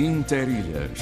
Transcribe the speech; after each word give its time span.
Interilhas. 0.00 0.98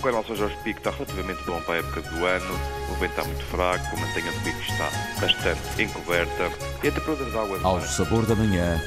O 0.00 0.02
canal 0.02 0.24
São 0.24 0.34
Jorge 0.34 0.56
Pico 0.64 0.78
está 0.78 0.90
relativamente 0.90 1.40
bom 1.44 1.60
para 1.60 1.74
a 1.74 1.76
época 1.78 2.00
do 2.00 2.26
ano, 2.26 2.60
o 2.90 2.94
vento 2.94 3.10
está 3.10 3.22
muito 3.22 3.44
fraco, 3.44 3.86
a 3.86 4.00
mantenha 4.00 4.32
do 4.32 4.40
pico 4.40 4.60
está 4.60 4.90
bastante 5.20 5.80
encoberta 5.80 6.50
e 6.82 6.88
a 6.88 6.90
temperatura 6.90 7.30
da 7.30 7.42
água... 7.42 7.60
Ao 7.62 7.80
sabor 7.82 8.26
da 8.26 8.34
manhã, 8.34 8.82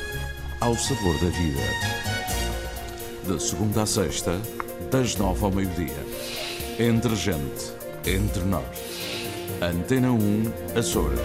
ao 0.60 0.76
sabor 0.76 1.14
da 1.20 1.30
vida. 1.30 1.62
De 3.26 3.42
segunda 3.42 3.84
a 3.84 3.86
sexta, 3.86 4.42
das 4.92 5.16
nove 5.16 5.46
ao 5.46 5.52
meio-dia. 5.52 6.06
Entre 6.80 7.16
gente, 7.16 7.72
entre 8.06 8.44
nós. 8.44 8.66
Antena 9.62 10.12
1, 10.12 10.78
Açores. 10.78 11.22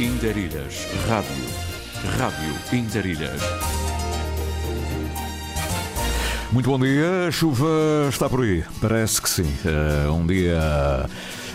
Interilhas, 0.00 0.88
Rádio. 1.06 1.44
Rádio 2.18 2.76
Interilhas. 2.76 3.65
Muito 6.52 6.70
bom 6.70 6.78
dia, 6.78 7.26
a 7.28 7.30
chuva 7.30 7.66
está 8.08 8.28
por 8.28 8.42
aí, 8.42 8.64
parece 8.80 9.20
que 9.20 9.28
sim. 9.28 9.52
É 9.64 10.08
um 10.08 10.24
dia 10.24 11.08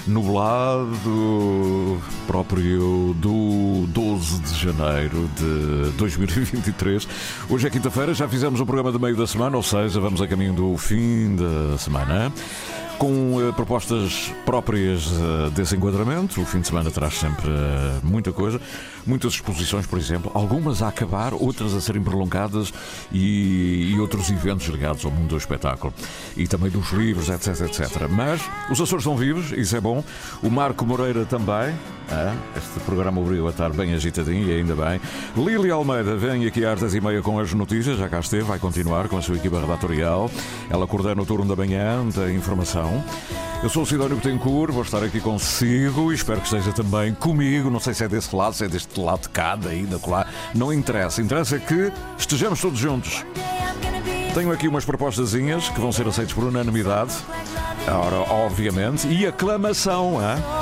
nublado, 0.06 2.02
próprio 2.28 3.16
do 3.18 3.86
12 3.88 4.40
de 4.42 4.60
janeiro 4.60 5.30
de 5.38 5.92
2023. 5.98 7.08
Hoje 7.50 7.68
é 7.68 7.70
quinta-feira, 7.70 8.14
já 8.14 8.28
fizemos 8.28 8.60
o 8.60 8.66
programa 8.66 8.92
de 8.92 9.00
meio 9.00 9.16
da 9.16 9.26
semana, 9.26 9.56
ou 9.56 9.64
seja, 9.64 10.00
vamos 10.00 10.22
a 10.22 10.28
caminho 10.28 10.54
do 10.54 10.78
fim 10.78 11.36
da 11.36 11.78
semana 11.78 12.32
com 13.02 13.38
uh, 13.38 13.52
propostas 13.54 14.32
próprias 14.46 15.08
uh, 15.08 15.50
desse 15.56 15.76
enquadramento. 15.76 16.40
O 16.40 16.46
fim 16.46 16.62
de 16.62 16.68
semana 16.68 16.92
traz 16.92 17.16
sempre 17.16 17.50
uh, 17.50 18.00
muita 18.04 18.32
coisa, 18.32 18.62
muitas 19.08 19.34
exposições, 19.34 19.88
por 19.88 19.98
exemplo, 19.98 20.30
algumas 20.36 20.84
a 20.84 20.90
acabar, 20.90 21.34
outras 21.34 21.74
a 21.74 21.82
serem 21.82 22.04
prolongadas 22.04 22.72
e, 23.12 23.92
e, 23.92 24.00
outros 24.00 24.30
eventos 24.30 24.68
ligados 24.68 25.04
ao 25.04 25.10
mundo 25.10 25.30
do 25.30 25.38
espetáculo 25.38 25.92
e 26.38 26.48
também 26.48 26.70
dos 26.70 26.92
livros, 26.92 27.28
etc, 27.30 27.62
etc. 27.62 28.08
Mas 28.08 28.40
os 28.70 28.80
Açores 28.80 29.04
estão 29.04 29.18
vivos, 29.18 29.52
isso 29.52 29.76
é 29.76 29.82
bom. 29.82 30.04
O 30.44 30.52
Marco 30.52 30.86
Moreira 30.86 31.26
também. 31.26 31.74
Ah, 32.14 32.36
este 32.58 32.78
programa 32.82 33.22
obriu 33.22 33.48
a 33.48 33.52
estar 33.52 33.70
bem 33.70 33.94
agitadinho 33.94 34.46
e 34.46 34.52
ainda 34.52 34.76
bem. 34.76 35.00
Lili 35.38 35.72
Almeida 35.72 36.18
vem 36.18 36.46
aqui 36.46 36.66
às 36.66 36.78
10 36.78 36.96
e 36.96 37.02
meia 37.02 37.22
com 37.22 37.40
as 37.40 37.54
notícias, 37.54 37.98
já 37.98 38.10
cá 38.10 38.20
esteve, 38.20 38.44
vai 38.44 38.60
continuar 38.60 39.08
com 39.08 39.18
a 39.18 39.22
sua 39.22 39.38
equipa 39.38 39.62
redatorial. 39.62 40.30
Ela 40.70 40.86
coordena 40.86 41.22
o 41.22 41.26
turno 41.26 41.48
da 41.48 41.56
manhã 41.56 42.06
da 42.10 42.30
informação. 42.30 42.91
Eu 43.64 43.70
sou 43.70 43.84
o 43.84 43.86
Sidónio 43.86 44.16
Betancourt, 44.16 44.74
vou 44.74 44.82
estar 44.82 45.04
aqui 45.04 45.20
consigo 45.20 46.12
e 46.12 46.16
espero 46.16 46.42
que 46.42 46.48
esteja 46.48 46.72
também 46.74 47.14
comigo. 47.14 47.70
Não 47.70 47.80
sei 47.80 47.94
se 47.94 48.04
é 48.04 48.08
desse 48.08 48.36
lado, 48.36 48.56
se 48.56 48.66
é 48.66 48.68
deste 48.68 49.00
lado 49.00 49.22
de 49.22 49.30
cá, 49.30 49.56
daí, 49.56 49.86
da 49.86 50.00
colar. 50.00 50.28
Não 50.56 50.74
interessa. 50.74 51.22
Interessa 51.22 51.60
que 51.60 51.92
estejamos 52.18 52.60
todos 52.60 52.80
juntos. 52.80 53.24
Tenho 54.34 54.52
aqui 54.52 54.68
umas 54.68 54.86
propostazinhas 54.86 55.70
que 55.70 55.80
vão 55.80 55.92
ser 55.92 56.08
aceitas 56.08 56.34
por 56.34 56.46
unanimidade. 56.46 57.14
Ora, 57.88 58.32
obviamente. 58.32 59.08
E 59.08 59.28
aclamação, 59.28 60.20
hein? 60.22 60.61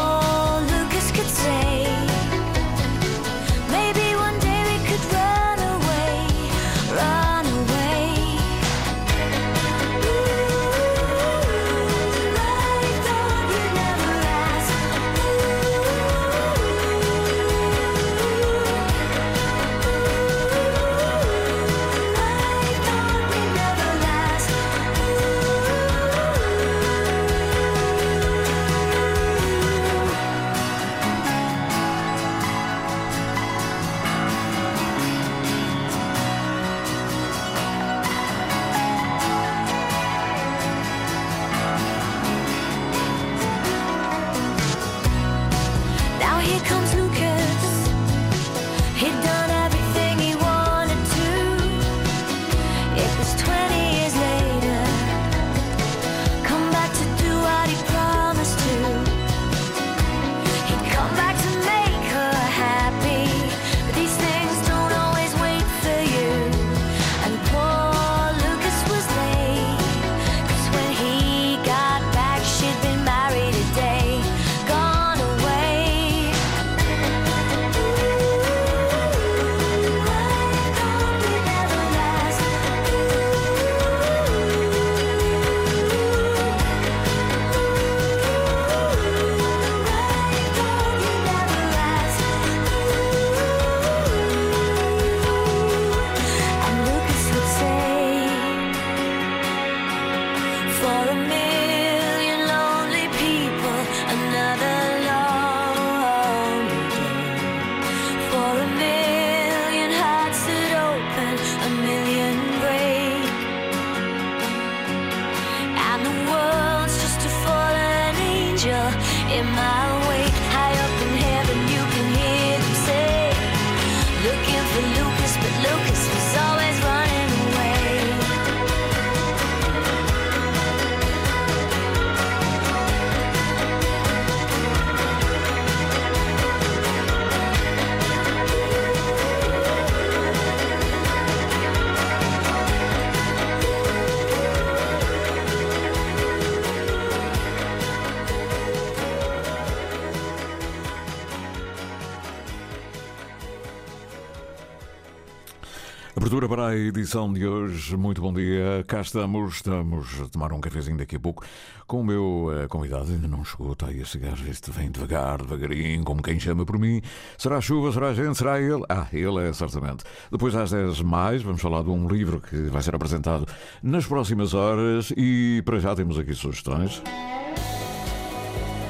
A 156.70 156.76
edição 156.76 157.34
de 157.34 157.48
hoje. 157.48 157.98
Muito 157.98 158.22
bom 158.22 158.32
dia. 158.32 158.84
Cá 158.86 159.02
estamos. 159.02 159.56
Estamos 159.56 160.22
a 160.22 160.30
tomar 160.30 160.54
um 160.54 160.62
cafezinho 160.62 161.00
daqui 161.00 161.16
a 161.16 161.20
pouco 161.20 161.44
com 161.88 162.02
o 162.02 162.04
meu 162.04 162.46
uh, 162.46 162.68
convidado. 162.68 163.12
Ainda 163.12 163.28
não 163.28 163.44
chegou, 163.44 163.74
está 163.74 163.88
aí 163.88 164.00
a 164.00 164.06
chegar. 164.06 164.38
Este 164.48 164.70
vem 164.70 164.92
devagar, 164.92 165.42
devagarinho, 165.42 166.04
como 166.04 166.22
quem 166.22 166.40
chama 166.40 166.68
por 166.68 166.78
mim. 166.78 167.02
Será 167.40 167.60
chuva? 167.60 167.92
Será 167.92 168.14
gente? 168.14 168.38
Será 168.38 168.62
ele? 168.62 168.84
Ah, 168.88 169.08
ele 169.12 169.50
é 169.50 169.52
certamente. 169.52 170.04
Depois 170.32 170.56
às 170.56 170.70
10 170.70 171.02
mais, 171.02 171.42
vamos 171.42 171.60
falar 171.60 171.82
de 171.82 171.90
um 171.90 172.08
livro 172.08 172.40
que 172.40 172.56
vai 172.56 172.84
ser 172.84 172.94
apresentado 172.94 173.48
nas 173.82 174.06
próximas 174.06 174.54
horas. 174.54 175.12
E 175.18 175.64
para 175.66 175.80
já 175.80 175.96
temos 175.96 176.20
aqui 176.20 176.36
sugestões. 176.36 177.02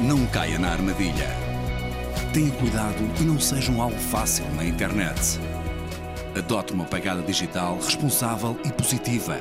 Não 0.02 0.26
caia 0.28 0.60
na 0.60 0.72
armadilha. 0.72 1.30
Tenha 2.34 2.52
cuidado 2.52 3.10
e 3.22 3.24
não 3.24 3.40
seja 3.40 3.72
um 3.72 3.82
alvo 3.82 3.98
fácil 3.98 4.44
na 4.56 4.66
internet. 4.66 5.40
Adote 6.38 6.74
uma 6.74 6.86
pegada 6.86 7.22
digital 7.22 7.78
responsável 7.78 8.58
e 8.64 8.72
positiva. 8.72 9.38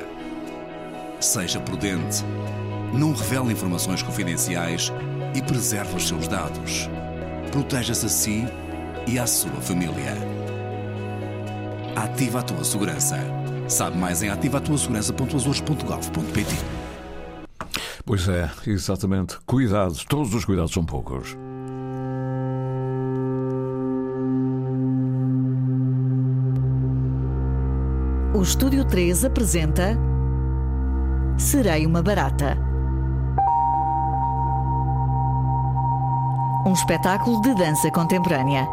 Seja 1.19 1.59
prudente. 1.59 2.23
Não 2.93 3.13
revele 3.13 3.53
informações 3.53 4.01
confidenciais 4.01 4.91
e 5.35 5.41
preserve 5.41 5.95
os 5.95 6.07
seus 6.07 6.27
dados. 6.27 6.89
Proteja-se 7.51 8.05
a 8.05 8.09
si 8.09 8.45
e 9.05 9.19
à 9.19 9.27
sua 9.27 9.61
família. 9.61 10.15
Ativa 11.95 12.39
a 12.39 12.43
tua 12.43 12.63
segurança. 12.63 13.17
Sabe 13.67 13.97
mais 13.97 14.23
em 14.23 14.29
ativatuasegurança.azores.gov.pt 14.29 16.55
Pois 18.05 18.27
é, 18.27 18.49
exatamente. 18.65 19.37
Cuidados, 19.45 20.03
todos 20.05 20.33
os 20.33 20.43
cuidados 20.43 20.71
são 20.71 20.83
poucos. 20.83 21.37
O 28.31 28.43
Estúdio 28.43 28.85
3 28.85 29.25
apresenta 29.25 29.97
Serei 31.35 31.87
uma 31.87 32.03
Barata. 32.03 32.55
Um 36.63 36.71
espetáculo 36.71 37.41
de 37.41 37.55
dança 37.55 37.89
contemporânea. 37.89 38.67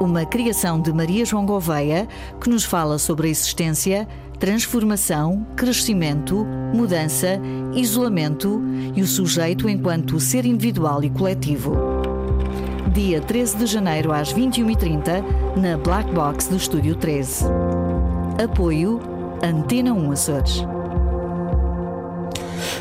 Uma 0.00 0.24
criação 0.24 0.80
de 0.80 0.94
Maria 0.94 1.26
João 1.26 1.44
Gouveia 1.44 2.08
que 2.40 2.48
nos 2.48 2.64
fala 2.64 2.98
sobre 2.98 3.28
a 3.28 3.30
existência, 3.30 4.08
transformação, 4.38 5.46
crescimento, 5.54 6.46
mudança, 6.72 7.38
isolamento 7.74 8.62
e 8.96 9.02
o 9.02 9.06
sujeito 9.06 9.68
enquanto 9.68 10.18
ser 10.18 10.46
individual 10.46 11.04
e 11.04 11.10
coletivo. 11.10 11.76
Dia 12.94 13.20
13 13.20 13.58
de 13.58 13.66
janeiro 13.66 14.10
às 14.10 14.32
21h30 14.32 15.22
na 15.54 15.76
Black 15.76 16.10
Box 16.14 16.48
do 16.48 16.56
Estúdio 16.56 16.94
13. 16.94 17.44
Apoio 18.42 19.00
Antena 19.44 19.92
1 19.92 20.10
Açores. 20.10 20.64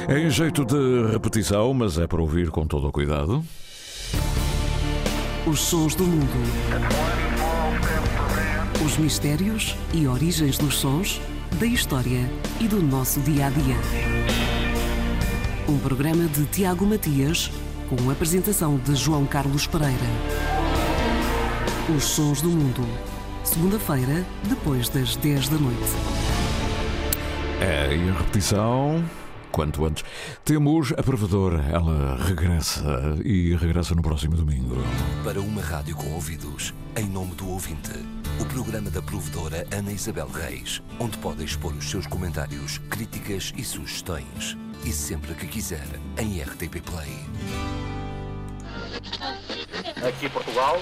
É 0.07 0.19
em 0.19 0.29
jeito 0.29 0.65
de 0.65 1.11
repetição, 1.11 1.71
mas 1.75 1.99
é 1.99 2.07
para 2.07 2.19
ouvir 2.19 2.49
com 2.49 2.65
todo 2.65 2.87
o 2.87 2.91
cuidado. 2.91 3.43
Os 5.45 5.59
sons 5.59 5.93
do 5.93 6.05
mundo. 6.05 6.27
Os 8.83 8.97
mistérios 8.97 9.77
e 9.93 10.07
origens 10.07 10.57
dos 10.57 10.75
sons, 10.75 11.21
da 11.59 11.67
história 11.67 12.27
e 12.59 12.67
do 12.67 12.81
nosso 12.81 13.19
dia 13.19 13.45
a 13.45 13.49
dia. 13.51 13.77
Um 15.69 15.77
programa 15.77 16.25
de 16.29 16.45
Tiago 16.45 16.83
Matias, 16.83 17.51
com 17.89 18.09
a 18.09 18.13
apresentação 18.13 18.77
de 18.77 18.95
João 18.95 19.23
Carlos 19.27 19.67
Pereira. 19.67 19.93
Os 21.95 22.03
sons 22.05 22.41
do 22.41 22.49
mundo. 22.49 23.12
Segunda-feira, 23.43 24.25
depois 24.47 24.89
das 24.89 25.15
10 25.17 25.49
da 25.49 25.57
noite. 25.57 25.91
É, 27.61 27.95
e 27.95 28.09
a 28.09 28.13
repetição, 28.13 29.03
quanto 29.51 29.85
antes. 29.85 30.03
Temos 30.45 30.93
a 30.97 31.03
provedora, 31.03 31.61
ela 31.71 32.17
regressa 32.23 33.17
e 33.23 33.55
regressa 33.55 33.93
no 33.93 34.01
próximo 34.01 34.35
domingo. 34.35 34.77
Para 35.23 35.41
uma 35.41 35.61
rádio 35.61 35.95
com 35.95 36.11
ouvidos, 36.13 36.73
em 36.95 37.05
nome 37.05 37.35
do 37.35 37.49
ouvinte, 37.49 37.91
o 38.39 38.45
programa 38.45 38.89
da 38.89 39.01
provedora 39.01 39.67
Ana 39.71 39.91
Isabel 39.91 40.27
Reis, 40.27 40.81
onde 40.99 41.17
pode 41.17 41.43
expor 41.43 41.73
os 41.73 41.89
seus 41.89 42.07
comentários, 42.07 42.79
críticas 42.89 43.53
e 43.57 43.63
sugestões. 43.63 44.57
E 44.85 44.91
sempre 44.91 45.33
que 45.35 45.47
quiser, 45.47 45.87
em 46.17 46.41
RTP 46.41 46.81
Play. 46.81 47.19
Aqui 50.07 50.29
Portugal. 50.29 50.81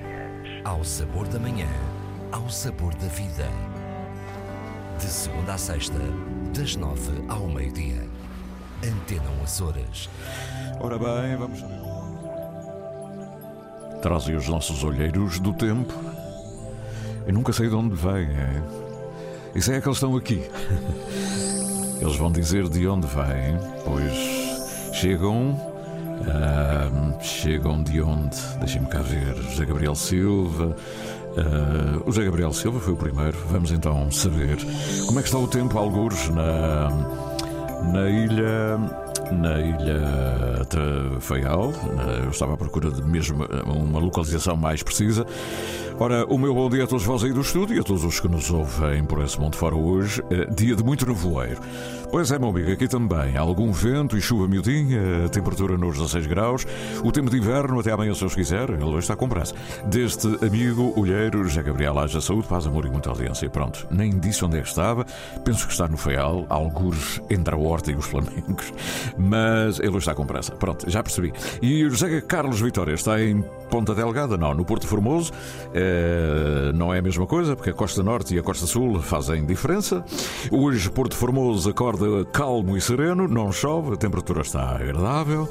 Ao 0.63 0.83
sabor 0.83 1.27
da 1.27 1.39
manhã, 1.39 1.67
ao 2.31 2.47
sabor 2.47 2.93
da 2.93 3.07
vida. 3.07 3.47
De 4.99 5.07
segunda 5.07 5.55
a 5.55 5.57
sexta, 5.57 5.97
das 6.55 6.75
nove 6.75 7.11
ao 7.27 7.47
meio-dia. 7.47 8.07
Antena 8.83 9.27
1 9.41 9.43
Açores. 9.43 10.07
Ora 10.79 10.99
bem, 10.99 11.35
vamos. 11.35 11.63
Trazem 14.03 14.35
os 14.35 14.47
nossos 14.47 14.83
olheiros 14.83 15.39
do 15.39 15.51
tempo. 15.51 15.93
Eu 17.25 17.33
nunca 17.33 17.51
sei 17.53 17.67
de 17.67 17.75
onde 17.75 17.95
vem. 17.95 18.27
É? 18.27 18.61
Isso 19.55 19.71
é 19.71 19.81
que 19.81 19.87
eles 19.87 19.97
estão 19.97 20.15
aqui. 20.15 20.47
Eles 21.99 22.15
vão 22.15 22.31
dizer 22.31 22.67
de 22.67 22.87
onde 22.87 23.05
vêm, 23.05 23.57
pois 23.85 24.95
chegam. 24.95 25.70
Chegam 27.21 27.81
de 27.83 28.01
onde? 28.01 28.37
Deixem-me 28.59 28.87
cá 28.87 28.99
ver. 28.99 29.35
José 29.35 29.65
Gabriel 29.65 29.95
Silva. 29.95 30.75
ah, 31.37 32.01
o 32.05 32.11
José 32.11 32.25
Gabriel 32.25 32.53
Silva 32.53 32.79
foi 32.79 32.93
o 32.93 32.97
primeiro. 32.97 33.37
Vamos 33.49 33.71
então 33.71 34.09
saber 34.11 34.57
como 35.07 35.19
é 35.19 35.21
que 35.21 35.27
está 35.27 35.39
o 35.39 35.47
tempo, 35.47 35.77
algures, 35.77 36.29
na, 36.29 36.89
na 37.91 38.09
ilha. 38.09 39.10
Na 39.31 39.59
ilha 39.59 40.01
de 40.69 41.19
Faial, 41.21 41.71
Na- 41.95 42.03
eu 42.23 42.29
estava 42.29 42.53
à 42.53 42.57
procura 42.57 42.91
de 42.91 43.01
mesmo 43.01 43.45
uma 43.65 43.99
localização 43.99 44.55
mais 44.57 44.83
precisa. 44.83 45.25
Ora, 45.99 46.25
o 46.25 46.37
meu 46.37 46.53
bom 46.53 46.67
dia 46.69 46.83
a 46.83 46.87
todos 46.87 47.05
vós 47.05 47.23
aí 47.23 47.31
do 47.31 47.41
estúdio 47.41 47.75
e 47.77 47.79
a 47.79 47.83
todos 47.83 48.03
os 48.03 48.19
que 48.19 48.27
nos 48.27 48.49
ouvem 48.49 49.03
por 49.03 49.21
esse 49.23 49.39
mundo 49.39 49.55
fora 49.55 49.75
hoje. 49.75 50.21
Eh, 50.31 50.47
Dia 50.51 50.75
de 50.75 50.83
muito 50.83 51.05
nevoeiro. 51.05 51.59
Pois 52.11 52.31
é, 52.31 52.39
meu 52.39 52.49
amigo, 52.49 52.71
aqui 52.71 52.87
também. 52.87 53.37
Algum 53.37 53.71
vento 53.71 54.17
e 54.17 54.21
chuva 54.21 54.47
miudinha, 54.47 55.29
temperatura 55.31 55.77
nos 55.77 55.93
16 55.97 56.25
graus. 56.27 56.65
O 57.03 57.11
tempo 57.11 57.29
de 57.29 57.37
inverno 57.37 57.79
até 57.79 57.91
amanhã, 57.91 58.13
se 58.15 58.21
Deus 58.21 58.33
quiser. 58.35 58.69
Ele 58.71 58.83
hoje 58.83 58.99
está 58.99 59.15
com 59.15 59.29
pressa. 59.29 59.53
Deste 59.85 60.27
amigo, 60.43 60.91
olheiro, 60.97 61.43
José 61.43 61.61
Gabriel 61.61 61.97
Haja 61.99 62.19
Saúde, 62.19 62.47
paz, 62.47 62.65
amor 62.65 62.85
e 62.85 62.89
muita 62.89 63.09
audiência. 63.09 63.47
Pronto, 63.49 63.87
nem 63.91 64.17
disse 64.19 64.43
onde 64.43 64.57
é 64.57 64.61
que 64.61 64.67
estava. 64.67 65.05
Penso 65.45 65.67
que 65.67 65.71
está 65.73 65.87
no 65.87 65.97
Feial, 65.97 66.45
algures 66.49 67.21
entre 67.29 67.53
a 67.53 67.57
horta 67.57 67.91
e 67.91 67.95
os 67.95 68.05
flamengos. 68.07 68.73
Mas 69.21 69.79
ele 69.79 69.97
está 69.97 70.15
com 70.15 70.25
pressa. 70.25 70.53
Pronto, 70.53 70.89
já 70.89 71.03
percebi. 71.03 71.31
E 71.61 71.85
o 71.85 71.89
José 71.89 72.21
Carlos 72.21 72.59
Vitória 72.59 72.93
está 72.93 73.21
em 73.21 73.43
Ponta 73.69 73.93
Delgada? 73.93 74.37
Não, 74.37 74.53
no 74.53 74.65
Porto 74.65 74.87
Formoso. 74.87 75.31
Eh, 75.73 76.71
não 76.73 76.93
é 76.93 76.99
a 76.99 77.01
mesma 77.01 77.27
coisa, 77.27 77.55
porque 77.55 77.69
a 77.69 77.73
Costa 77.73 78.01
Norte 78.01 78.35
e 78.35 78.39
a 78.39 78.43
Costa 78.43 78.65
Sul 78.65 79.01
fazem 79.01 79.45
diferença. 79.45 80.03
Hoje, 80.51 80.89
Porto 80.89 81.15
Formoso 81.15 81.69
acorda 81.69 82.25
calmo 82.31 82.75
e 82.75 82.81
sereno, 82.81 83.27
não 83.27 83.51
chove, 83.51 83.93
a 83.93 83.97
temperatura 83.97 84.41
está 84.41 84.75
agradável. 84.75 85.49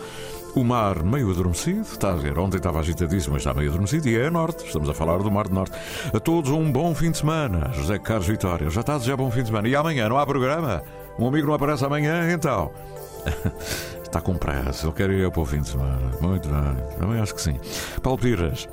O 0.55 0.65
mar 0.65 1.05
meio 1.05 1.31
adormecido, 1.31 1.83
está 1.83 2.11
a 2.11 2.17
ver, 2.17 2.37
ontem 2.37 2.57
estava 2.57 2.81
agitadíssimo, 2.81 3.35
mas 3.35 3.43
está 3.43 3.55
meio 3.55 3.71
adormecido, 3.71 4.09
e 4.09 4.17
é 4.17 4.27
a 4.27 4.31
norte, 4.33 4.67
estamos 4.67 4.89
a 4.89 4.95
falar 4.95 5.19
do 5.19 5.31
Mar 5.31 5.47
do 5.47 5.55
Norte. 5.55 5.79
A 6.13 6.19
todos 6.19 6.51
um 6.51 6.73
bom 6.73 6.93
fim 6.93 7.13
de 7.13 7.19
semana. 7.19 7.71
José 7.73 8.01
Carlos 8.01 8.27
Vitória, 8.27 8.69
já 8.69 8.81
está 8.81 8.95
a 8.95 8.99
desejar 8.99 9.17
bom 9.17 9.31
fim 9.31 9.43
de 9.43 9.47
semana. 9.47 9.69
E 9.69 9.77
amanhã 9.77 10.09
não 10.09 10.19
há 10.19 10.27
programa? 10.27 10.83
Um 11.19 11.29
amigo 11.29 11.47
não 11.47 11.55
aparece 11.55 11.85
amanhã, 11.85 12.33
então? 12.33 12.73
Está 14.03 14.21
com 14.21 14.35
pressa, 14.35 14.87
ele 14.87 14.95
quer 14.95 15.11
ir 15.11 15.31
para 15.31 15.41
o 15.41 15.47
fim 15.47 15.61
de 15.61 15.69
semana. 15.69 16.11
Muito 16.21 16.49
bem, 16.49 16.99
também 16.99 17.21
acho 17.21 17.35
que 17.35 17.43
sim. 17.43 17.59
Paulo 18.03 18.19
Piras. 18.19 18.69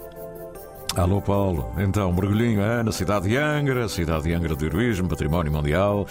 Alô 0.95 1.21
Paulo, 1.21 1.69
então, 1.77 2.11
mergulhinho 2.11 2.59
é, 2.59 2.81
na 2.81 2.91
cidade 2.91 3.29
de 3.29 3.37
Angra, 3.37 3.87
cidade 3.87 4.23
de 4.23 4.33
Angra 4.33 4.55
do 4.55 4.65
Heroísmo, 4.65 5.07
património 5.07 5.51
mundial. 5.51 6.07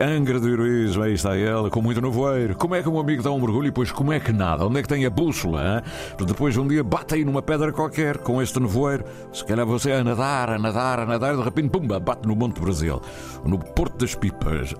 Angra 0.00 0.40
do 0.40 0.48
Heroísmo, 0.48 1.04
aí 1.04 1.12
está 1.12 1.36
ela, 1.36 1.70
com 1.70 1.80
muito 1.80 2.00
nevoeiro. 2.00 2.56
Como 2.56 2.74
é 2.74 2.82
que 2.82 2.88
um 2.88 2.98
amigo 2.98 3.22
dá 3.22 3.30
um 3.30 3.38
mergulho 3.38 3.66
e 3.66 3.70
depois 3.70 3.92
como 3.92 4.12
é 4.12 4.18
que 4.18 4.32
nada? 4.32 4.66
Onde 4.66 4.80
é 4.80 4.82
que 4.82 4.88
tem 4.88 5.06
a 5.06 5.10
bússola? 5.10 5.76
hein? 5.76 6.26
Depois 6.26 6.56
um 6.56 6.66
dia 6.66 6.82
bate 6.82 7.14
aí 7.14 7.24
numa 7.24 7.42
pedra 7.42 7.72
qualquer 7.72 8.18
com 8.18 8.42
este 8.42 8.58
nevoeiro. 8.58 9.04
Se 9.32 9.44
calhar 9.44 9.64
você 9.64 9.92
a 9.92 10.02
nadar, 10.02 10.50
a 10.50 10.58
nadar, 10.58 10.98
a 10.98 11.06
nadar, 11.06 11.36
de 11.36 11.42
repente, 11.42 11.68
pumba, 11.68 12.00
bate 12.00 12.26
no 12.26 12.34
Monte 12.34 12.60
Brasil, 12.60 13.00
no 13.44 13.56
Porto 13.58 13.98
das 13.98 14.16
Pipas. 14.16 14.74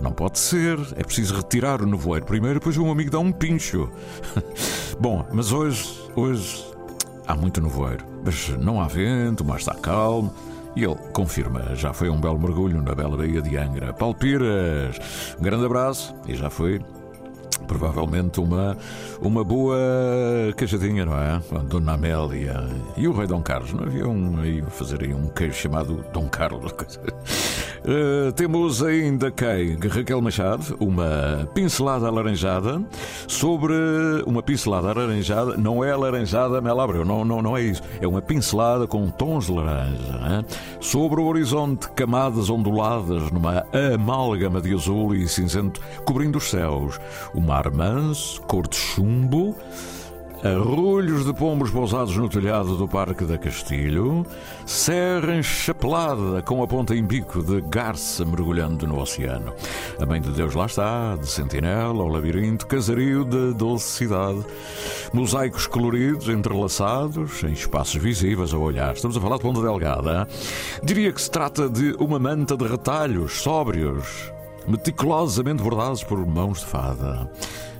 Não 0.00 0.12
pode 0.12 0.38
ser, 0.38 0.78
é 0.96 1.02
preciso 1.02 1.34
retirar 1.34 1.82
o 1.82 1.86
nevoeiro 1.86 2.24
primeiro, 2.24 2.58
depois 2.58 2.78
um 2.78 2.90
amigo 2.90 3.10
dá 3.10 3.18
um 3.18 3.32
pincho. 3.32 3.90
Bom, 4.98 5.26
mas 5.32 5.52
hoje, 5.52 6.00
hoje 6.16 6.67
há 7.28 7.36
muito 7.36 7.60
nevoeiro, 7.60 8.04
mas 8.24 8.48
não 8.58 8.80
há 8.80 8.88
vento, 8.88 9.44
mas 9.44 9.58
está 9.58 9.74
calmo. 9.74 10.34
E 10.74 10.84
ele 10.84 10.96
confirma, 11.12 11.74
já 11.74 11.92
foi 11.92 12.08
um 12.08 12.20
belo 12.20 12.38
mergulho 12.38 12.80
na 12.80 12.94
bela 12.94 13.16
Baía 13.16 13.42
de 13.42 13.56
Angra. 13.56 13.92
Paulo 13.92 14.14
Piras, 14.14 14.98
um 15.38 15.42
grande 15.42 15.64
abraço 15.64 16.14
e 16.26 16.34
já 16.34 16.48
foi 16.48 16.80
provavelmente 17.66 18.40
uma, 18.40 18.76
uma 19.20 19.44
boa 19.44 19.76
cajadinha, 20.56 21.04
não 21.04 21.14
é? 21.14 21.40
A 21.54 21.58
Dona 21.58 21.94
Amélia 21.94 22.64
e 22.96 23.08
o 23.08 23.12
Rei 23.12 23.26
Dom 23.26 23.42
Carlos. 23.42 23.72
Não 23.72 23.84
havia 23.84 24.08
um 24.08 24.40
aí 24.40 24.62
fazer 24.62 25.02
aí 25.02 25.12
um 25.12 25.28
queijo 25.28 25.54
chamado 25.54 26.04
Dom 26.12 26.28
Carlos? 26.28 26.72
Uh, 27.84 28.32
temos 28.32 28.82
ainda 28.82 29.30
quem? 29.30 29.76
Raquel 29.88 30.20
Machado, 30.20 30.76
uma 30.80 31.48
pincelada 31.54 32.06
alaranjada 32.06 32.82
sobre 33.26 33.74
uma 34.26 34.42
pincelada 34.42 34.90
alaranjada, 34.90 35.56
não 35.56 35.82
é 35.84 35.92
alaranjada 35.92 36.60
Mel 36.60 36.80
Abreu, 36.80 37.04
não, 37.04 37.24
não, 37.24 37.40
não 37.40 37.56
é 37.56 37.62
isso, 37.62 37.82
é 38.00 38.06
uma 38.06 38.20
pincelada 38.20 38.86
com 38.86 39.08
tons 39.08 39.46
de 39.46 39.52
laranja 39.52 40.20
hein? 40.30 40.44
sobre 40.80 41.20
o 41.20 41.26
horizonte, 41.26 41.88
camadas 41.90 42.50
onduladas 42.50 43.30
numa 43.30 43.64
amálgama 43.94 44.60
de 44.60 44.74
azul 44.74 45.14
e 45.14 45.28
cinzento 45.28 45.80
cobrindo 46.04 46.38
os 46.38 46.50
céus, 46.50 47.00
o 47.34 47.40
mar 47.40 47.70
manso, 47.70 48.40
cor 48.42 48.66
de 48.66 48.76
chumbo. 48.76 49.56
Arrulhos 50.42 51.24
de 51.24 51.34
pombos 51.34 51.68
pousados 51.68 52.16
no 52.16 52.28
telhado 52.28 52.76
do 52.76 52.86
Parque 52.86 53.24
da 53.24 53.36
Castilho, 53.36 54.24
serra 54.64 55.34
enchapelada 55.34 56.40
com 56.42 56.62
a 56.62 56.66
ponta 56.66 56.94
em 56.94 57.04
bico 57.04 57.42
de 57.42 57.60
garça 57.62 58.24
mergulhando 58.24 58.86
no 58.86 59.00
oceano. 59.00 59.52
A 60.00 60.06
Mãe 60.06 60.20
de 60.20 60.30
Deus 60.30 60.54
lá 60.54 60.66
está, 60.66 61.16
de 61.16 61.26
sentinela, 61.26 62.04
ao 62.04 62.08
labirinto, 62.08 62.68
casario 62.68 63.24
de 63.24 63.52
doce 63.52 63.98
cidade. 63.98 64.44
Mosaicos 65.12 65.66
coloridos, 65.66 66.28
entrelaçados, 66.28 67.42
em 67.42 67.52
espaços 67.52 68.00
visíveis 68.00 68.54
ao 68.54 68.60
olhar. 68.60 68.94
Estamos 68.94 69.16
a 69.16 69.20
falar 69.20 69.38
de 69.38 69.42
Ponta 69.42 69.60
Delgada. 69.60 70.28
Diria 70.84 71.12
que 71.12 71.20
se 71.20 71.32
trata 71.32 71.68
de 71.68 71.96
uma 71.98 72.20
manta 72.20 72.56
de 72.56 72.64
retalhos 72.64 73.40
sóbrios, 73.40 74.32
meticulosamente 74.68 75.64
bordados 75.64 76.04
por 76.04 76.24
mãos 76.24 76.60
de 76.60 76.66
fada. 76.66 77.28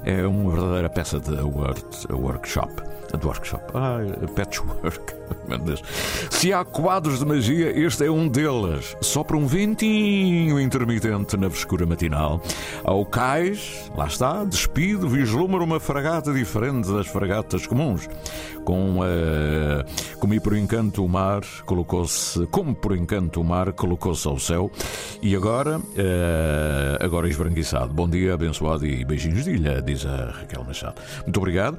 É 0.09 0.27
uma 0.27 0.51
verdadeira 0.53 0.89
peça 0.89 1.21
de 1.21 1.39
word, 1.39 1.85
workshop. 2.11 2.73
De 3.15 3.27
workshop. 3.27 3.63
Ah, 3.75 3.99
patchwork. 4.35 5.18
Meu 5.47 5.59
Deus. 5.59 5.83
Se 6.31 6.53
há 6.53 6.65
quadros 6.65 7.21
de 7.21 7.25
magia, 7.25 7.71
este 7.79 8.05
é 8.05 8.11
um 8.11 8.29
deles. 8.29 8.97
Sopra 9.01 9.37
um 9.37 9.47
ventinho 9.47 10.61
intermitente 10.61 11.37
na 11.37 11.49
frescura 11.49 11.87
matinal. 11.87 12.43
Ao 12.85 13.05
cais, 13.05 13.91
lá 13.97 14.07
está, 14.07 14.45
despido, 14.45 15.09
vislumbra 15.09 15.63
uma 15.63 15.81
fragata 15.81 16.33
diferente 16.33 16.93
das 16.93 17.07
fragatas 17.07 17.67
comuns. 17.67 18.09
Com, 18.65 18.99
uh, 18.99 20.19
como 20.19 20.39
por 20.43 20.55
encanto 20.55 21.03
o 21.03 21.09
mar 21.09 21.43
colocou-se, 21.65 22.47
como 22.49 22.75
por 22.75 22.95
encanto 22.95 23.41
o 23.41 23.45
mar 23.45 23.73
colocou-se 23.73 24.29
ao 24.29 24.39
céu 24.39 24.71
e 25.23 25.35
agora, 25.35 25.79
uh, 25.79 27.03
agora 27.05 27.29
esbranquiçado. 27.29 27.95
Bom 27.95 28.09
dia, 28.09 28.35
abençoado 28.35 28.87
e 28.87 29.05
beijinhos 29.07 29.45
de 29.45 29.53
ilha, 29.53 29.81
diz 29.81 30.05
a 30.05 30.33
Raquel 30.41 30.65
Machado. 30.65 31.01
Muito 31.23 31.37
obrigado. 31.39 31.79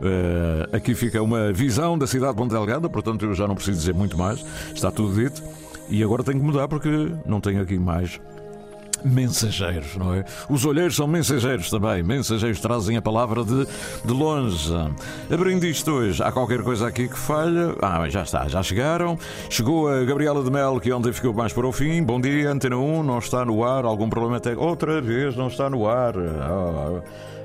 Uh, 0.00 0.74
aqui 0.74 0.94
fica 0.94 1.22
uma 1.22 1.52
visão 1.52 1.98
da 1.98 2.06
cidade 2.06 2.32
de 2.32 2.38
Ponte 2.38 2.52
Delgada, 2.52 2.88
portanto 2.92 3.24
eu 3.24 3.34
já 3.34 3.46
não 3.46 3.54
preciso 3.54 3.78
dizer 3.78 3.94
muito 3.94 4.16
mais, 4.16 4.44
está 4.74 4.90
tudo 4.90 5.14
dito. 5.14 5.42
E 5.88 6.04
agora 6.04 6.22
tenho 6.22 6.38
que 6.38 6.44
mudar 6.44 6.68
porque 6.68 7.12
não 7.26 7.40
tenho 7.40 7.60
aqui 7.60 7.78
mais 7.78 8.20
mensageiros, 9.04 9.96
não 9.96 10.14
é? 10.14 10.24
Os 10.48 10.64
olheiros 10.64 10.96
são 10.96 11.06
mensageiros 11.06 11.70
também. 11.70 12.02
Mensageiros 12.02 12.60
trazem 12.60 12.96
a 12.96 13.02
palavra 13.02 13.44
de, 13.44 13.66
de 14.04 14.12
longe. 14.12 14.72
Abrindo 15.32 15.64
isto 15.64 15.90
hoje, 15.90 16.22
há 16.22 16.30
qualquer 16.30 16.62
coisa 16.62 16.86
aqui 16.86 17.08
que 17.08 17.18
falha. 17.18 17.74
Ah, 17.80 18.08
já 18.08 18.22
está, 18.22 18.48
já 18.48 18.62
chegaram. 18.62 19.18
Chegou 19.48 19.88
a 19.88 20.04
Gabriela 20.04 20.42
de 20.42 20.50
Mel, 20.50 20.78
que 20.80 20.92
ontem 20.92 21.12
ficou 21.12 21.32
mais 21.32 21.52
para 21.52 21.66
o 21.66 21.72
fim. 21.72 22.02
Bom 22.02 22.20
dia, 22.20 22.50
Antena 22.50 22.76
1, 22.76 23.02
não 23.02 23.18
está 23.18 23.44
no 23.44 23.64
ar. 23.64 23.84
Algum 23.84 24.08
problema 24.08 24.36
até. 24.36 24.56
Outra 24.56 25.00
vez, 25.00 25.36
não 25.36 25.48
está 25.48 25.68
no 25.68 25.88
ar. 25.88 26.14
Oh, 26.16 27.00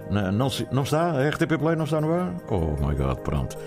não, 0.09 0.31
não, 0.31 0.47
não 0.71 0.83
está? 0.83 1.11
A 1.11 1.29
RTP 1.29 1.57
Play 1.57 1.75
não 1.75 1.85
está 1.85 1.99
no 1.99 2.13
ar? 2.13 2.33
Oh 2.49 2.85
my 2.85 2.95
god, 2.95 3.17
pronto. 3.19 3.57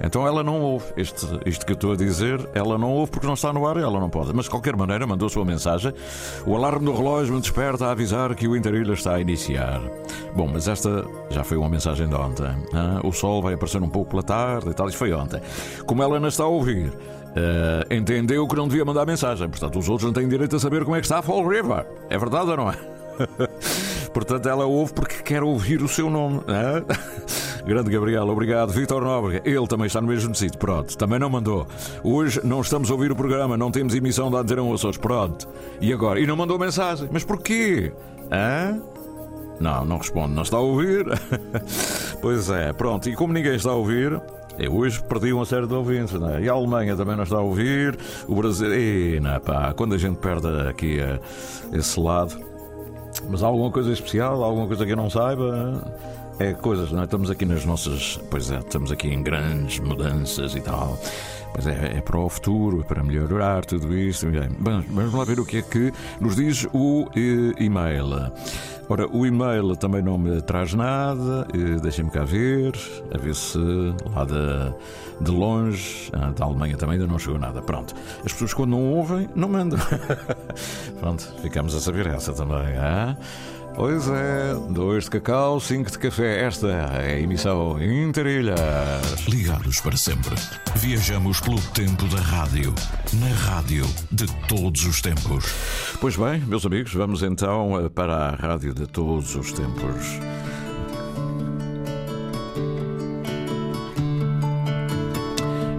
Então 0.00 0.26
ela 0.26 0.42
não 0.42 0.60
ouve. 0.60 0.86
Este, 0.96 1.26
isto 1.46 1.66
que 1.66 1.72
eu 1.72 1.74
estou 1.74 1.92
a 1.92 1.96
dizer, 1.96 2.48
ela 2.54 2.78
não 2.78 2.92
ouve 2.92 3.10
porque 3.10 3.26
não 3.26 3.34
está 3.34 3.52
no 3.52 3.66
ar 3.66 3.76
e 3.76 3.80
ela 3.80 3.98
não 3.98 4.08
pode. 4.08 4.32
Mas 4.34 4.44
de 4.44 4.50
qualquer 4.50 4.76
maneira, 4.76 5.06
mandou 5.06 5.26
a 5.26 5.30
sua 5.30 5.44
mensagem. 5.44 5.92
O 6.46 6.56
alarme 6.56 6.86
do 6.86 6.94
relógio 6.94 7.34
me 7.34 7.40
desperta 7.40 7.86
a 7.86 7.90
avisar 7.90 8.34
que 8.34 8.46
o 8.46 8.56
Interilha 8.56 8.92
está 8.92 9.14
a 9.14 9.20
iniciar. 9.20 9.80
Bom, 10.34 10.48
mas 10.52 10.68
esta 10.68 11.04
já 11.30 11.42
foi 11.42 11.56
uma 11.56 11.68
mensagem 11.68 12.08
de 12.08 12.14
ontem. 12.14 12.46
Hein? 12.46 13.00
O 13.04 13.12
sol 13.12 13.42
vai 13.42 13.54
aparecer 13.54 13.82
um 13.82 13.88
pouco 13.88 14.10
pela 14.10 14.22
tarde 14.22 14.70
e 14.70 14.74
tal. 14.74 14.88
Isto 14.88 14.98
foi 14.98 15.12
ontem. 15.12 15.40
Como 15.86 16.02
ela 16.02 16.20
não 16.20 16.28
está 16.28 16.44
a 16.44 16.48
ouvir. 16.48 16.92
Uh, 17.28 17.94
entendeu 17.94 18.46
que 18.48 18.56
não 18.56 18.66
devia 18.66 18.84
mandar 18.84 19.06
mensagem. 19.06 19.48
Portanto, 19.48 19.78
os 19.78 19.88
outros 19.88 20.06
não 20.06 20.12
têm 20.12 20.28
direito 20.28 20.56
a 20.56 20.60
saber 20.60 20.84
como 20.84 20.96
é 20.96 21.00
que 21.00 21.06
está 21.06 21.18
a 21.18 21.22
Fall 21.22 21.46
River. 21.46 21.86
É 22.08 22.18
verdade 22.18 22.50
ou 22.50 22.56
não 22.56 22.70
é? 22.70 22.76
Portanto, 24.12 24.48
ela 24.48 24.64
ouve 24.64 24.92
porque 24.92 25.22
quer 25.22 25.42
ouvir 25.42 25.82
o 25.82 25.88
seu 25.88 26.10
nome. 26.10 26.40
É? 26.48 27.47
Grande 27.68 27.90
Gabriel, 27.90 28.26
obrigado. 28.30 28.72
Vitor 28.72 29.04
Nóbrega, 29.04 29.42
ele 29.44 29.66
também 29.66 29.88
está 29.88 30.00
no 30.00 30.08
mesmo 30.08 30.34
sítio. 30.34 30.58
Pronto, 30.58 30.96
também 30.96 31.18
não 31.18 31.28
mandou. 31.28 31.66
Hoje 32.02 32.40
não 32.42 32.62
estamos 32.62 32.90
a 32.90 32.94
ouvir 32.94 33.12
o 33.12 33.14
programa, 33.14 33.58
não 33.58 33.70
temos 33.70 33.94
emissão 33.94 34.30
da 34.30 34.38
Antena 34.38 34.62
Açores. 34.72 34.96
Pronto. 34.96 35.46
E 35.78 35.92
agora? 35.92 36.18
E 36.18 36.26
não 36.26 36.34
mandou 36.34 36.58
mensagem. 36.58 37.10
Mas 37.12 37.24
porquê? 37.24 37.92
Hã? 38.32 38.80
Não, 39.60 39.84
não 39.84 39.98
responde, 39.98 40.32
não 40.32 40.44
está 40.44 40.56
a 40.56 40.60
ouvir. 40.60 41.04
pois 42.22 42.48
é, 42.48 42.72
pronto. 42.72 43.06
E 43.06 43.14
como 43.14 43.34
ninguém 43.34 43.56
está 43.56 43.68
a 43.68 43.74
ouvir, 43.74 44.18
eu 44.58 44.74
hoje 44.74 45.02
perdi 45.02 45.30
uma 45.34 45.44
série 45.44 45.66
de 45.66 45.74
ouvintes, 45.74 46.14
é? 46.14 46.44
E 46.44 46.48
a 46.48 46.52
Alemanha 46.54 46.96
também 46.96 47.16
não 47.16 47.24
está 47.24 47.36
a 47.36 47.42
ouvir, 47.42 47.98
o 48.26 48.34
Brasil. 48.34 48.74
E, 48.74 49.20
não, 49.20 49.38
pá, 49.40 49.74
quando 49.74 49.94
a 49.94 49.98
gente 49.98 50.16
perde 50.16 50.48
aqui 50.66 51.00
uh, 51.00 51.76
esse 51.76 52.00
lado. 52.00 52.47
Mas 53.28 53.42
há 53.42 53.46
alguma 53.46 53.70
coisa 53.70 53.92
especial, 53.92 54.42
alguma 54.42 54.66
coisa 54.66 54.84
que 54.84 54.92
eu 54.92 54.96
não 54.96 55.10
saiba? 55.10 55.82
É 56.38 56.52
coisas, 56.52 56.92
não 56.92 57.00
é? 57.00 57.04
Estamos 57.04 57.30
aqui 57.30 57.44
nas 57.44 57.64
nossas. 57.64 58.18
Pois 58.30 58.50
é, 58.50 58.58
estamos 58.58 58.92
aqui 58.92 59.08
em 59.08 59.22
grandes 59.22 59.80
mudanças 59.80 60.54
e 60.54 60.60
tal. 60.60 60.96
Mas 61.54 61.66
é, 61.66 61.96
é 61.96 62.00
para 62.00 62.18
o 62.18 62.28
futuro, 62.28 62.84
para 62.84 63.02
melhorar 63.02 63.64
tudo 63.64 63.96
isto. 63.96 64.26
Bem, 64.26 64.84
vamos 64.88 65.14
lá 65.14 65.24
ver 65.24 65.40
o 65.40 65.44
que 65.44 65.58
é 65.58 65.62
que 65.62 65.92
nos 66.20 66.36
diz 66.36 66.66
o 66.72 67.08
eh, 67.16 67.62
e-mail. 67.64 68.30
Ora, 68.90 69.06
o 69.06 69.26
e-mail 69.26 69.76
também 69.76 70.00
não 70.02 70.16
me 70.16 70.40
traz 70.40 70.72
nada, 70.72 71.46
deixem-me 71.82 72.10
cá 72.10 72.24
ver, 72.24 72.72
a 73.14 73.18
ver 73.18 73.34
se 73.34 73.58
lá 74.14 74.24
de, 74.24 75.24
de 75.24 75.30
longe, 75.30 76.10
ah, 76.14 76.30
da 76.30 76.46
Alemanha 76.46 76.74
também 76.76 76.94
ainda 76.94 77.06
não 77.06 77.18
chegou 77.18 77.38
nada. 77.38 77.60
Pronto, 77.60 77.94
as 78.24 78.32
pessoas 78.32 78.54
quando 78.54 78.70
não 78.70 78.90
ouvem, 78.94 79.28
não 79.34 79.46
mandam. 79.46 79.78
Pronto, 81.00 81.30
ficamos 81.42 81.74
a 81.74 81.80
saber 81.80 82.06
essa 82.06 82.32
também. 82.32 82.78
Ah? 82.78 83.14
Pois 83.78 84.08
é, 84.08 84.56
dois 84.70 85.04
de 85.04 85.10
cacau, 85.10 85.60
cinco 85.60 85.88
de 85.88 86.00
café. 86.00 86.44
Esta 86.44 86.66
é 86.66 87.14
a 87.14 87.20
emissão 87.20 87.80
Interilhas. 87.80 88.58
Ligados 89.28 89.80
para 89.80 89.96
sempre. 89.96 90.34
Viajamos 90.74 91.40
pelo 91.40 91.60
tempo 91.74 92.04
da 92.08 92.20
rádio. 92.20 92.74
Na 93.20 93.28
rádio 93.28 93.86
de 94.10 94.26
todos 94.48 94.84
os 94.84 95.00
tempos. 95.00 95.44
Pois 96.00 96.16
bem, 96.16 96.40
meus 96.40 96.66
amigos, 96.66 96.92
vamos 96.92 97.22
então 97.22 97.78
eh, 97.78 97.88
para 97.88 98.16
a 98.16 98.30
rádio 98.30 98.74
de 98.74 98.84
todos 98.84 99.36
os 99.36 99.52
tempos. 99.52 100.18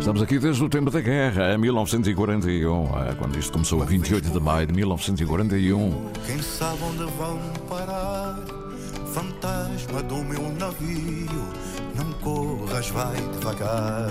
Estamos 0.10 0.24
aqui 0.24 0.40
desde 0.40 0.64
o 0.64 0.68
tempo 0.68 0.90
da 0.90 1.02
guerra, 1.02 1.54
em 1.54 1.60
1941, 1.60 2.84
eh, 2.84 3.16
quando 3.20 3.38
isto 3.38 3.52
começou 3.52 3.84
a 3.84 3.86
28 3.86 4.32
de 4.32 4.40
maio 4.40 4.66
de 4.66 4.74
1941. 4.74 6.12
Quem 6.26 6.42
sabe 6.42 6.80
onde 6.82 7.06
vão 7.12 7.38
parar? 7.70 8.40
Fantasma 9.14 10.02
do 10.02 10.16
meu 10.24 10.52
navio, 10.54 11.46
não 11.96 12.12
corras, 12.24 12.90
vai 12.90 13.18
devagar. 13.34 14.10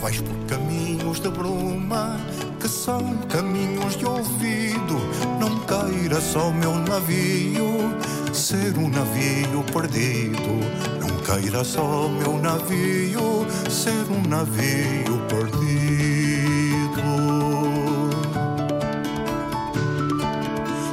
Vais 0.00 0.20
por 0.20 0.36
caminhos 0.46 1.18
de 1.18 1.28
bruma, 1.28 2.16
que 2.60 2.68
são 2.68 3.16
caminhos 3.28 3.96
de 3.96 4.06
ouvido. 4.06 4.94
Não 5.40 5.58
queira 5.66 6.20
só 6.20 6.52
meu 6.52 6.76
navio 6.76 7.98
ser 8.32 8.78
um 8.78 8.88
navio 8.88 9.64
perdido. 9.72 10.99
Queira 11.30 11.62
só 11.62 12.08
meu 12.08 12.38
navio 12.38 13.46
ser 13.70 14.04
um 14.10 14.20
navio 14.28 15.16
perdido. 15.28 17.00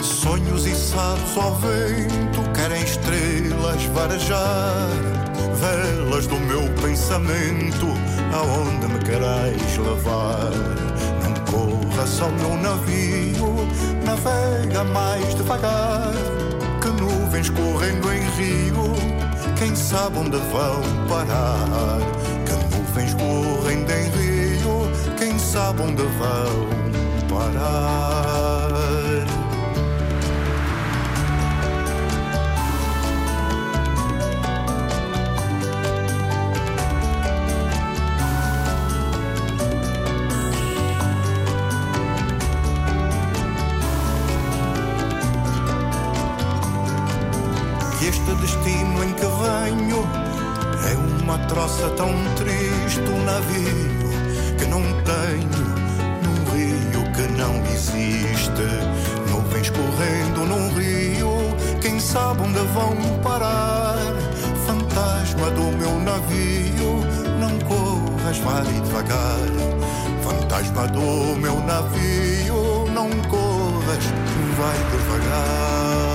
Sonhos 0.03 0.67
içados 0.67 1.35
ao 1.35 1.55
vento 1.55 2.51
querem 2.53 2.83
estrelas 2.83 3.83
varejar, 3.85 4.89
velas 5.55 6.27
do 6.27 6.35
meu 6.41 6.71
pensamento 6.83 7.87
aonde 8.31 8.93
me 8.93 8.99
querais 8.99 9.77
levar. 9.77 10.51
Não 11.23 11.33
corra 11.51 12.05
só 12.05 12.29
meu 12.29 12.55
navio, 12.57 13.55
navega 14.05 14.83
mais 14.83 15.33
devagar 15.33 16.13
que 16.79 16.89
nuvens 16.89 17.49
correndo 17.49 18.13
em 18.13 18.21
rio, 18.37 19.26
quem 19.59 19.75
sabe 19.75 20.17
onde 20.19 20.37
vão 20.37 20.81
parar? 21.07 21.99
Que 22.45 22.75
nuvens 22.75 23.13
correndo 23.13 23.91
em 23.91 24.09
rio, 24.09 24.91
quem 25.17 25.37
sabe 25.39 25.81
onde 25.81 26.03
vão 26.03 26.67
parar? 27.27 28.56
Troça 51.47 51.89
tão 51.91 52.13
triste, 52.35 52.99
um 52.99 53.23
navio 53.23 53.97
que 54.57 54.65
não 54.65 54.81
tenho, 55.03 55.63
num 56.23 56.37
rio 56.53 57.11
que 57.13 57.27
não 57.33 57.55
existe. 57.73 58.67
Nuvens 59.29 59.69
correndo 59.69 60.45
num 60.45 60.73
rio, 60.77 61.55
quem 61.81 61.99
sabe 61.99 62.41
onde 62.41 62.59
vão 62.73 62.95
parar? 63.23 63.97
Fantasma 64.65 65.51
do 65.51 65.77
meu 65.77 65.99
navio, 65.99 67.03
não 67.39 67.57
corras, 67.67 68.37
vai 68.39 68.63
devagar. 68.63 69.39
Fantasma 70.23 70.87
do 70.87 71.37
meu 71.39 71.59
navio, 71.61 72.87
não 72.93 73.09
corras, 73.29 74.03
vai 74.57 74.77
devagar. 74.91 76.06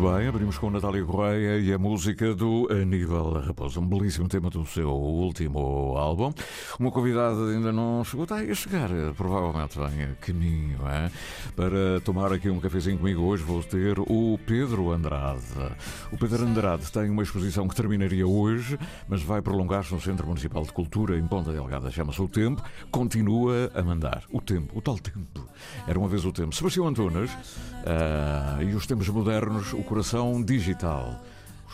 Muito 0.00 0.16
bem, 0.16 0.28
abrimos 0.28 0.56
com 0.56 0.70
Natália 0.70 1.04
Correia 1.04 1.58
e 1.58 1.72
a 1.74 1.78
música 1.78 2.34
do 2.34 2.66
Aníbal 2.70 3.32
Raposo, 3.40 3.80
um 3.80 3.86
belíssimo 3.86 4.28
tema 4.28 4.48
do 4.48 4.64
seu 4.64 4.88
último 4.88 5.94
álbum. 5.94 6.32
Uma 6.78 6.90
convidada 6.90 7.50
ainda 7.50 7.70
não 7.70 8.02
chegou, 8.02 8.22
está 8.22 8.36
a 8.36 8.54
chegar, 8.54 8.88
provavelmente 9.14 9.78
vem 9.78 10.04
a 10.04 10.14
caminho, 10.14 10.78
é? 10.88 11.10
para 11.54 12.00
tomar 12.02 12.32
aqui 12.32 12.48
um 12.48 12.58
cafezinho 12.58 12.96
comigo. 12.96 13.20
Hoje 13.20 13.42
vou 13.42 13.62
ter 13.62 13.98
o 13.98 14.38
Pedro 14.46 14.90
Andrade. 14.90 15.42
O 16.10 16.16
Pedro 16.16 16.44
Andrade 16.44 16.90
tem 16.90 17.10
uma 17.10 17.22
exposição 17.22 17.68
que 17.68 17.74
terminaria 17.74 18.26
hoje, 18.26 18.78
mas 19.06 19.22
vai 19.22 19.42
prolongar-se 19.42 19.92
no 19.92 20.00
Centro 20.00 20.26
Municipal 20.26 20.62
de 20.62 20.72
Cultura, 20.72 21.18
em 21.18 21.26
Ponta 21.26 21.52
Delgada. 21.52 21.90
Chama-se 21.90 22.22
O 22.22 22.28
Tempo, 22.28 22.62
continua 22.90 23.70
a 23.74 23.82
mandar. 23.82 24.22
O 24.30 24.40
Tempo, 24.40 24.78
o 24.78 24.80
tal 24.80 24.98
tempo. 24.98 25.46
Era 25.86 25.98
uma 25.98 26.08
vez 26.08 26.24
o 26.24 26.32
tempo. 26.32 26.54
Sebastião 26.54 26.86
Antunes. 26.86 27.30
Uh, 27.80 28.62
e 28.62 28.74
os 28.74 28.86
tempos 28.86 29.08
modernos, 29.08 29.72
o 29.72 29.82
coração 29.90 30.40
digital. 30.40 31.20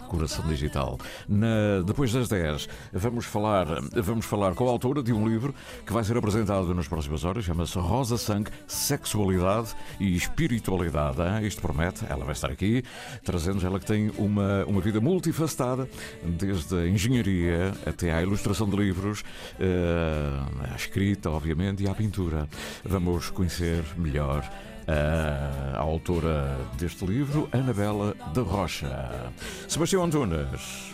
Coração 0.09 0.47
digital. 0.47 0.99
Na, 1.29 1.83
depois 1.85 2.11
das 2.15 2.29
10, 2.29 2.67
vamos 2.91 3.27
falar, 3.27 3.67
vamos 3.93 4.25
falar 4.25 4.55
com 4.55 4.67
a 4.67 4.71
autora 4.71 5.03
de 5.03 5.13
um 5.13 5.29
livro 5.29 5.55
que 5.85 5.93
vai 5.93 6.03
ser 6.03 6.17
apresentado 6.17 6.75
nas 6.75 6.89
próximas 6.89 7.25
horas. 7.25 7.45
Chama-se 7.45 7.79
Rosa 7.79 8.17
Sangue, 8.17 8.51
Sexualidade 8.67 9.75
e 10.01 10.17
Espiritualidade. 10.17 11.21
Hein? 11.21 11.47
Isto 11.47 11.61
promete, 11.61 12.07
ela 12.09 12.25
vai 12.25 12.33
estar 12.33 12.51
aqui, 12.51 12.83
trazendo 13.23 13.65
ela 13.67 13.79
que 13.79 13.85
tem 13.87 14.11
uma, 14.17 14.65
uma 14.65 14.81
vida 14.81 14.99
multifacetada, 14.99 15.87
desde 16.25 16.75
a 16.75 16.89
engenharia 16.89 17.75
até 17.85 18.15
à 18.15 18.23
ilustração 18.23 18.67
de 18.67 18.77
livros, 18.77 19.21
uh, 19.21 20.73
à 20.73 20.75
escrita, 20.75 21.29
obviamente, 21.29 21.83
e 21.83 21.89
à 21.89 21.95
pintura. 21.95 22.49
Vamos 22.83 23.29
conhecer 23.29 23.85
melhor 23.99 24.43
a 24.88 25.81
autora 25.81 26.57
deste 26.78 27.05
livro, 27.05 27.49
Anabela 27.52 28.14
da 28.33 28.43
Rocha. 28.43 29.33
Sebastião 29.69 30.05
Antunes. 30.05 30.93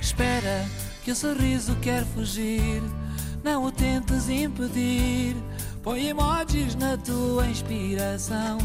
Espera 0.00 0.64
que 1.04 1.10
o 1.10 1.16
sorriso 1.16 1.74
quer 1.76 2.04
fugir, 2.04 2.82
não 3.42 3.64
o 3.64 3.72
tentes 3.72 4.28
impedir. 4.28 5.36
Põe 5.82 6.08
emojis 6.08 6.74
na 6.76 6.96
tua 6.96 7.46
inspiração. 7.46 8.58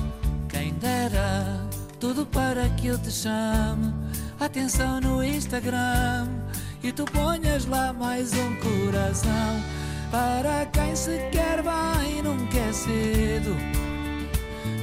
Quem 0.47 0.73
dera, 0.75 1.67
tudo 1.99 2.25
para 2.25 2.69
que 2.69 2.87
eu 2.87 2.97
te 2.97 3.11
chame. 3.11 3.93
Atenção 4.39 5.01
no 5.01 5.23
Instagram 5.23 6.27
e 6.83 6.91
tu 6.91 7.05
ponhas 7.05 7.65
lá 7.65 7.91
mais 7.91 8.33
um 8.33 8.55
coração. 8.57 9.63
Para 10.11 10.65
quem 10.67 10.95
se 10.95 11.19
quer 11.31 11.61
bem, 11.61 12.21
nunca 12.23 12.57
é 12.57 12.71
cedo. 12.71 13.55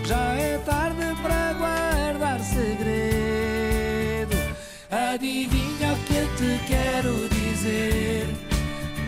Já 0.05 0.35
é 0.35 0.59
tarde 0.59 1.15
para 1.23 1.55
guardar 1.55 2.41
segredo. 2.41 4.37
Adivinha 4.91 5.93
o 5.93 5.97
que 6.05 6.17
eu 6.17 6.27
te 6.37 6.61
quero 6.67 7.29
dizer? 7.31 8.27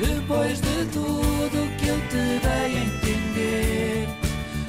Depois 0.00 0.60
de 0.60 0.86
tudo 0.92 1.76
que 1.78 1.88
eu 1.88 2.00
te 2.08 2.40
dei 2.40 2.78
a 2.78 2.84
entender. 2.84 4.08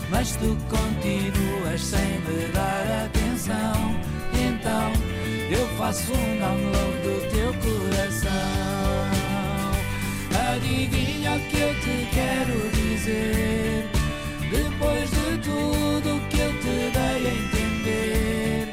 Mas 0.10 0.36
tu 0.36 0.58
continuas 0.70 1.82
sem 1.82 2.20
me 2.22 2.48
dar 2.54 3.06
atenção. 3.06 3.96
Então 4.34 4.92
eu 5.50 5.66
faço 5.78 6.12
um 6.12 6.40
download 6.40 7.02
do 7.04 7.22
teu 7.32 7.54
coração. 7.62 9.07
Adivinha 10.58 11.34
o 11.34 11.40
que 11.40 11.60
eu 11.60 11.74
te 11.82 12.08
quero 12.12 12.72
dizer? 12.72 13.88
Depois 14.50 15.08
de 15.12 15.38
tudo 15.44 16.20
que 16.30 16.40
eu 16.40 16.52
te 16.60 16.90
dei 16.98 17.28
a 17.28 17.32
entender. 17.32 18.72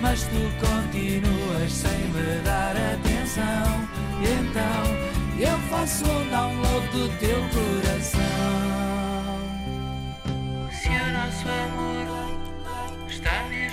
Mas 0.00 0.22
tu 0.22 0.40
continuas 0.58 1.70
sem 1.70 1.98
me 2.14 2.40
dar 2.42 2.74
atenção. 2.74 3.86
E 4.22 4.24
então 4.40 4.84
eu 5.38 5.58
faço 5.68 6.06
um 6.06 6.30
download 6.30 6.88
do 6.92 7.08
teu 7.18 7.40
coração. 7.52 8.22
Se 10.72 10.88
o 10.88 11.12
nosso 11.12 11.46
amor 11.46 12.06
está 13.06 13.42
mesmo 13.50 13.67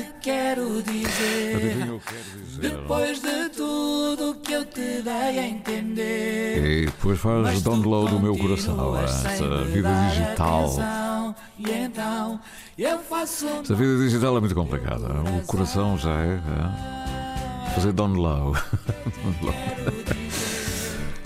te 0.00 0.06
quero 0.20 0.82
dizer? 0.82 2.00
Dizer? 2.44 2.60
Depois 2.60 3.20
de 3.20 3.48
tudo 3.50 4.34
que 4.36 4.52
eu 4.52 4.64
te 4.64 5.02
dei 5.02 5.38
a 5.38 5.46
entender. 5.46 6.64
E 6.64 6.86
depois 6.86 7.18
faz 7.18 7.62
download 7.62 8.10
do 8.10 8.20
meu 8.20 8.36
coração, 8.36 8.98
essa 8.98 9.64
vida 9.64 9.90
digital. 10.08 11.34
E 11.58 11.70
então 11.70 12.40
eu 12.78 12.98
faço 12.98 13.46
Essa 13.46 13.74
vida 13.74 13.96
digital 13.98 14.36
é 14.36 14.40
muito 14.40 14.54
complicada. 14.54 15.08
O 15.38 15.46
coração 15.46 15.98
já 15.98 16.20
é. 16.20 16.34
é. 16.34 17.70
Fazer 17.74 17.92
download. 17.92 18.58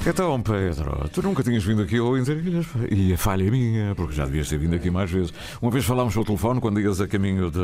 Então, 0.07 0.41
Pedro, 0.43 1.09
tu 1.11 1.23
nunca 1.23 1.43
tinhas 1.43 1.65
vindo 1.65 1.81
aqui 1.81 1.97
ao 1.97 2.17
Interilhas 2.19 2.67
e 2.91 3.15
a 3.15 3.19
falha 3.19 3.47
é 3.47 3.51
minha, 3.51 3.95
porque 3.95 4.13
já 4.15 4.27
devias 4.27 4.49
ter 4.51 4.59
vindo 4.59 4.75
aqui 4.77 4.91
mais 4.91 5.11
vezes. 5.11 5.33
Uma 5.63 5.71
vez 5.71 5.83
falámos 5.87 6.13
pelo 6.13 6.27
telefone 6.27 6.61
quando 6.61 6.79
ias 6.79 7.01
a 7.01 7.09
caminho 7.09 7.51
de, 7.51 7.59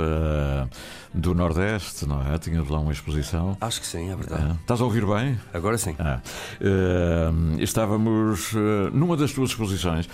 do 1.13 1.35
Nordeste, 1.35 2.07
não 2.07 2.23
é? 2.23 2.39
Tinhas 2.39 2.67
lá 2.67 2.81
uma 2.81 2.93
exposição. 2.93 3.59
Acho 3.61 3.81
que 3.83 3.87
sim, 3.87 4.11
é 4.11 4.17
verdade. 4.17 4.53
É. 4.53 4.55
Estás 4.55 4.81
a 4.81 4.85
ouvir 4.85 5.05
bem? 5.05 5.39
Agora 5.53 5.77
sim. 5.77 5.95
Ah. 5.99 6.21
Eh, 6.61 7.31
estávamos 7.59 8.53
eh, 8.55 8.91
numa 8.91 9.19
das 9.19 9.33
tuas 9.33 9.51
exposições. 9.51 10.09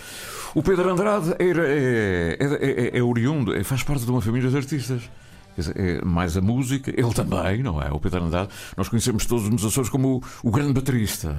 O 0.53 0.65
Pedro 0.65 0.91
Andrade 0.91 1.33
era, 1.39 1.63
é, 1.69 2.37
é, 2.41 2.97
é, 2.97 2.99
é 2.99 3.03
oriundo, 3.03 3.55
é- 3.55 3.63
faz 3.63 3.85
parte 3.85 4.05
de 4.05 4.11
uma 4.11 4.21
família 4.21 4.51
de 4.51 4.57
artistas. 4.57 5.03
É 5.75 6.05
mais 6.05 6.37
a 6.37 6.41
música, 6.41 6.91
ele 6.91 7.13
também, 7.15 7.63
não 7.63 7.81
é? 7.81 7.91
O 7.91 7.99
Pedro 7.99 8.25
Andrade, 8.25 8.51
nós 8.77 8.89
conhecemos 8.89 9.25
todos 9.27 9.49
nos 9.49 9.65
Açores 9.65 9.89
como 9.89 10.23
o, 10.43 10.49
o 10.49 10.51
grande 10.51 10.73
baterista. 10.73 11.35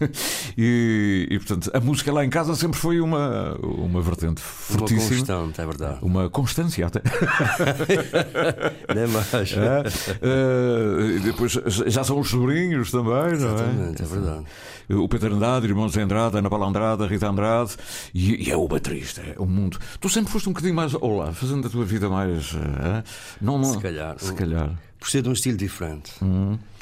é? 0.00 0.06
e, 0.58 1.28
e, 1.30 1.38
portanto, 1.38 1.70
a 1.72 1.80
música 1.80 2.12
lá 2.12 2.24
em 2.24 2.30
casa 2.30 2.54
sempre 2.54 2.78
foi 2.78 3.00
uma, 3.00 3.54
uma 3.62 4.00
vertente 4.00 4.42
Uma 4.70 4.78
fortíssima. 4.78 5.16
constante, 5.18 5.60
é 5.60 5.66
verdade. 5.66 5.98
Uma 6.02 6.28
constância 6.30 6.86
até. 6.86 7.00
Nem 8.94 9.06
mais. 9.08 9.32
É, 9.52 9.82
eh, 10.22 11.18
depois 11.22 11.52
já 11.86 12.04
são 12.04 12.18
os 12.18 12.28
sobrinhos 12.28 12.90
também, 12.90 13.12
não 13.12 13.22
é? 13.22 13.32
Exatamente, 13.32 14.02
é 14.02 14.06
verdade. 14.06 14.44
O 14.88 15.08
Pedro 15.08 15.34
Andrade, 15.34 15.66
irmãos 15.66 15.96
Andrade, 15.96 16.36
Ana 16.38 16.50
Paula 16.50 16.66
Andrade, 16.66 17.06
Rita 17.06 17.28
Andrade 17.28 17.76
e, 18.12 18.48
e 18.48 18.50
é 18.50 18.56
o 18.56 18.68
baterista, 18.68 19.22
é 19.22 19.34
o 19.38 19.46
mundo. 19.46 19.78
Tu 20.00 20.08
sempre 20.08 20.30
foste 20.32 20.48
um 20.48 20.52
bocadinho 20.52 20.74
mais 20.74 20.92
lado, 21.16 21.34
fazendo 21.34 21.66
a 21.66 21.70
tua 21.70 21.84
vida 21.84 22.08
mais. 22.08 22.54
eh, 22.54 23.02
não, 23.40 23.58
não, 23.58 23.64
Se 23.72 23.78
calhar. 23.78 24.14
Se 24.18 24.34
calhar. 24.34 24.70
Por 25.04 25.10
ser 25.10 25.20
de 25.20 25.28
um 25.28 25.32
estilo 25.32 25.58
diferente. 25.58 26.12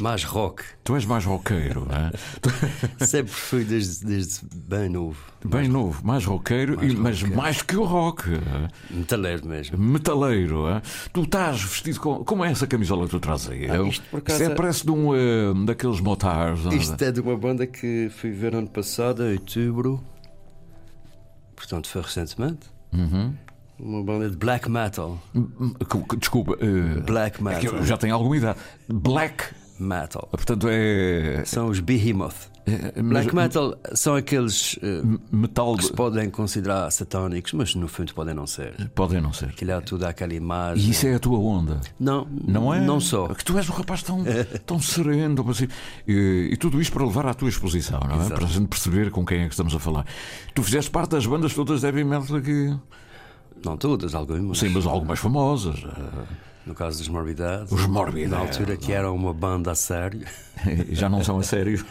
Mais 0.00 0.22
rock. 0.22 0.62
Tu 0.84 0.94
és 0.94 1.04
mais 1.04 1.24
roqueiro, 1.24 1.88
não 1.90 1.96
é? 1.96 2.12
Sempre 3.04 3.32
fui 3.32 3.64
desde, 3.64 4.06
desde 4.06 4.42
bem 4.54 4.88
novo. 4.88 5.18
Bem 5.44 5.66
novo, 5.68 6.06
mais 6.06 6.24
roqueiro, 6.24 6.84
e, 6.84 6.94
mas 6.94 7.20
mais 7.20 7.62
que 7.62 7.76
o 7.76 7.82
rock. 7.82 8.28
Metaleiro 8.88 9.44
mesmo. 9.44 9.76
Metaleiro. 9.76 10.68
é? 10.68 10.80
Tu 11.12 11.22
estás 11.22 11.64
vestido 11.64 11.98
com. 11.98 12.24
Como 12.24 12.44
é 12.44 12.52
essa 12.52 12.64
camisola 12.64 13.06
que 13.06 13.10
tu 13.10 13.18
trazes 13.18 13.50
aí? 13.50 13.68
Ah, 13.68 13.82
isto 13.82 14.04
por 14.08 14.18
acaso 14.18 14.40
Isso 14.40 14.50
é, 14.50 14.52
é- 14.52 14.56
parece 14.56 14.84
de 14.86 14.92
um 14.92 15.12
eh, 15.16 15.64
daqueles 15.66 15.98
motards. 15.98 16.64
não 16.64 16.70
é? 16.70 16.76
Isto 16.76 17.02
é 17.02 17.10
de 17.10 17.20
uma 17.20 17.36
banda 17.36 17.66
que 17.66 18.08
fui 18.18 18.30
ver 18.30 18.54
ano 18.54 18.68
passado, 18.68 19.24
em 19.24 19.32
outubro. 19.32 20.00
Portanto, 21.56 21.88
foi 21.88 22.02
recentemente. 22.02 22.70
Uhum. 22.92 23.34
Uma 23.82 24.02
banda 24.04 24.30
de 24.30 24.36
black 24.36 24.70
metal. 24.70 25.18
Que- 25.34 26.02
que- 26.08 26.16
Desculpa. 26.16 26.56
eh, 26.60 27.00
Black 27.00 27.36
é 27.36 27.38
que 27.38 27.42
metal. 27.42 27.74
eu 27.80 27.84
já 27.84 27.96
tenho 27.96 28.14
alguma 28.14 28.36
idade. 28.36 28.58
Black. 28.88 29.44
Metal. 29.80 30.28
Portanto, 30.30 30.68
é. 30.70 31.42
São 31.44 31.66
os 31.66 31.80
Behemoth. 31.80 32.36
é- 32.66 33.02
Black 33.02 33.34
mas- 33.34 33.44
metal 33.46 33.74
são 33.94 34.14
aqueles 34.14 34.78
eh, 34.80 35.02
Metal. 35.32 35.76
que 35.76 35.86
se 35.86 35.92
podem 35.92 36.30
considerar 36.30 36.88
satânicos, 36.92 37.52
mas 37.54 37.74
no 37.74 37.88
fundo 37.88 38.14
podem 38.14 38.32
não 38.32 38.46
ser. 38.46 38.90
Podem 38.94 39.20
não 39.20 39.32
ser. 39.32 39.46
Aquilo 39.46 39.72
é 39.72 39.80
tudo 39.80 40.04
aquela 40.04 40.32
imagem. 40.34 40.86
E 40.86 40.90
isso 40.90 41.04
é 41.08 41.14
a 41.14 41.18
tua 41.18 41.36
onda. 41.40 41.80
Não, 41.98 42.28
Não 42.46 42.72
é? 42.72 42.80
Não 42.80 43.00
só. 43.00 43.26
Que 43.28 43.44
tu 43.44 43.56
és 43.58 43.68
um 43.68 43.72
rapaz 43.72 44.04
tão, 44.04 44.22
tão 44.64 44.78
sereno, 44.78 45.34
tão. 45.34 45.46
E, 46.06 46.50
e 46.52 46.56
tudo 46.56 46.80
isto 46.80 46.92
para 46.92 47.04
levar 47.04 47.26
à 47.26 47.34
tua 47.34 47.48
exposição, 47.48 47.98
não 48.06 48.12
é? 48.14 48.18
Exato. 48.18 48.34
Para 48.34 48.44
a 48.44 48.48
gente 48.48 48.68
perceber 48.68 49.10
com 49.10 49.26
quem 49.26 49.40
é 49.40 49.46
que 49.46 49.54
estamos 49.54 49.74
a 49.74 49.80
falar. 49.80 50.06
Tu 50.54 50.62
fizeste 50.62 50.90
parte 50.92 51.10
das 51.10 51.26
bandas 51.26 51.52
todas 51.54 51.80
de 51.80 51.86
heavy 51.86 52.04
metal 52.04 52.36
aqui. 52.36 52.72
Não 53.64 53.76
todas, 53.76 54.14
algumas. 54.14 54.58
Sim, 54.58 54.68
mas 54.70 54.86
algumas 54.86 55.18
famosas. 55.18 55.76
eh, 55.84 56.24
No 56.66 56.74
caso 56.74 56.98
dos 56.98 57.08
Morbidades. 57.08 57.72
Os 57.72 57.86
Morbidades, 57.86 58.30
Na 58.30 58.38
altura 58.38 58.76
que 58.76 58.92
eram 58.92 59.14
uma 59.16 59.32
banda 59.34 59.72
a 59.72 59.74
sério. 59.74 60.24
E 60.88 60.94
já 60.94 61.08
não 61.08 61.22
são 61.24 61.38
a 61.38 61.42
sério. 61.42 61.84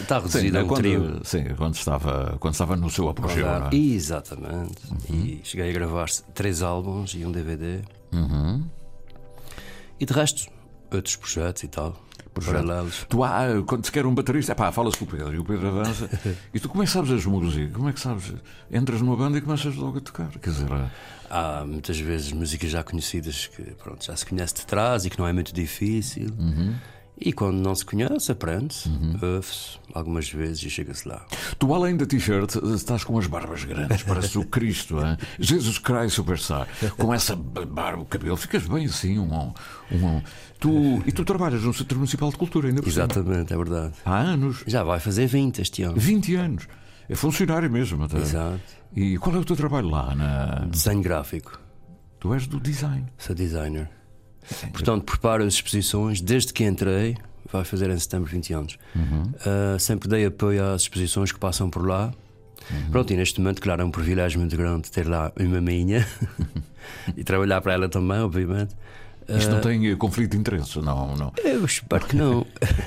Está 0.00 0.16
reduzido 0.20 0.58
a 0.58 0.62
um 0.62 0.66
quando, 0.68 0.78
trio. 0.80 1.20
Sim, 1.24 1.44
quando 1.56 1.74
estava, 1.74 2.36
quando 2.40 2.54
estava 2.54 2.76
no 2.76 2.88
seu 2.88 3.08
apogeu. 3.08 3.46
é? 3.46 3.68
Exatamente. 3.74 4.78
E 5.10 5.40
cheguei 5.44 5.68
a 5.70 5.72
gravar 5.72 6.08
três 6.34 6.62
álbuns 6.62 7.12
e 7.14 7.24
um 7.24 7.30
DVD. 7.32 7.80
Uhum. 8.12 8.64
E 9.98 10.06
de 10.06 10.12
resto, 10.14 10.50
outros 10.90 11.16
projetos 11.16 11.62
e 11.62 11.68
tal. 11.68 11.94
Paralelos. 12.32 13.06
Tu 13.08 13.24
há, 13.24 13.46
quando 13.66 13.84
se 13.84 13.92
quer 13.92 14.06
um 14.06 14.14
baterista, 14.14 14.54
pá, 14.54 14.70
falas 14.72 14.94
com 14.94 15.04
o 15.04 15.08
Pedro 15.08 15.34
e 15.34 15.38
o 15.38 15.44
Pedro 15.44 15.68
avança. 15.68 16.08
e 16.54 16.60
tu 16.60 16.68
como 16.68 16.82
é 16.82 16.86
que 16.86 16.92
sabes 16.92 17.10
as 17.10 17.24
músicas? 17.26 17.72
Como 17.72 17.88
é 17.88 17.92
que 17.92 18.00
sabes? 18.00 18.32
Entras 18.70 19.00
numa 19.00 19.16
banda 19.16 19.38
e 19.38 19.40
começas 19.40 19.74
logo 19.76 19.98
a 19.98 20.00
tocar. 20.00 20.28
Quer 20.38 20.50
dizer, 20.50 20.70
é- 20.70 20.90
Há 21.32 21.64
muitas 21.64 21.96
vezes 22.00 22.32
músicas 22.32 22.70
já 22.70 22.82
conhecidas 22.82 23.46
que 23.46 23.62
pronto, 23.62 24.04
já 24.04 24.16
se 24.16 24.26
conhece 24.26 24.52
de 24.54 24.66
trás 24.66 25.04
e 25.04 25.10
que 25.10 25.16
não 25.16 25.28
é 25.28 25.32
muito 25.32 25.54
difícil. 25.54 26.28
Uhum. 26.36 26.74
E 27.22 27.32
quando 27.34 27.58
não 27.58 27.74
se 27.74 27.84
conhece, 27.84 28.32
aprende-se, 28.32 28.88
ouve-se 29.22 29.78
algumas 29.92 30.28
vezes 30.30 30.62
e 30.62 30.70
chega-se 30.70 31.06
lá. 31.06 31.24
tu 31.58 31.72
além 31.74 31.94
da 31.94 32.06
t-shirt 32.06 32.56
estás 32.74 33.04
com 33.04 33.18
as 33.18 33.26
barbas 33.26 33.62
grandes, 33.62 34.02
parece 34.02 34.38
o 34.38 34.44
Cristo, 34.44 34.98
hein? 34.98 35.18
Jesus 35.38 35.78
Christ 35.78 36.16
Superstar. 36.16 36.66
Com 36.96 37.12
essa 37.12 37.36
barba, 37.36 38.02
o 38.02 38.06
cabelo, 38.06 38.36
ficas 38.38 38.66
bem 38.66 38.86
assim. 38.86 39.18
Um, 39.18 39.52
um, 39.92 40.22
tu, 40.60 41.02
e 41.06 41.12
tu 41.12 41.24
trabalhas 41.24 41.62
no 41.62 41.72
Centro 41.72 41.96
Municipal 41.96 42.30
de 42.30 42.36
Cultura 42.36 42.68
ainda 42.68 42.82
por 42.82 42.90
cima. 42.92 43.04
Exatamente, 43.04 43.52
é 43.52 43.56
verdade. 43.56 43.94
Há 44.04 44.18
anos. 44.18 44.62
Já 44.66 44.84
vai 44.84 45.00
fazer 45.00 45.26
20 45.26 45.60
este 45.60 45.82
ano. 45.82 45.96
20 45.96 46.34
anos. 46.36 46.68
É 47.08 47.14
funcionário 47.14 47.70
mesmo 47.70 48.04
até. 48.04 48.18
Exato. 48.18 48.60
E 48.94 49.18
qual 49.18 49.34
é 49.34 49.38
o 49.38 49.44
teu 49.44 49.56
trabalho 49.56 49.88
lá? 49.88 50.14
Na... 50.14 50.66
Desenho 50.66 51.02
gráfico. 51.02 51.58
Tu 52.20 52.34
és 52.34 52.46
do 52.46 52.60
design. 52.60 53.06
Sou 53.18 53.34
designer. 53.34 53.88
Portanto, 54.72 55.04
preparo 55.04 55.44
as 55.44 55.54
exposições 55.54 56.20
desde 56.20 56.52
que 56.52 56.64
entrei. 56.64 57.16
Vai 57.50 57.64
fazer 57.64 57.90
em 57.90 57.98
setembro 57.98 58.30
20 58.30 58.52
anos. 58.52 58.78
Uh, 58.94 59.78
sempre 59.78 60.08
dei 60.08 60.26
apoio 60.26 60.64
às 60.64 60.82
exposições 60.82 61.32
que 61.32 61.38
passam 61.38 61.68
por 61.68 61.86
lá. 61.86 62.12
Pronto, 62.92 63.12
e 63.12 63.16
neste 63.16 63.40
momento, 63.40 63.60
claro, 63.60 63.82
é 63.82 63.84
um 63.84 63.90
privilégio 63.90 64.38
muito 64.38 64.56
grande 64.56 64.90
ter 64.90 65.08
lá 65.08 65.32
uma 65.36 65.60
minha 65.60 66.06
e 67.16 67.24
trabalhar 67.24 67.60
para 67.60 67.74
ela 67.74 67.88
também, 67.88 68.18
obviamente. 68.18 68.74
Isto 69.28 69.50
não 69.52 69.60
tem 69.60 69.86
eh, 69.86 69.96
conflito 69.96 70.32
de 70.32 70.38
interesses, 70.38 70.76
não, 70.76 71.16
não. 71.16 71.32
Eu 71.44 71.64
espero 71.64 72.06
que 72.06 72.16
não. 72.16 72.46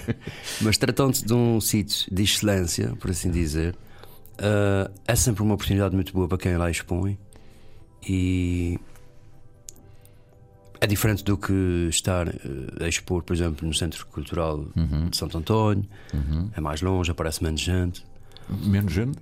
Mas 0.62 0.78
tratando-se 0.78 1.26
de 1.26 1.34
um 1.34 1.62
sítio 1.62 2.14
de 2.14 2.24
excelência, 2.24 2.96
por 3.00 3.12
assim 3.12 3.32
dizer, 3.32 3.76
é 5.08 5.16
sempre 5.16 5.44
uma 5.44 5.54
oportunidade 5.54 5.96
muito 5.96 6.12
boa 6.14 6.28
para 6.28 6.38
quem 6.38 6.58
lá 6.58 6.70
expõe. 6.70 7.18
E 8.08 8.78
é 10.82 10.88
diferente 10.88 11.24
do 11.24 11.38
que 11.38 11.88
estar 11.90 12.28
uh, 12.28 12.34
a 12.82 12.88
expor, 12.90 13.24
por 13.24 13.34
exemplo, 13.34 13.66
no 13.66 13.74
Centro 13.74 14.06
Cultural 14.08 14.66
de 15.10 15.16
Santo 15.16 15.38
António. 15.38 15.86
É 16.58 16.60
mais 16.60 16.82
longe, 16.82 17.10
aparece 17.10 17.42
menos 17.42 17.62
gente. 17.62 18.06
Menos 18.50 18.92
gente? 18.92 19.18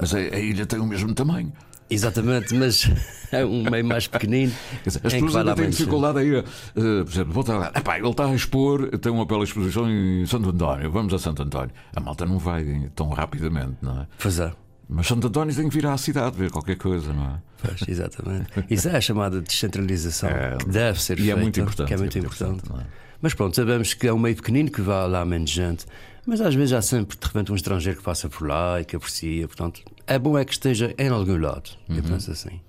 Mas 0.00 0.12
a, 0.14 0.18
a 0.18 0.38
ilha 0.40 0.66
tem 0.66 0.80
o 0.80 0.86
mesmo 0.86 1.14
tamanho. 1.14 1.52
Exatamente, 1.88 2.54
mas 2.54 2.90
é 3.30 3.44
um 3.44 3.62
meio 3.70 3.84
mais 3.84 4.06
pequenino. 4.06 4.52
As 4.84 4.96
pessoas 4.96 5.36
ainda 5.36 5.54
têm 5.54 5.70
dificuldade 5.70 6.18
aí. 6.18 6.36
eh, 6.36 6.42
por 6.74 7.10
exemplo, 7.12 7.32
volta 7.32 7.56
lá. 7.56 7.72
Epá, 7.74 7.98
ele 7.98 8.08
está 8.08 8.26
a 8.26 8.34
expor, 8.34 8.88
tem 8.98 9.12
uma 9.12 9.24
bela 9.24 9.44
exposição 9.44 9.88
em 9.90 10.26
Santo 10.26 10.50
António. 10.50 10.90
Vamos 10.90 11.14
a 11.14 11.18
Santo 11.18 11.42
António. 11.42 11.70
A 11.94 12.00
malta 12.00 12.26
não 12.26 12.38
vai 12.38 12.90
tão 12.94 13.08
rapidamente, 13.10 13.76
não 13.80 14.00
é? 14.02 14.06
Pois 14.18 14.38
é. 14.40 14.52
Mas 14.88 15.06
Santo 15.06 15.26
António 15.26 15.54
tem 15.54 15.68
que 15.68 15.74
vir 15.74 15.86
à 15.86 15.96
cidade 15.96 16.36
ver 16.36 16.50
qualquer 16.50 16.76
coisa, 16.76 17.12
não 17.12 17.24
é? 17.24 17.42
Pois, 17.62 17.88
exatamente. 17.88 18.46
Isso 18.70 18.88
é 18.88 18.96
a 18.96 19.00
chamada 19.00 19.40
descentralização 19.40 20.30
que 20.58 20.68
deve 20.68 21.02
ser 21.02 21.18
e 21.18 21.22
é 21.22 21.24
feita, 21.26 21.40
muito 21.40 21.60
importante, 21.60 21.92
é 21.92 21.96
muito 21.96 22.18
é 22.18 22.20
muito 22.20 22.34
importante. 22.44 22.62
é? 22.80 22.86
Mas 23.20 23.34
pronto, 23.34 23.56
sabemos 23.56 23.94
que 23.94 24.06
é 24.06 24.12
um 24.12 24.18
meio 24.18 24.36
pequenino 24.36 24.70
que 24.70 24.80
vai 24.80 25.08
lá 25.08 25.24
menos 25.24 25.50
gente, 25.50 25.86
mas 26.26 26.40
às 26.40 26.54
vezes 26.54 26.72
há 26.72 26.82
sempre 26.82 27.16
de 27.16 27.24
repente 27.26 27.52
um 27.52 27.54
estrangeiro 27.56 27.98
que 27.98 28.04
passa 28.04 28.28
por 28.28 28.46
lá 28.48 28.80
e 28.80 28.84
que 28.84 28.96
aprecia. 28.96 29.46
Portanto, 29.46 29.80
é 30.06 30.18
bom 30.18 30.36
é 30.36 30.44
que 30.44 30.52
esteja 30.52 30.94
em 30.98 31.08
algum 31.08 31.38
lado. 31.38 31.70
Eu 31.88 31.96
Uhum. 31.96 32.02
penso 32.02 32.30
assim. 32.32 32.60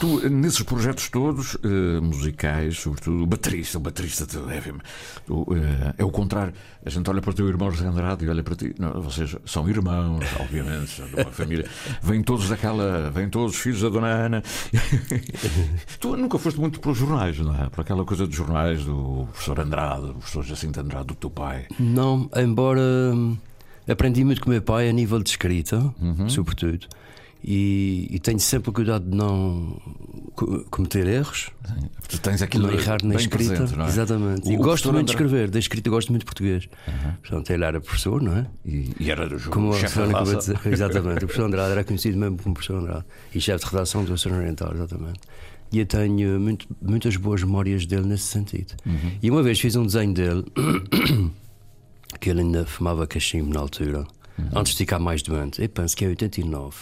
Tu, 0.00 0.28
nesses 0.28 0.60
projetos 0.62 1.08
todos, 1.08 1.56
eh, 1.64 2.00
musicais, 2.00 2.78
sobretudo, 2.78 3.22
o 3.22 3.26
baterista, 3.26 3.78
o 3.78 3.80
baterista 3.80 4.26
de 4.26 4.36
heavy 4.36 4.70
eh, 4.70 5.94
é 5.98 6.04
o 6.04 6.10
contrário. 6.10 6.52
A 6.84 6.90
gente 6.90 7.08
olha 7.08 7.22
para 7.22 7.30
o 7.30 7.34
teu 7.34 7.48
irmão 7.48 7.70
José 7.70 7.86
Andrade 7.86 8.24
e 8.24 8.28
olha 8.28 8.42
para 8.42 8.54
ti. 8.56 8.74
Não, 8.78 9.00
vocês 9.00 9.34
são 9.46 9.68
irmãos, 9.68 10.24
obviamente, 10.40 10.90
são 10.90 11.06
de 11.06 11.14
uma 11.14 11.24
família. 11.32 11.66
Vêm 12.02 12.22
todos 12.22 12.48
daquela. 12.48 13.10
Vêm 13.10 13.28
todos 13.30 13.56
filhos 13.56 13.80
da 13.82 13.88
Dona 13.88 14.08
Ana. 14.08 14.42
tu 16.00 16.16
nunca 16.16 16.38
foste 16.38 16.60
muito 16.60 16.80
para 16.80 16.90
os 16.90 16.98
jornais, 16.98 17.38
não 17.38 17.54
é? 17.54 17.68
Para 17.70 17.82
aquela 17.82 18.04
coisa 18.04 18.26
dos 18.26 18.36
jornais 18.36 18.84
do 18.84 19.26
professor 19.32 19.60
Andrade, 19.60 20.06
do 20.08 20.14
professor 20.14 20.44
Jacinto 20.44 20.80
Andrade, 20.80 21.06
do 21.06 21.14
teu 21.14 21.30
pai. 21.30 21.66
Não, 21.78 22.28
embora 22.36 22.80
hum, 22.80 23.36
aprendi 23.88 24.24
muito 24.24 24.40
com 24.40 24.48
o 24.48 24.52
meu 24.52 24.62
pai 24.62 24.88
a 24.88 24.92
nível 24.92 25.22
de 25.22 25.30
escrita, 25.30 25.94
Uhum. 26.00 26.28
sobretudo, 26.28 26.86
e, 27.46 28.08
e 28.10 28.18
tenho 28.18 28.40
sempre 28.40 28.70
o 28.70 28.72
cuidado 28.72 29.08
de 29.08 29.14
não 29.16 29.78
co- 30.34 30.64
cometer 30.70 31.06
erros. 31.06 31.50
Tu 32.08 32.18
tens 32.18 32.40
aquilo 32.40 32.66
não 32.68 32.72
errar 32.74 32.98
na 33.04 33.14
escrita. 33.16 33.54
presente, 33.54 33.78
é? 33.80 33.84
Exatamente. 33.86 34.48
O- 34.48 34.52
e 34.52 34.54
o 34.54 34.58
gosto 34.58 34.64
professor 34.84 34.92
muito 34.94 35.06
de 35.08 35.12
André- 35.14 35.24
escrever, 35.26 35.50
da 35.50 35.58
escrita 35.58 35.90
gosto 35.90 36.08
muito 36.10 36.20
de 36.22 36.26
português. 36.26 36.68
Portanto, 37.20 37.50
ele 37.50 37.64
era 37.64 37.80
professor, 37.80 38.22
não 38.22 38.36
é? 38.36 38.46
E, 38.64 38.90
e 38.98 39.10
era 39.10 39.28
do 39.28 39.36
jogo. 39.38 39.52
Como 39.54 39.72
a 39.72 39.78
chefe 39.78 39.88
Susana 39.92 40.06
da 40.06 40.12
acabou 40.20 40.30
de 40.32 40.36
raça. 40.36 40.54
dizer. 40.54 40.72
Exatamente. 40.72 41.16
O 41.16 41.26
professor 41.26 41.44
Andrade 41.46 41.72
era 41.72 41.84
conhecido 41.84 42.18
mesmo 42.18 42.38
como 42.38 42.54
professor 42.54 42.78
Andrade 42.80 43.04
e 43.34 43.40
chefe 43.40 43.64
de 43.66 43.70
redação 43.70 44.04
do 44.04 44.12
Oceano 44.14 44.38
Oriental, 44.38 44.72
exatamente. 44.74 45.20
E 45.72 45.78
eu 45.80 45.86
tenho 45.86 46.40
muito- 46.40 46.66
muitas 46.80 47.16
boas 47.16 47.42
memórias 47.42 47.84
dele 47.84 48.06
nesse 48.06 48.24
sentido. 48.24 48.74
Uhum. 48.86 49.10
E 49.22 49.30
uma 49.30 49.42
vez 49.42 49.60
fiz 49.60 49.76
um 49.76 49.84
desenho 49.84 50.14
dele 50.14 50.44
que 52.20 52.30
ele 52.30 52.40
ainda 52.40 52.64
fumava 52.64 53.06
cachimbo 53.06 53.52
na 53.52 53.60
altura. 53.60 54.06
Uhum. 54.36 54.48
Antes 54.58 54.72
de 54.72 54.78
ficar 54.78 54.98
mais 54.98 55.22
doente, 55.22 55.62
eu 55.62 55.68
penso 55.68 55.96
que 55.96 56.04
é 56.04 56.08
89. 56.08 56.76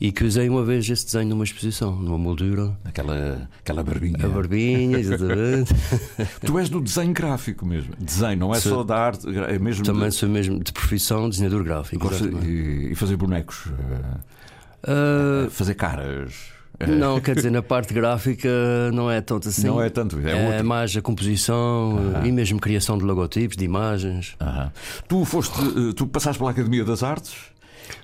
E 0.00 0.10
que 0.10 0.24
usei 0.24 0.48
uma 0.48 0.64
vez 0.64 0.88
esse 0.90 1.04
desenho 1.04 1.28
numa 1.28 1.44
exposição, 1.44 1.94
numa 1.94 2.18
moldura. 2.18 2.76
Aquela, 2.84 3.48
aquela 3.60 3.82
barbinha. 3.84 4.16
A 4.24 4.28
barbinha, 4.28 4.98
exatamente. 4.98 5.72
Tu 6.44 6.58
és 6.58 6.68
do 6.68 6.80
desenho 6.80 7.12
gráfico 7.12 7.64
mesmo. 7.64 7.94
Desenho, 7.98 8.36
não 8.38 8.52
é 8.54 8.58
Sou- 8.58 8.72
só 8.78 8.82
da 8.82 8.96
arte, 8.98 9.26
é 9.28 9.58
mesmo. 9.60 9.84
Também 9.84 10.08
de, 10.08 10.14
sou 10.16 10.28
mesmo 10.28 10.58
de 10.62 10.72
profissão 10.72 11.28
desenhador 11.30 11.62
gráfico. 11.62 12.08
e, 12.44 12.90
e 12.92 12.94
fazer 12.96 13.16
bonecos. 13.16 13.68
Ah, 14.84 15.48
fazer 15.50 15.74
caras. 15.74 16.34
Eh, 16.82 16.94
Não, 16.94 17.20
quer 17.20 17.34
dizer, 17.36 17.50
na 17.50 17.62
parte 17.62 17.92
gráfica 17.94 18.48
não 18.92 19.10
é 19.10 19.20
tanto 19.20 19.48
assim. 19.48 19.66
Não 19.66 19.80
é 19.82 19.88
tanto, 19.88 20.18
é 20.26 20.48
outro. 20.48 20.64
mais 20.64 20.96
a 20.96 21.00
composição 21.02 21.98
Aham. 22.16 22.26
e 22.26 22.32
mesmo 22.32 22.58
criação 22.60 22.98
de 22.98 23.04
logotipos, 23.04 23.56
de 23.56 23.64
imagens. 23.64 24.34
aham. 24.40 24.70
Tu 25.08 25.24
foste, 25.24 25.58
eh, 25.60 25.92
tu 25.94 26.06
passaste 26.06 26.38
pela 26.38 26.50
Academia 26.50 26.84
das 26.84 27.02
Artes 27.02 27.34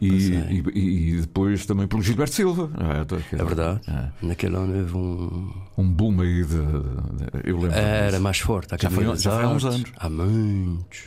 E, 0.00 0.06
e, 0.74 1.10
e 1.16 1.20
depois 1.20 1.66
também 1.66 1.86
pelo 1.86 2.02
Gilberto 2.02 2.34
Silva. 2.34 2.70
É, 2.78 3.36
É 3.36 3.44
verdade. 3.44 3.80
Naquele 4.22 4.56
ano 4.56 4.78
houve 4.78 4.96
um. 4.96 5.68
Um 5.78 5.88
boom 5.92 6.20
aí 6.22 6.42
de. 6.44 6.56
eu 7.44 7.56
lembro. 7.56 7.70
Era 7.78 8.10
disso. 8.10 8.20
mais 8.22 8.38
forte. 8.40 8.74
a 8.74 8.78
Já 8.80 8.90
foi, 8.90 9.16
já 9.16 9.30
foi 9.30 9.44
há 9.44 9.48
uns 9.48 9.64
anos. 9.64 9.84
Há 9.96 10.10
muitos. 10.10 11.02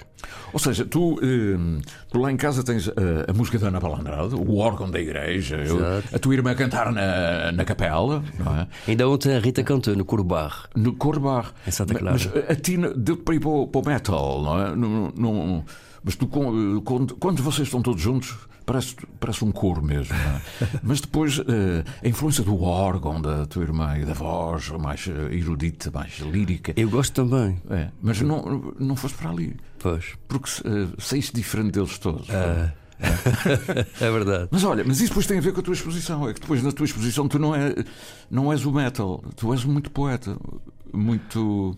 Ou 0.54 0.60
seja, 0.60 0.86
tu, 0.86 1.20
eh, 1.22 1.82
tu 2.10 2.20
lá 2.20 2.32
em 2.32 2.38
casa 2.38 2.64
tens 2.64 2.88
eh, 2.88 2.92
a 3.28 3.34
música 3.34 3.58
da 3.60 3.68
Ana 3.68 3.82
Paula 3.82 4.00
Andrade, 4.00 4.36
o 4.36 4.58
órgão 4.58 4.90
da 4.90 5.00
igreja, 5.00 5.58
eu- 5.58 5.80
a 6.14 6.20
tua 6.20 6.34
irmã 6.36 6.52
a 6.52 6.56
cantar 6.56 6.92
na, 6.92 7.52
na 7.52 7.66
capela, 7.66 8.24
é? 8.86 8.92
Ainda 8.92 9.10
ontem 9.10 9.36
a 9.36 9.40
Rita 9.40 9.64
cantou 9.64 9.96
no 9.96 10.06
Coro 10.06 10.24
Bar. 10.24 10.70
No 10.76 10.94
Corbar. 10.94 11.54
Em 11.68 11.72
Santa 11.72 11.96
Clara. 11.96 12.18
Mas 12.18 12.50
a 12.50 12.56
ti 12.56 12.78
deu-te 12.96 13.24
para 13.24 13.36
ir 13.36 13.40
para 13.40 13.50
o, 13.50 13.68
para 13.68 13.82
o 13.82 13.86
metal, 13.86 14.42
não 14.44 14.62
é? 14.62 14.76
Não, 14.76 15.12
não- 15.18 15.66
mas 16.04 16.16
tu, 16.16 16.26
eh, 16.26 16.82
quando, 16.86 17.16
quando 17.18 17.44
vocês 17.44 17.68
estão 17.68 17.82
todos 17.82 18.02
juntos, 18.02 18.38
parece, 18.66 18.96
parece 19.20 19.44
um 19.44 19.52
coro 19.52 19.82
mesmo, 19.82 20.16
não 20.16 20.36
é? 20.36 20.42
Mas 20.84 21.02
depois 21.02 21.40
eh, 21.40 21.84
a 22.04 22.08
influência 22.08 22.44
do 22.44 22.62
órgão 22.64 23.22
da 23.22 23.46
tua 23.46 23.64
irmã 23.64 23.98
e 23.98 24.06
da 24.06 24.14
voz 24.14 24.70
mais 24.70 25.08
eh, 25.08 25.36
erudita, 25.36 25.92
mais 25.92 26.20
lírica. 26.20 26.74
Eu 26.76 26.90
gosto 26.90 27.14
também. 27.14 27.62
É, 27.70 27.90
mas 28.02 28.22
não, 28.22 28.74
não 28.80 28.96
foste 28.96 29.18
para 29.18 29.30
ali. 29.30 29.56
Pois. 29.80 30.14
Porque 30.28 30.50
eh, 30.66 30.88
saíste 31.00 31.34
diferente 31.34 31.72
deles 31.72 31.98
todos. 31.98 32.28
Ah. 32.30 32.74
é 34.00 34.12
verdade. 34.12 34.48
Mas 34.52 34.64
olha, 34.64 34.84
mas 34.84 34.98
isso 34.98 35.10
depois 35.10 35.26
tem 35.26 35.38
a 35.38 35.42
ver 35.42 35.54
com 35.54 35.60
a 35.60 35.64
tua 35.64 35.74
exposição. 35.74 36.30
É 36.30 36.34
que 36.34 36.42
depois 36.42 36.62
na 36.62 36.72
tua 36.72 36.86
exposição 36.86 37.28
tu 37.28 37.40
não, 37.40 37.56
é, 37.56 37.74
não 38.30 38.52
és 38.52 38.66
o 38.66 38.72
metal, 38.72 39.24
tu 39.36 39.52
és 39.52 39.64
muito 39.66 39.90
poeta, 39.92 40.38
muito 40.94 41.76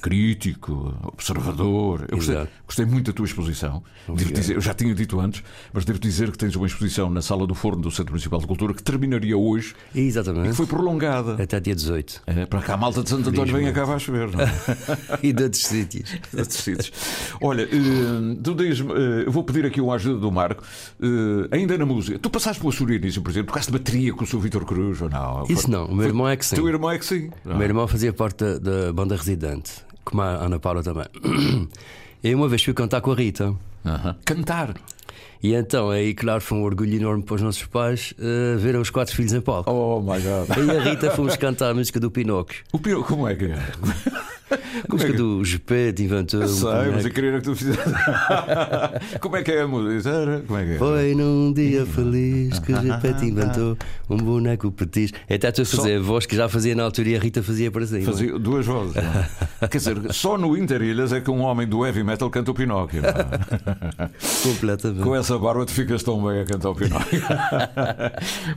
crítico, 0.00 0.94
observador. 1.02 2.06
Eu 2.08 2.16
gostei, 2.16 2.48
gostei 2.66 2.86
muito 2.86 3.06
da 3.06 3.12
tua 3.12 3.26
exposição. 3.26 3.82
Devo 4.06 4.32
dizer, 4.32 4.54
eu 4.54 4.60
já 4.60 4.74
tinha 4.74 4.94
dito 4.94 5.18
antes, 5.20 5.42
mas 5.72 5.84
devo 5.84 5.98
dizer 5.98 6.30
que 6.30 6.38
tens 6.38 6.54
uma 6.56 6.66
exposição 6.66 7.10
na 7.10 7.22
Sala 7.22 7.46
do 7.46 7.54
Forno 7.54 7.82
do 7.82 7.90
Centro 7.90 8.12
Municipal 8.12 8.40
de 8.40 8.46
Cultura 8.46 8.74
que 8.74 8.82
terminaria 8.82 9.36
hoje 9.36 9.74
e 9.94 10.00
Exatamente. 10.00 10.50
que 10.50 10.54
foi 10.54 10.66
prolongada. 10.66 11.42
Até 11.42 11.60
dia 11.60 11.74
18. 11.74 12.22
É, 12.26 12.46
para 12.46 12.60
cá 12.60 12.74
a 12.74 12.76
malta 12.76 13.02
de 13.02 13.10
Santo 13.10 13.30
António 13.30 13.54
vem 13.54 13.68
acaba 13.68 13.94
a 13.94 13.98
chover. 13.98 14.28
É? 14.28 15.18
e 15.26 15.32
de 15.32 15.42
outros 15.42 15.62
sítios. 15.62 16.10
De 16.32 16.40
outros 16.40 16.58
sítios. 16.58 16.92
Olha, 17.40 17.62
eh, 17.62 18.36
tu 18.42 18.54
dizes-me, 18.54 18.92
eh, 18.92 19.24
eu 19.26 19.32
vou 19.32 19.44
pedir 19.44 19.66
aqui 19.66 19.80
uma 19.80 19.94
ajuda 19.94 20.20
do 20.20 20.30
Marco, 20.30 20.62
eh, 21.00 21.56
ainda 21.56 21.76
na 21.76 21.86
música. 21.86 22.18
Tu 22.18 22.30
passaste 22.30 22.60
pelo 22.60 22.72
Açorianismo, 22.72 23.22
por 23.22 23.30
exemplo, 23.30 23.48
tocaste 23.48 23.72
bateria 23.72 24.12
com 24.12 24.24
o 24.24 24.26
seu 24.26 24.40
Vitor 24.40 24.64
Cruz 24.64 25.00
ou 25.02 25.08
não? 25.08 25.44
Isso 25.48 25.70
não, 25.70 25.86
o 25.86 25.94
meu 25.94 26.06
irmão 26.06 26.28
é 26.28 26.36
que 26.36 26.44
sim. 26.44 26.56
Teu 26.56 26.68
irmão 26.68 26.90
é 26.90 26.98
que 26.98 27.04
sim. 27.04 27.30
O 27.44 27.54
meu 27.54 27.62
irmão 27.62 27.86
fazia 27.88 28.12
parte 28.12 28.38
da, 28.38 28.58
da 28.86 28.92
banda 28.92 29.16
residente, 29.16 29.72
como 30.04 30.22
a 30.22 30.44
Ana 30.44 30.58
Paula 30.58 30.82
também. 30.82 31.06
E 32.20 32.34
uma 32.34 32.48
vez 32.48 32.64
fui 32.64 32.74
cantar 32.74 33.00
com 33.00 33.12
a 33.12 33.14
Rita. 33.14 33.54
Aham. 33.86 34.16
Cantar. 34.24 34.74
E 35.40 35.54
então, 35.54 35.88
aí, 35.88 36.12
claro, 36.14 36.40
foi 36.40 36.58
um 36.58 36.64
orgulho 36.64 36.96
enorme 36.96 37.22
para 37.22 37.36
os 37.36 37.42
nossos 37.42 37.64
pais 37.64 38.12
eh, 38.18 38.56
verem 38.56 38.80
os 38.80 38.90
quatro 38.90 39.14
filhos 39.14 39.32
em 39.32 39.40
palco. 39.40 39.70
Oh 39.70 40.00
my 40.00 40.20
God. 40.20 40.50
Aí 40.50 40.76
a 40.76 40.82
Rita 40.82 41.12
fomos 41.12 41.36
cantar 41.36 41.70
a 41.70 41.74
música 41.74 42.00
do 42.00 42.10
Pinóquio. 42.10 42.64
O 42.72 42.78
Pino, 42.80 43.04
como 43.04 43.28
é 43.28 43.36
que 43.36 43.44
é? 43.44 43.58
A 44.50 44.92
música 44.92 45.12
do 45.12 45.44
Gepeto 45.44 46.02
inventou. 46.02 46.40
Eu 46.42 46.48
sei, 46.48 46.90
mas 46.94 47.04
eu 47.04 47.10
queria 47.10 47.32
que 47.32 47.42
tu 47.42 47.54
fizesse. 47.56 47.78
como 49.20 49.36
é 49.36 49.42
que 49.42 49.52
é 49.52 49.62
a 49.62 49.68
música? 49.68 50.42
Como 50.46 50.58
é 50.58 50.64
que 50.64 50.72
é? 50.72 50.78
Foi 50.78 51.14
num 51.14 51.52
dia 51.52 51.84
feliz 51.86 52.58
que 52.58 52.72
o 52.72 52.80
Gepeto 52.80 53.24
inventou 53.24 53.76
um 54.08 54.16
boneco 54.16 54.70
petis. 54.72 55.12
Até 55.30 55.48
estou 55.48 55.62
a 55.62 55.66
fazer 55.66 55.96
a 55.98 56.00
voz 56.00 56.24
que 56.26 56.34
já 56.36 56.48
fazia 56.48 56.74
na 56.74 56.84
altura 56.84 57.08
e 57.10 57.16
a 57.16 57.18
Rita 57.20 57.42
fazia 57.42 57.70
para 57.70 57.86
cima. 57.86 58.04
Fazia 58.04 58.38
duas 58.38 58.64
vozes. 58.66 58.94
não 58.94 59.02
é? 59.02 59.68
Quer 59.68 59.78
dizer, 59.78 60.12
só 60.14 60.38
no 60.38 60.56
Interilhas 60.56 61.12
é 61.12 61.20
que 61.20 61.30
um 61.30 61.40
homem 61.42 61.66
do 61.66 61.84
heavy 61.84 62.02
metal 62.02 62.30
canta 62.30 62.50
o 62.50 62.54
Pinóquio. 62.54 63.02
é? 63.04 64.08
Completamente. 64.42 65.02
Com 65.02 65.14
essa 65.14 65.38
barba 65.38 65.66
tu 65.66 65.72
ficas 65.72 66.02
tão 66.02 66.22
bem 66.24 66.40
a 66.40 66.44
cantar 66.44 66.70
o 66.70 66.74
Pinóquio. 66.74 67.20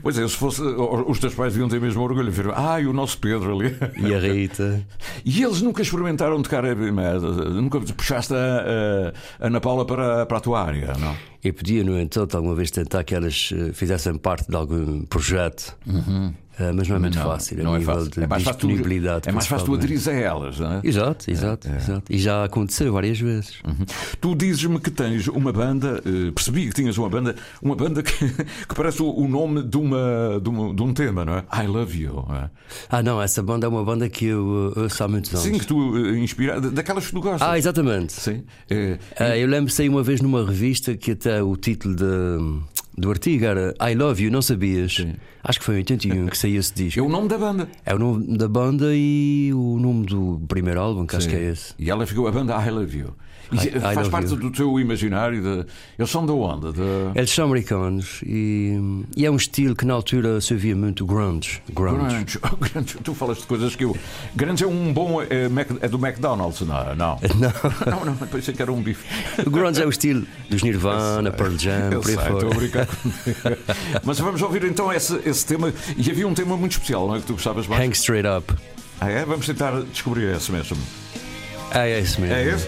pois 0.02 0.18
é, 0.18 0.28
se 0.28 0.36
fosse. 0.36 0.62
Os 0.62 1.20
teus 1.20 1.34
pais 1.34 1.54
deviam 1.54 1.68
ter 1.70 1.82
mesmo 1.82 2.02
orgulho. 2.02 2.32
Viram, 2.32 2.54
Ah, 2.56 2.78
o 2.78 2.94
nosso 2.94 3.18
Pedro 3.18 3.58
ali. 3.60 3.76
E 3.98 4.14
a 4.14 4.20
Rita. 4.20 4.82
E 5.26 5.44
eles 5.44 5.62
nunca 5.62 5.81
experimentaram 5.82 6.41
tocar 6.41 6.63
heavy 6.63 6.91
metal? 6.91 7.32
Nunca 7.32 7.80
puxaste 7.80 8.34
a, 8.34 9.13
a 9.41 9.48
Ana 9.48 9.60
Paula 9.60 9.86
para, 9.86 10.26
para 10.26 10.38
a 10.38 10.41
tua 10.41 10.62
área, 10.63 10.94
não? 11.00 11.31
Eu 11.44 11.54
podia, 11.54 11.84
no 11.84 12.00
entanto, 12.00 12.36
alguma 12.38 12.54
vez 12.56 12.70
tentar 12.72 13.04
que 13.04 13.16
elas 13.16 13.50
eh, 13.56 13.72
fizessem 13.74 14.16
parte 14.18 14.48
de 14.50 14.56
algum 14.56 15.04
projeto, 15.06 15.76
Eh, 16.60 16.72
mas 16.74 16.86
não 16.88 16.98
é 16.98 17.00
muito 17.00 17.18
Não, 17.18 17.24
fácil 17.26 17.64
não 17.64 17.76
é 17.78 17.80
fácil. 17.82 18.12
de 18.12 18.24
É 18.24 18.28
mais 18.28 18.44
fácil 18.44 18.60
tu- 18.60 18.68
disponibilidade. 18.68 19.30
É 19.30 19.32
mais 19.32 19.48
fácil 19.48 19.66
tu 19.66 19.74
aderires 19.74 20.06
a 20.08 20.12
elas, 20.12 20.60
não 20.60 20.74
é? 20.74 20.82
Exato, 20.84 21.32
exato, 21.32 21.68
exato. 21.70 22.04
E 22.14 22.18
já 22.20 22.44
aconteceu 22.44 22.92
várias 22.92 23.18
vezes. 23.20 23.54
Tu 24.20 24.36
dizes-me 24.36 24.78
que 24.80 24.92
tens 24.92 25.28
uma 25.30 25.52
banda, 25.54 26.04
eh, 26.06 26.30
percebi 26.36 26.68
que 26.68 26.74
tinhas 26.76 26.98
uma 26.98 27.10
banda, 27.10 27.36
uma 27.64 27.74
banda 27.74 28.04
que, 28.04 28.12
que 28.68 28.76
parece 28.76 29.02
o, 29.02 29.10
o 29.10 29.28
nome 29.30 29.64
de, 29.64 29.78
uma, 29.78 30.40
de, 30.44 30.50
uma- 30.50 30.76
de 30.76 30.84
um 30.84 30.94
tema, 30.94 31.24
não 31.24 31.36
é? 31.38 31.46
I 31.64 31.68
Love 31.68 31.98
You. 32.00 32.26
não 32.28 32.36
é? 32.36 32.50
Ah, 32.90 33.02
não, 33.02 33.20
essa 33.22 33.42
banda 33.42 33.66
é 33.66 33.70
uma 33.70 33.84
banda 33.84 34.08
que 34.10 34.26
eu 34.26 34.74
ouço 34.76 35.04
há 35.04 35.08
muitos 35.08 35.32
anos. 35.34 35.44
Sim, 35.46 35.58
que 35.58 35.66
tu 35.66 35.98
eh, 35.98 36.20
inspira, 36.20 36.60
daquelas 36.60 37.06
que 37.08 37.14
tu 37.14 37.22
gostas. 37.22 37.42
Ah, 37.48 37.58
exatamente. 37.58 38.12
Sim. 38.12 38.44
Ah, 39.18 39.38
eu 39.38 39.48
lembro 39.48 39.68
de 39.68 39.74
sair 39.74 39.88
uma 39.88 40.04
vez 40.04 40.20
numa 40.22 40.46
revista 40.46 40.96
que 40.98 41.12
até 41.12 41.31
o 41.39 41.56
título 41.56 41.96
de- 41.96 42.62
do 42.98 43.10
artigo 43.10 43.46
era 43.46 43.74
I 43.89 43.96
Love 43.96 44.24
You, 44.26 44.32
não 44.32 44.41
sabias? 44.41 44.98
Acho 45.44 45.60
que 45.60 45.65
foi 45.65 45.76
em 45.76 45.78
81 45.78 46.28
que 46.28 46.38
saiu 46.38 46.60
esse 46.60 46.74
disco. 46.74 47.00
É 47.00 47.04
o 47.04 47.10
nome 47.10 47.28
da 47.28 47.38
banda. 47.38 47.67
É 47.86 47.96
o 47.96 48.00
nome 48.00 48.38
da 48.38 48.48
banda 48.48 48.88
e 48.94 49.52
o 49.54 49.80
nome 49.80 50.06
do 50.06 50.41
primeiro 50.48 50.80
álbum, 50.80 51.06
que 51.06 51.15
acho 51.15 51.28
que 51.30 51.36
é 51.36 51.50
esse. 51.52 51.74
E 51.80 51.89
ela 51.89 52.06
ficou 52.06 52.28
a 52.28 52.32
banda 52.32 52.54
I 52.63 52.70
Love 52.70 52.98
You. 52.98 53.15
I- 53.54 53.80
faz 53.94 54.08
parte 54.08 54.30
You. 54.32 54.38
do 54.38 54.52
teu 54.52 54.80
imaginário. 54.80 55.42
De, 55.42 55.66
eles 56.00 56.10
são 56.12 56.26
da 56.26 56.34
onda? 56.34 56.72
De... 56.72 56.82
Eles 57.16 57.30
são 57.32 57.46
americanos 57.46 58.22
e, 58.26 58.78
e 59.16 59.26
é 59.26 59.32
um 59.32 59.36
estilo 59.36 59.76
que 59.76 59.86
na 59.86 59.94
altura 59.94 60.40
se 60.42 60.54
ouvia 60.54 60.76
muito 60.76 61.06
grunge. 61.06 61.62
Grunge. 61.74 62.40
Grunge. 62.72 62.98
Tu 63.04 63.14
falas 63.14 63.38
de 63.40 63.44
coisas 63.48 63.76
que 63.76 63.84
eu. 63.86 63.96
Grunge 64.36 64.64
é 64.64 64.68
um 64.68 64.94
bom. 64.94 65.22
É, 65.22 65.50
é 65.82 65.88
do 65.88 65.98
McDonald's, 65.98 66.62
não? 66.62 66.78
é? 66.80 66.96
Não. 66.96 67.20
Não. 67.42 67.52
Não, 67.92 68.06
não, 68.06 68.16
pensei 68.28 68.54
que 68.54 68.62
era 68.62 68.72
um 68.72 68.82
bife. 68.82 69.04
O 69.46 69.50
grunge 69.50 69.82
é 69.82 69.86
o 69.86 69.90
estilo 69.90 70.26
dos 70.50 70.62
Nirvana, 70.64 71.32
Pearl 71.32 71.56
Jam, 71.58 71.92
Eu 71.92 72.02
por 72.02 72.10
aí 72.10 72.16
sei, 72.16 72.24
fora. 72.26 72.34
estou 72.34 72.52
a 72.52 72.56
brincar. 72.56 72.88
Mas 74.04 74.20
vamos 74.20 74.42
ouvir 74.42 74.64
então 74.66 74.92
esse, 74.94 75.20
esse 75.26 75.46
tema. 75.46 75.74
E 75.98 76.10
havia 76.12 76.28
um 76.28 76.34
tema 76.34 76.56
muito 76.58 76.74
especial, 76.74 77.08
não 77.08 77.16
é? 77.16 77.20
Que 77.20 77.26
tu 77.26 77.34
gostavas 77.34 77.68
mais? 77.68 77.82
Hang 77.84 77.96
Straight 77.96 78.28
Up. 78.28 78.54
Ah, 79.00 79.10
é? 79.10 79.26
Vamos 79.26 79.46
tentar 79.46 79.82
descobrir 79.92 80.34
esse 80.36 80.52
mesmo. 80.52 80.78
Ah, 81.72 81.88
é 81.88 82.00
esse 82.00 82.20
mesmo. 82.22 82.36
É 82.36 82.48
esse? 82.48 82.68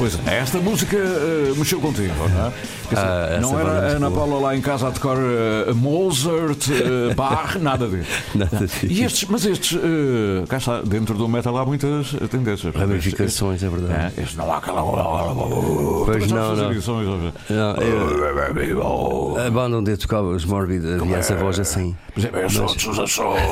Pois 0.00 0.18
é, 0.26 0.38
esta 0.38 0.56
música 0.56 0.96
eh, 0.96 1.52
mexeu 1.58 1.78
contigo, 1.78 2.14
não 2.30 2.46
é? 2.46 2.52
Ah, 2.98 3.38
não 3.40 3.58
é 3.58 3.62
era 3.62 3.70
a 3.70 3.80
muito 3.82 3.96
Ana. 3.96 4.10
Paula 4.10 4.40
lá 4.40 4.56
em 4.56 4.60
casa 4.60 4.88
a 4.88 4.90
tocar 4.90 5.16
eh, 5.16 5.72
Mozart, 5.74 6.68
eh, 6.70 7.14
Bach, 7.16 7.56
nada 7.60 7.86
disso. 7.88 8.10
Nada 8.34 8.56
disso. 8.66 8.86
E 8.86 9.02
estes, 9.04 9.28
mas 9.28 9.44
estes, 9.46 9.78
eh, 9.82 10.44
cá 10.48 10.56
está, 10.56 10.80
dentro 10.82 11.14
do 11.16 11.28
metal 11.28 11.56
há 11.56 11.64
muitas 11.66 12.10
tendências. 12.30 12.74
Ramificações, 12.74 13.62
é 13.62 13.68
verdade. 13.68 14.12
É, 14.16 14.22
este 14.22 14.36
não 14.36 14.52
há 14.52 14.58
aquela. 14.58 14.82
Pois 14.82 16.30
não, 16.30 16.56
não. 16.56 16.70
Não, 17.50 17.76
eu- 17.76 19.36
a 19.46 19.50
banda 19.50 19.78
onde 19.78 19.90
eu 19.92 19.98
tocava, 19.98 20.28
os 20.28 20.44
Morbid, 20.44 20.84
havia 21.00 21.16
essa 21.16 21.36
voz 21.36 21.58
assim. 21.58 21.94
Por 22.12 22.20
exemplo, 22.20 22.38
eu 22.40 22.50
sou 22.50 22.66
dos 22.66 22.98
Açores. 22.98 23.42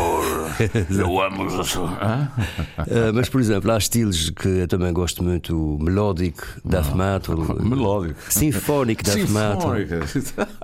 Eu 0.91 1.21
amo 1.23 1.47
os 1.47 1.55
Açores. 1.59 1.93
Uh, 1.93 3.13
mas, 3.15 3.29
por 3.29 3.41
exemplo, 3.41 3.71
há 3.73 3.79
estilos 3.79 4.31
que 4.31 4.49
eu 4.49 4.69
também 4.69 4.93
gosto 4.93 5.23
muito: 5.23 5.57
o 5.57 5.83
melodic 5.83 6.39
death 6.65 6.93
metal, 6.95 7.37
Melódico. 7.61 8.21
sinfónico 8.29 9.03
death. 9.05 9.28
Sinfónica. 9.29 10.01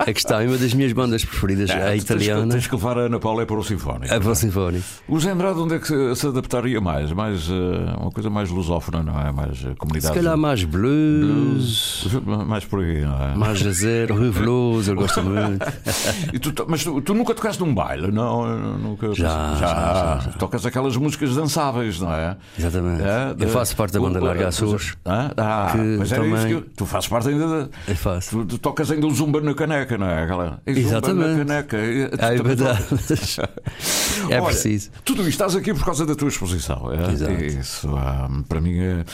É 0.07 0.12
que 0.12 0.18
está, 0.18 0.42
é 0.42 0.46
uma 0.46 0.57
das 0.59 0.74
minhas 0.74 0.92
bandas 0.92 1.24
preferidas, 1.24 1.70
Ah, 1.70 1.88
a 1.88 1.96
italiana. 1.96 2.53
Tens 2.53 2.66
que 2.66 2.74
levar 2.74 2.98
a 2.98 3.03
Ana 3.03 3.18
Paula 3.18 3.44
para 3.46 3.57
o 3.57 3.62
Sinfónico. 3.64 4.12
A 4.12 4.18
voz 4.18 4.38
sinfónica. 4.38 4.85
O 5.09 5.18
Zé 5.20 5.31
Andrade, 5.31 5.59
onde 5.59 5.74
é 5.74 5.79
que 5.79 5.87
se, 5.87 6.16
se 6.16 6.27
adaptaria 6.27 6.81
mais? 6.81 7.12
mais 7.12 7.48
eh, 7.50 7.96
uma 8.00 8.11
coisa 8.11 8.29
mais 8.31 8.50
lusófona, 8.50 9.03
não 9.03 9.18
é? 9.20 9.31
Mais 9.33 9.59
eh, 9.64 9.70
Se 9.70 9.74
comunidade. 9.77 10.14
calhar 10.14 10.37
mais 10.37 10.64
blues, 10.64 12.07
Mais 12.46 12.64
por 12.64 12.81
aí, 12.81 13.00
não 13.03 13.22
é? 13.24 13.35
mais 13.35 13.59
jazer, 13.59 14.11
Rui 14.12 14.31
Veloso, 14.31 14.90
eu 14.92 14.96
gosto 14.96 15.22
muito. 15.22 15.64
Tu 16.40 16.53
mas 16.68 16.85
tu, 16.85 17.00
tu 17.00 17.14
nunca 17.14 17.35
tocaste 17.35 17.62
num 17.62 17.74
baile, 17.74 18.11
não? 18.11 18.57
Nunca, 18.79 19.09
Já, 19.14 19.55
já, 19.55 19.66
já, 19.66 20.20
já. 20.24 20.31
Tocas 20.38 20.66
aquelas 20.66 20.96
músicas 20.96 21.35
dançáveis, 21.35 22.00
não 22.00 22.12
é? 22.12 22.37
Exatamente. 22.59 23.03
É, 23.03 23.35
Eu 23.38 23.48
faço 23.48 23.74
parte 23.77 23.92
da 23.92 24.00
banda 24.00 24.20
o- 24.20 24.24
Larga 24.24 24.44
o- 24.44 24.48
Açores. 24.48 24.94
Ah, 25.05 25.31
ah, 25.37 25.72
mas 25.98 26.12
era 26.12 26.27
isso 26.27 26.35
também- 26.37 26.46
que 26.48 26.53
eu- 26.55 26.66
tu 26.77 26.87
fazes 26.87 27.09
parte 27.09 27.29
ainda 27.29 27.46
da. 27.46 27.68
Eu 27.88 27.96
faço. 27.96 28.44
Tu, 28.44 28.53
tu 28.54 28.58
tocas 28.58 28.90
ainda 28.90 29.06
o 29.06 29.10
zumba 29.10 29.40
na 29.40 29.54
caneca, 29.54 29.98
não 29.98 30.06
é? 30.06 30.22
É 30.64 30.74
zumba 30.74 30.80
Exatamente. 30.88 31.28
na 31.30 31.44
caneca. 31.44 31.76
É 31.76 32.42
verdade. 32.42 32.84
É 34.30 34.36
Olha, 34.40 34.44
preciso. 34.46 34.90
Tudo 35.04 35.20
isto 35.22 35.30
estás 35.32 35.56
aqui 35.56 35.74
por 35.74 35.84
causa 35.84 36.06
da 36.06 36.14
tua 36.14 36.28
exposição. 36.28 36.90
É? 36.92 37.12
Exato. 37.12 37.32
Isso, 37.44 37.88
ah, 37.96 38.30
para 38.48 38.60
mim, 38.60 38.78
é... 38.78 39.04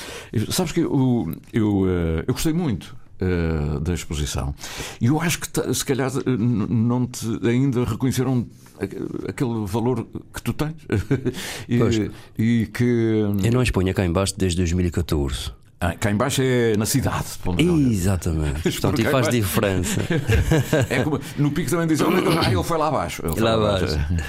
sabes 0.50 0.72
que 0.72 0.80
eu, 0.80 1.34
eu, 1.52 1.84
eh, 1.88 2.24
eu 2.28 2.34
gostei 2.34 2.52
muito. 2.52 2.94
eh, 3.20 3.80
da 3.80 3.92
exposição 3.94 4.54
e 5.00 5.06
eu 5.06 5.20
acho 5.20 5.40
que 5.40 5.74
se 5.74 5.84
calhar 5.84 6.10
não 6.26 7.06
te 7.06 7.26
ainda 7.46 7.84
reconheceram 7.84 8.46
aquele 9.28 9.66
valor 9.66 10.06
que 10.32 10.40
tu 10.42 10.52
tens 10.54 10.74
Pois. 11.78 11.96
e, 11.96 12.10
e 12.38 12.66
que 12.66 12.84
Eu 13.42 13.52
não 13.52 13.62
exponho 13.62 13.92
cá 13.94 14.04
embaixo 14.06 14.34
desde 14.38 14.56
2014. 14.58 15.52
Ah, 15.80 15.94
cá 15.98 16.10
embaixo 16.10 16.42
é 16.42 16.76
na 16.76 16.84
cidade. 16.84 17.24
Exatamente. 17.90 18.62
Portanto, 18.80 19.00
e 19.00 19.04
faz 19.04 19.28
diferença. 19.28 20.00
é 20.90 21.02
como, 21.02 21.18
no 21.38 21.50
pico 21.50 21.70
também 21.70 21.86
dizem 21.86 22.06
ah, 22.06 22.52
ele 22.52 22.62
foi 22.62 22.76
lá 22.76 22.88
abaixo 22.88 23.22
Ele 23.24 23.34
foi 23.34 23.42
Lá 23.42 23.80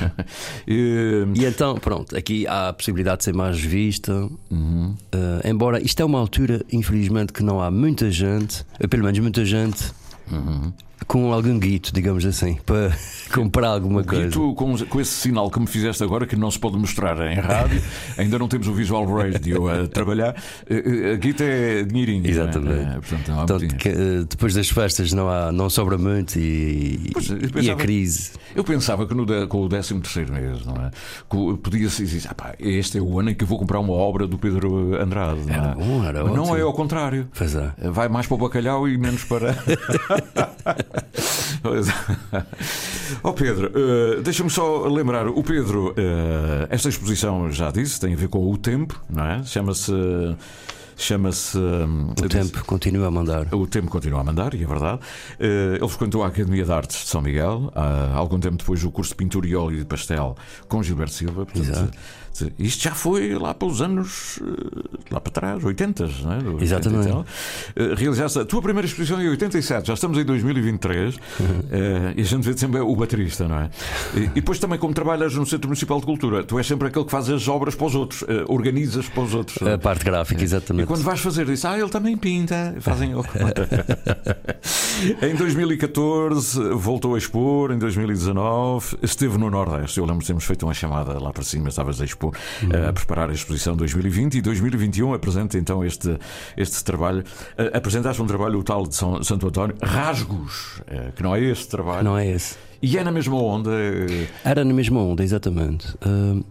e, 0.66 1.26
E 1.36 1.46
então, 1.46 1.76
pronto, 1.76 2.16
aqui 2.16 2.48
há 2.48 2.70
a 2.70 2.74
possibilidade 2.74 3.20
de 3.20 3.24
ser 3.26 3.34
mais 3.34 3.60
vista. 3.60 4.30
Uhum. 4.50 4.96
Eh, 5.12 5.50
embora 5.50 5.82
isto 5.82 6.02
é 6.02 6.06
uma 6.06 6.20
altura, 6.20 6.64
infelizmente, 6.72 7.34
que 7.34 7.44
não 7.44 7.62
há 7.62 7.70
muita 7.70 8.10
gente, 8.10 8.66
pelo 8.90 9.04
menos 9.04 9.20
muita 9.20 9.44
gente, 9.44 9.92
Uhum. 10.32 10.72
Com 11.08 11.34
algum 11.34 11.58
guito, 11.60 11.94
digamos 11.94 12.26
assim, 12.26 12.58
para 12.66 12.92
comprar 13.34 13.68
alguma 13.70 14.04
coisa. 14.04 14.30
tu, 14.30 14.54
com, 14.56 14.78
com 14.78 15.02
esse 15.02 15.12
sinal 15.12 15.50
que 15.50 15.60
me 15.60 15.68
fizeste 15.68 16.04
agora, 16.04 16.26
que 16.26 16.36
não 16.36 16.50
se 16.52 16.60
pode 16.60 16.78
mostrar 16.78 17.18
em 17.32 17.36
rádio, 17.40 17.82
ainda 18.18 18.38
não 18.40 18.48
temos 18.48 18.68
o 18.68 18.74
visual 18.74 19.06
radio 19.06 19.68
a 19.68 19.88
trabalhar, 19.88 20.36
eh, 20.70 20.84
eh, 21.10 21.14
a 21.14 21.16
guita 21.18 21.44
é 21.44 21.84
dinheirinho. 21.84 22.28
Exatamente. 22.28 22.74
é? 22.74 22.82
Eh, 22.82 23.00
Portanto, 23.02 23.28
não 23.30 23.42
há 23.42 23.46
que, 23.78 24.26
depois 24.30 24.54
das 24.54 24.70
festas 24.70 25.12
não, 25.14 25.30
há, 25.30 25.52
não 25.52 25.70
sobra 25.70 25.98
muito 25.98 26.38
e, 26.38 27.10
Pois, 27.14 27.30
eu 27.30 27.38
e 27.38 27.46
a 27.46 27.50
pensava- 27.50 27.76
crise. 27.80 28.32
Eu 28.56 28.64
pensava 28.64 29.08
que 29.08 29.14
no, 29.14 29.26
com 29.48 29.62
o 29.64 29.70
13 29.70 30.00
terceiro 30.02 30.34
mês, 30.34 30.66
não 30.66 30.76
é? 30.76 30.92
Podia-se 31.58 32.06
dizer, 32.06 32.28
ah, 32.30 32.36
pá, 32.36 32.54
este 32.60 32.98
é 32.98 33.02
o 33.02 33.20
ano 33.20 33.32
em 33.32 33.36
que 33.36 33.44
eu 33.44 33.48
vou 33.48 33.58
comprar 33.58 33.80
uma 33.80 33.94
obra 33.94 34.28
do 34.28 34.38
Pedro 34.38 34.96
Andrade. 35.02 35.42
Não 35.46 35.54
Era 35.54 35.70
é? 35.72 35.76
bom, 35.76 36.04
era 36.04 36.24
Mas 36.24 36.36
não 36.36 36.56
é 36.56 36.62
ao 36.62 36.74
contrário. 36.74 37.28
É. 37.82 37.90
Vai 37.90 38.08
mais 38.08 38.28
para 38.28 38.36
o 38.36 38.38
bacalhau 38.38 38.88
e 38.88 38.98
menos 38.98 39.24
para. 39.24 39.56
Ó 43.24 43.32
Pedro, 43.34 43.72
eh, 43.76 44.22
deixa-me 44.22 44.50
só 44.50 44.88
lembrar: 44.88 45.28
o 45.28 45.44
Pedro, 45.44 45.94
eh, 45.98 46.68
esta 46.70 46.90
exposição 46.90 47.52
já 47.52 47.72
disse, 47.72 48.00
tem 48.00 48.14
a 48.14 48.18
ver 48.18 48.28
com 48.30 48.50
o 48.52 48.58
tempo, 48.58 49.00
não 49.10 49.26
é? 49.26 49.44
Chama-se. 49.44 49.92
Chama-se. 50.98 51.58
O 51.58 52.30
tempo 52.30 52.64
continua 52.66 53.08
a 53.08 53.12
mandar. 53.12 53.48
o 53.56 53.66
tempo 53.66 53.90
continua 53.90 54.22
a 54.22 54.24
mandar, 54.24 54.54
e 54.54 54.64
é 54.64 54.68
verdade. 54.68 55.00
Eh, 55.40 55.78
Ele 55.80 55.88
frequentou 55.88 56.24
a 56.24 56.28
Academia 56.28 56.64
de 56.64 56.72
Artes 56.72 57.04
de 57.04 57.08
São 57.10 57.22
Miguel, 57.22 57.72
há 57.74 58.14
algum 58.16 58.40
tempo 58.40 58.58
depois 58.58 58.84
o 58.84 58.92
curso 58.92 59.10
de 59.12 59.16
pintura 59.16 59.48
e 59.48 59.56
óleo 59.56 59.80
de 59.80 59.86
pastel 59.86 60.36
com 60.68 60.84
Gilberto 60.84 61.14
Silva. 61.14 61.46
Portanto, 61.46 61.70
Exato. 61.70 61.98
Isto 62.58 62.84
já 62.84 62.96
foi 62.96 63.34
lá 63.36 63.54
para 63.54 63.67
os 63.67 63.82
anos 63.82 64.39
eh, 64.41 65.06
lá 65.12 65.20
para 65.20 65.32
trás, 65.32 65.63
80, 65.63 66.10
não 66.24 66.34
é? 66.34 66.38
Do 66.39 66.54
80 66.54 66.62
e 66.62 66.63
Exatamente. 66.63 67.30
Eh, 67.76 67.94
Realizaste 67.96 68.39
a 68.39 68.46
tua 68.46 68.62
primeira 68.62 68.88
exposição 68.88 69.22
em 69.22 69.30
87, 69.30 69.88
já 69.88 69.94
estamos 69.94 70.17
em 70.17 70.24
2023 70.24 71.15
eh, 71.72 72.13
e 72.17 72.22
a 72.22 72.26
gente 72.26 72.44
vê 72.44 72.58
sempre 72.58 72.80
o 72.80 72.96
baterista, 72.96 73.48
não 73.48 73.60
é? 73.60 73.70
E, 74.15 74.20
e 74.20 74.28
depois 74.30 74.60
também, 74.60 74.80
como 74.80 74.94
trabalhas 74.94 75.36
no 75.36 75.46
Centro 75.46 75.67
Municipal 75.67 76.00
de 76.00 76.06
Cultura, 76.06 76.44
tu 76.44 76.58
és 76.58 76.65
sempre 76.65 76.88
aquele 76.88 77.06
que 77.06 77.12
faz 77.12 77.30
as 77.30 77.48
obras 77.48 77.76
para 77.76 77.88
os 77.88 77.96
outros, 77.96 78.24
organizas 78.48 79.08
para 79.08 79.24
os 79.24 79.34
outros. 79.34 79.62
A 79.67 79.78
parte 79.78 80.06
gráfica, 80.06 80.41
E 80.41 80.44
exatamente. 80.44 80.88
quando 80.88 81.04
vais 81.04 81.20
fazer 81.20 81.48
isso, 81.50 81.67
ah, 81.67 81.78
ele 81.78 81.89
também 81.89 82.17
pinta. 82.17 82.76
Fazem. 82.80 83.12
em 85.22 85.36
2014 85.36 86.60
voltou 86.76 87.15
a 87.15 87.17
expor, 87.17 87.72
em 87.72 87.78
2019 87.78 88.98
esteve 89.02 89.38
no 89.38 89.50
Nordeste. 89.50 90.00
Eu 90.00 90.06
lembro 90.06 90.22
que 90.22 90.28
temos 90.28 90.44
feito 90.44 90.65
uma 90.65 90.74
chamada 90.74 91.20
lá 91.20 91.32
para 91.32 91.44
cima, 91.44 91.70
estavas 91.70 92.02
a 92.02 92.06
expor, 92.06 92.21
eh, 92.72 92.88
a 92.90 92.94
preparar 92.94 93.30
a 93.30 93.34
exposição 93.34 93.76
2020 93.76 94.36
e 94.36 94.42
2021 94.42 95.14
apresenta 95.14 95.58
então 95.58 95.84
este, 95.84 96.18
este 96.56 96.84
trabalho. 96.84 97.24
Eh, 97.58 97.72
apresentaste 97.74 98.22
um 98.22 98.28
trabalho, 98.28 98.60
o 98.60 98.64
tal 98.64 98.86
de 98.86 98.96
São, 98.96 99.24
Santo 99.24 99.48
António, 99.48 99.76
Rasgos, 99.82 100.82
eh, 100.88 101.12
que 101.16 101.24
não 101.24 101.36
é 101.36 101.42
este 101.42 101.68
trabalho. 101.68 102.04
Não 102.04 102.18
é 102.18 102.28
esse. 102.30 102.56
E 102.82 102.98
é 102.98 103.04
na 103.04 103.12
mesma 103.12 103.36
onda. 103.42 103.72
Era 104.44 104.66
na 104.66 104.74
mesma 104.74 105.00
onda, 105.02 105.24
exatamente. 105.24 105.96
Ah, 106.02 106.42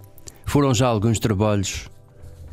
foram 0.44 0.72
já 0.72 0.86
alguns 0.86 1.18
trabalhos 1.18 1.88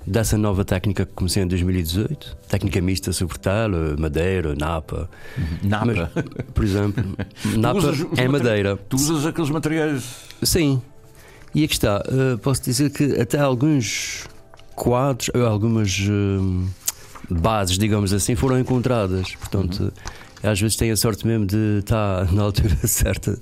dessa 0.08 0.38
nova 0.38 0.64
técnica 0.64 1.06
que 1.06 1.12
comecei 1.14 1.44
em 1.44 1.48
2018. 1.48 2.38
Técnica 2.48 2.82
mista 2.82 3.12
sobre 3.12 3.38
tela, 3.38 3.96
madeira, 4.00 4.56
napa. 4.56 5.10
Napa. 5.62 5.86
Mas, 6.16 6.46
por 6.54 6.64
exemplo, 6.64 7.04
napa 7.58 7.78
usas 7.78 8.06
é 8.18 8.28
madeira. 8.28 8.78
Tu 8.78 8.96
usas 8.96 9.26
aqueles 9.26 9.50
materiais. 9.50 10.26
Sim. 10.42 10.82
E 11.54 11.64
aqui 11.64 11.74
está. 11.74 11.98
ah, 11.98 12.38
posso 12.42 12.62
dizer 12.64 12.90
que 12.92 13.20
até 13.20 13.40
alguns 13.40 14.26
quadros, 14.76 15.30
ou 15.34 15.46
algumas 15.46 16.00
ah, 16.10 16.68
bases, 17.30 17.78
digamos 17.78 18.14
assim, 18.14 18.36
foram 18.36 18.60
encontradas. 18.60 19.36
Portanto, 19.36 19.92
às 20.44 20.60
vezes 20.60 20.76
tenho 20.76 20.94
a 20.94 20.98
sorte 20.98 21.26
mesmo 21.26 21.46
de 21.46 21.80
estar 21.80 22.32
na 22.34 22.44
altura 22.44 22.76
certa, 22.86 23.40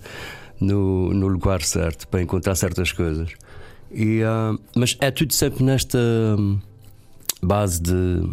no, 0.59 1.13
no 1.13 1.27
lugar 1.27 1.61
certo, 1.61 2.07
para 2.07 2.21
encontrar 2.21 2.55
certas 2.55 2.91
coisas. 2.91 3.31
E, 3.91 4.21
ah, 4.23 4.57
mas 4.75 4.97
é 4.99 5.11
tudo 5.11 5.33
sempre 5.33 5.63
nesta 5.63 5.97
hum, 5.97 6.59
base 7.41 7.81
de 7.81 8.23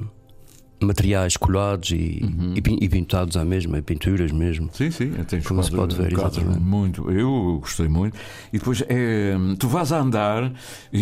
materiais 0.82 1.36
colados 1.36 1.90
e, 1.90 2.20
pin- 2.62 2.78
e 2.80 2.88
pintados 2.88 3.36
à 3.36 3.44
mesma, 3.44 3.80
pinturas 3.82 4.30
mesmo. 4.32 4.68
Sim, 4.72 4.90
sim, 4.90 5.10
tens 5.28 5.46
Como 5.46 5.62
se 5.62 5.70
pode 5.70 5.94
ver, 5.96 6.12
exatamente. 6.12 6.60
muito. 6.60 7.10
Eu 7.10 7.58
gostei 7.60 7.88
muito. 7.88 8.16
E 8.52 8.58
depois 8.58 8.82
é, 8.88 9.34
tu 9.58 9.68
vais 9.68 9.92
a 9.92 9.98
andar 10.00 10.52
e, 10.92 11.00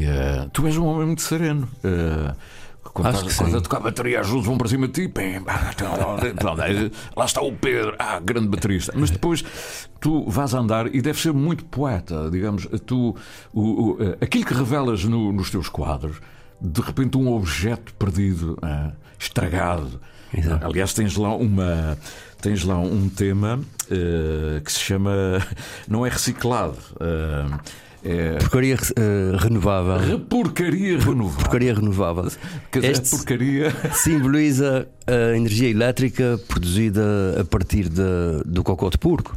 e- 0.00 0.04
eh, 0.04 0.48
tu 0.52 0.66
és 0.66 0.76
um 0.76 0.84
homem 0.86 1.06
muito 1.06 1.22
sereno. 1.22 1.68
Eh, 1.84 2.34
quando 2.92 3.06
Acho 3.06 3.18
estás 3.20 3.32
que 3.38 3.44
quando 3.44 3.56
a 3.56 3.60
tocar 3.62 3.80
bateria, 3.80 4.20
as 4.20 4.28
luzes 4.28 4.44
vão 4.46 4.58
para 4.58 4.68
cima 4.68 4.86
de 4.86 4.92
ti. 4.92 5.08
Pronto, 5.08 6.60
é, 6.62 6.90
lá 7.16 7.24
está 7.24 7.40
o 7.40 7.52
Pedro, 7.52 7.94
ah, 7.98 8.20
grande 8.20 8.48
baterista. 8.48 8.92
Mas 8.94 9.10
depois 9.10 9.42
tu 10.00 10.28
vais 10.28 10.52
a 10.54 10.58
andar 10.58 10.94
e 10.94 11.00
deves 11.00 11.22
ser 11.22 11.32
muito 11.32 11.64
poeta, 11.64 12.28
digamos. 12.30 12.66
Tu, 12.84 13.16
o, 13.54 13.60
o, 13.60 13.98
aquilo 14.20 14.44
que 14.44 14.52
revelas 14.52 15.04
no- 15.04 15.32
nos 15.32 15.50
teus 15.50 15.68
quadros, 15.68 16.16
de 16.62 16.80
repente 16.80 17.16
um 17.18 17.32
objeto 17.32 17.92
perdido, 17.94 18.56
eh, 18.62 18.92
estragado. 19.18 20.00
Exato. 20.32 20.64
Aliás, 20.64 20.94
tens 20.94 21.16
lá 21.16 21.34
uma. 21.34 21.98
Tens 22.40 22.64
lá 22.64 22.78
um 22.78 23.08
tema 23.08 23.60
eh, 23.90 24.60
que 24.64 24.72
se 24.72 24.78
chama. 24.80 25.12
Não 25.88 26.06
é 26.06 26.08
reciclado. 26.08 26.76
eh, 27.00 27.58
é 28.04 28.36
Porcaria 28.38 28.76
eh, 28.96 29.36
renovável. 29.38 29.98
reporcaria 29.98 30.98
renovável. 30.98 31.38
Porcaria 31.38 31.74
renovável. 31.74 32.32
Quer 32.70 32.80
dizer, 32.80 32.92
Este 32.92 33.10
porcaria. 33.10 33.70
simboliza 33.94 34.88
a 35.06 35.36
energia 35.36 35.68
elétrica 35.68 36.38
produzida 36.48 37.02
a 37.40 37.44
partir 37.44 37.88
de, 37.88 38.02
do 38.44 38.62
cocó 38.64 38.90
de 38.90 38.98
porco. 38.98 39.36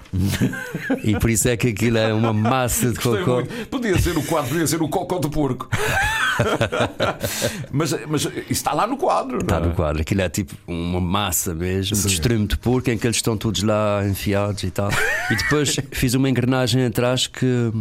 e 1.03 1.17
por 1.19 1.29
isso 1.29 1.47
é 1.47 1.57
que 1.57 1.67
aquilo 1.69 1.97
é 1.97 2.13
uma 2.13 2.33
massa 2.33 2.89
de 2.91 2.95
Gostei 2.99 3.23
muito. 3.25 3.67
Podia 3.67 3.97
ser 3.99 4.17
o 4.17 4.23
quadro, 4.23 4.49
podia 4.49 4.67
ser 4.67 4.81
o 4.81 4.89
cocó 4.89 5.19
do 5.19 5.29
porco. 5.29 5.69
mas, 7.71 7.93
mas 8.07 8.25
isso 8.25 8.41
está 8.49 8.73
lá 8.73 8.87
no 8.87 8.97
quadro. 8.97 9.37
Está 9.37 9.59
não 9.59 9.67
é? 9.67 9.69
no 9.69 9.75
quadro. 9.75 10.01
Aquilo 10.01 10.21
é 10.21 10.29
tipo 10.29 10.53
uma 10.67 10.99
massa 10.99 11.53
mesmo, 11.53 11.95
Sim. 11.95 12.07
de 12.07 12.13
extremo 12.13 12.47
de 12.47 12.57
porco, 12.57 12.89
em 12.89 12.97
que 12.97 13.07
eles 13.07 13.17
estão 13.17 13.37
todos 13.37 13.63
lá 13.63 14.05
enfiados 14.07 14.63
e 14.63 14.71
tal. 14.71 14.89
E 15.31 15.35
depois 15.35 15.75
fiz 15.91 16.13
uma 16.13 16.29
engrenagem 16.29 16.85
atrás 16.85 17.27
que 17.27 17.71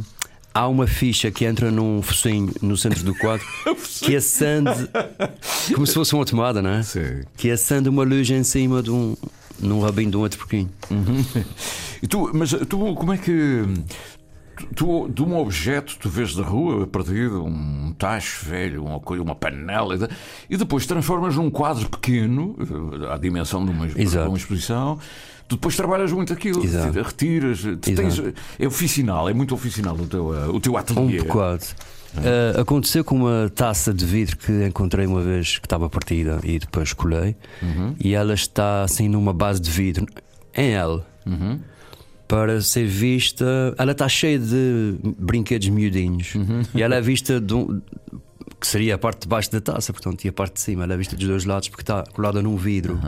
há 0.55 0.69
uma 0.69 0.87
ficha 0.87 1.31
que 1.33 1.45
entra 1.45 1.71
num 1.71 2.01
focinho 2.01 2.55
no 2.63 2.77
centro 2.77 3.03
do 3.03 3.15
quadro 3.17 3.45
que 4.01 4.15
acende 4.15 4.89
como 5.75 5.87
se 5.87 5.93
fosse 5.93 6.15
uma 6.15 6.25
tomada, 6.25 6.63
não 6.63 6.71
é? 6.71 6.83
Sim. 6.85 7.23
Que 7.37 7.51
acende 7.51 7.89
uma 7.89 8.05
luz 8.05 8.31
em 8.31 8.45
cima 8.45 8.81
de 8.81 8.91
um. 8.91 9.17
num 9.59 9.81
rabinho 9.81 10.13
de 10.13 10.17
um 10.17 10.21
outro 10.21 10.39
porquinho. 10.39 10.71
Uhum. 10.91 11.25
E 12.03 12.07
tu, 12.07 12.31
mas 12.33 12.51
tu, 12.69 12.95
como 12.95 13.13
é 13.13 13.19
que. 13.19 13.65
tu, 14.77 15.09
de 15.09 15.23
um 15.23 15.37
objeto 15.37 15.97
tu 15.99 16.09
vês 16.09 16.35
da 16.35 16.43
rua 16.43 16.87
perdido, 16.87 17.43
um 17.45 17.95
tacho 17.99 18.45
velho, 18.45 18.85
uma, 18.85 19.01
coisa, 19.01 19.23
uma 19.23 19.35
panela, 19.35 20.09
e 20.49 20.57
depois 20.57 20.87
transformas 20.87 21.37
num 21.37 21.51
quadro 21.51 21.89
pequeno, 21.89 22.57
à 23.11 23.17
dimensão 23.17 23.65
de 23.65 23.71
uma, 23.71 23.89
de 23.89 24.19
uma 24.19 24.37
exposição. 24.37 24.99
Tu 25.47 25.57
depois 25.57 25.77
trabalhas 25.77 26.11
muito 26.11 26.33
aquilo, 26.33 26.65
Exato. 26.65 27.03
retiras, 27.03 27.61
tens, 27.81 28.19
é 28.59 28.67
oficinal, 28.67 29.29
é 29.29 29.35
muito 29.35 29.55
oficinal 29.55 29.95
o 29.95 30.07
teu, 30.07 30.27
o 30.29 30.61
teu 30.61 30.77
ateliê. 30.77 31.21
Um 31.21 31.25
bocado. 31.25 31.65
Uh, 32.15 32.61
aconteceu 32.61 33.05
com 33.05 33.17
uma 33.17 33.51
taça 33.55 33.93
de 33.93 34.07
vidro 34.07 34.37
que 34.37 34.67
encontrei 34.67 35.05
uma 35.05 35.21
vez 35.21 35.59
que 35.59 35.67
estava 35.67 35.91
partida 35.91 36.39
e 36.45 36.59
depois 36.59 36.93
colei, 36.93 37.37
uhum. 37.61 37.95
e 37.99 38.15
ela 38.15 38.35
está 38.35 38.85
assim 38.85 39.09
numa 39.09 39.33
base 39.33 39.61
de 39.61 39.71
vidro 39.71 40.07
em 40.55 40.75
L. 40.75 41.03
Uhum 41.27 41.61
para 42.27 42.61
ser 42.61 42.87
vista. 42.87 43.45
Ela 43.79 43.93
está 43.93 44.09
cheia 44.09 44.39
de 44.39 44.97
brinquedos 45.19 45.69
miudinhos 45.69 46.35
uhum. 46.35 46.63
e 46.75 46.83
ela 46.83 46.97
é 46.97 47.01
vista 47.01 47.41
de 47.41 47.55
um, 47.55 47.81
que 48.61 48.67
seria 48.67 48.95
a 48.95 48.99
parte 48.99 49.23
de 49.23 49.29
baixo 49.29 49.53
da 49.53 49.61
taça, 49.61 49.93
portanto, 49.93 50.25
e 50.25 50.29
a 50.29 50.33
parte 50.33 50.55
de 50.55 50.61
cima, 50.61 50.85
ela 50.85 50.95
é 50.95 50.97
vista 50.97 51.15
dos 51.17 51.27
dois 51.27 51.45
lados 51.45 51.69
porque 51.69 51.83
está 51.83 52.03
colada 52.13 52.43
num 52.43 52.57
vidro. 52.57 52.99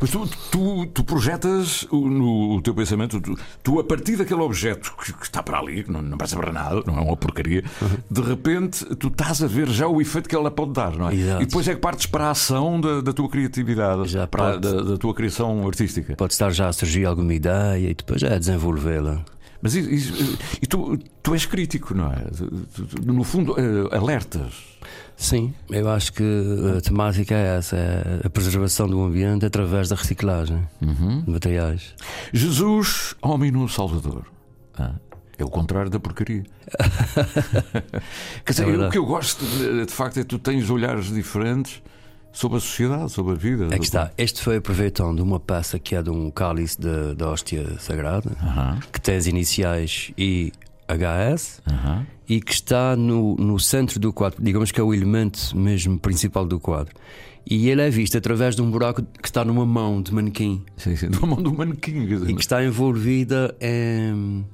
Mas 0.00 0.10
tu, 0.10 0.28
tu, 0.50 0.86
tu, 0.86 1.04
projetas 1.04 1.86
no 1.90 2.60
teu 2.62 2.74
pensamento, 2.74 3.20
tu, 3.20 3.36
tu, 3.62 3.80
a 3.80 3.84
partir 3.84 4.16
daquele 4.16 4.40
objeto 4.40 4.94
que, 5.02 5.12
que 5.12 5.24
está 5.24 5.42
para 5.42 5.58
ali, 5.58 5.84
que 5.84 5.90
não, 5.90 6.02
não 6.02 6.18
passa 6.18 6.36
para 6.36 6.52
nada, 6.52 6.82
não 6.86 6.98
é 6.98 7.00
uma 7.00 7.16
porcaria, 7.16 7.64
de 8.10 8.20
repente 8.20 8.84
tu 8.96 9.08
estás 9.08 9.42
a 9.42 9.46
ver 9.46 9.68
já 9.68 9.86
o 9.86 10.00
efeito 10.00 10.28
que 10.28 10.34
ela 10.34 10.50
pode 10.50 10.72
dar, 10.72 10.92
não 10.96 11.08
é? 11.08 11.14
Exato. 11.14 11.42
E 11.42 11.46
depois 11.46 11.68
é 11.68 11.74
que 11.74 11.80
partes 11.80 12.06
para 12.06 12.26
a 12.26 12.30
ação 12.30 12.80
da, 12.80 13.00
da 13.00 13.12
tua 13.12 13.28
criatividade, 13.28 14.08
já 14.08 14.26
para, 14.26 14.56
da, 14.56 14.82
da, 14.82 14.96
tua 14.96 15.14
criação 15.14 15.66
artística. 15.66 16.14
Pode 16.16 16.32
estar 16.32 16.50
já 16.50 16.68
a 16.68 16.72
surgir 16.72 17.04
alguma 17.04 17.34
ideia 17.34 17.90
e 17.90 17.94
depois 17.94 18.22
é 18.22 18.38
desenvolvê-la. 18.38 19.24
Mas 19.64 19.74
e, 19.74 20.66
tu, 20.68 20.98
tu 21.22 21.32
és 21.32 21.46
crítico, 21.46 21.94
não 21.94 22.12
é? 22.12 22.26
No 23.02 23.24
fundo, 23.24 23.56
eh, 23.58 23.96
alertas. 23.96 24.52
Sim, 25.16 25.54
eu 25.70 25.88
acho 25.88 26.12
que 26.12 26.22
a 26.76 26.82
temática 26.82 27.34
é 27.34 27.56
essa: 27.56 27.74
é 27.74 28.20
a 28.26 28.28
preservação 28.28 28.86
do 28.86 29.02
ambiente 29.02 29.46
através 29.46 29.88
da 29.88 29.96
reciclagem 29.96 30.68
uhum. 30.82 31.22
de 31.22 31.30
materiais. 31.30 31.94
Jesus, 32.30 33.14
homem 33.22 33.50
no 33.50 33.66
Salvador. 33.66 34.26
Ah, 34.76 34.96
é 35.38 35.42
o 35.42 35.48
contrário 35.48 35.90
da 35.90 35.98
porcaria. 35.98 36.42
Quer 38.44 38.52
dizer, 38.52 38.68
é 38.68 38.86
o 38.86 38.90
que 38.90 38.98
eu 38.98 39.06
gosto 39.06 39.46
de, 39.46 39.86
de 39.86 39.92
facto 39.92 40.18
é 40.18 40.20
que 40.20 40.28
tu 40.28 40.38
tens 40.38 40.68
olhares 40.68 41.06
diferentes 41.06 41.80
sobre 42.34 42.58
a 42.58 42.60
sociedade, 42.60 43.12
sobre 43.12 43.32
a 43.32 43.36
vida. 43.36 43.68
É 43.70 43.78
que 43.78 43.84
está. 43.84 44.10
Este 44.18 44.42
foi 44.42 44.56
aproveitando 44.56 45.20
uma 45.20 45.40
peça 45.40 45.78
que 45.78 45.94
é 45.94 46.02
de 46.02 46.10
um 46.10 46.30
cálice 46.30 46.78
da 47.16 47.30
hóstia 47.30 47.78
sagrada, 47.78 48.30
que 48.92 49.00
tem 49.00 49.16
as 49.16 49.26
iniciais 49.26 50.12
IHS 50.18 51.62
e 52.28 52.40
que 52.40 52.52
está 52.52 52.96
no, 52.96 53.36
no 53.36 53.58
centro 53.58 54.00
do 54.00 54.12
quadro, 54.12 54.42
digamos 54.42 54.72
que 54.72 54.80
é 54.80 54.82
o 54.82 54.92
elemento 54.92 55.56
mesmo 55.56 55.98
principal 55.98 56.44
do 56.44 56.58
quadro. 56.58 56.94
E 57.48 57.68
ele 57.68 57.82
é 57.82 57.90
visto 57.90 58.16
através 58.16 58.56
de 58.56 58.62
um 58.62 58.70
buraco 58.70 59.02
que 59.02 59.28
está 59.28 59.44
numa 59.44 59.66
mão 59.66 60.00
de 60.00 60.12
manequim. 60.12 60.64
Sim, 60.76 60.96
sim, 60.96 61.08
numa 61.08 61.26
mão 61.26 61.42
de 61.42 61.48
um 61.48 61.54
manequim. 61.54 62.02
E 62.26 62.34
que 62.34 62.40
está 62.40 62.64
envolvida 62.64 63.54
em 63.60 64.46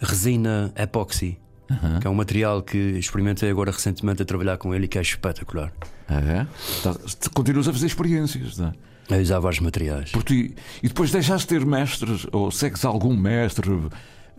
resina 0.00 0.72
epóxi. 0.76 1.38
Uhum. 1.68 2.00
Que 2.00 2.06
é 2.06 2.10
um 2.10 2.14
material 2.14 2.62
que 2.62 2.78
experimentei 2.78 3.50
agora 3.50 3.70
recentemente 3.70 4.22
a 4.22 4.24
trabalhar 4.24 4.58
com 4.58 4.74
ele 4.74 4.84
e 4.84 4.88
que 4.88 4.98
é 4.98 5.02
espetacular. 5.02 5.72
É? 6.10 6.46
Tá, 6.82 6.94
continuas 7.32 7.68
a 7.68 7.72
fazer 7.72 7.86
experiências, 7.86 8.58
não 8.58 8.68
é? 8.68 9.16
A 9.16 9.18
usar 9.18 9.38
vários 9.40 9.60
materiais. 9.60 10.10
Porque, 10.12 10.52
e 10.82 10.88
depois 10.88 11.10
deixaste 11.10 11.48
de 11.48 11.58
ter 11.58 11.66
mestres, 11.66 12.26
ou 12.32 12.50
segues 12.50 12.84
algum 12.84 13.16
mestre? 13.16 13.70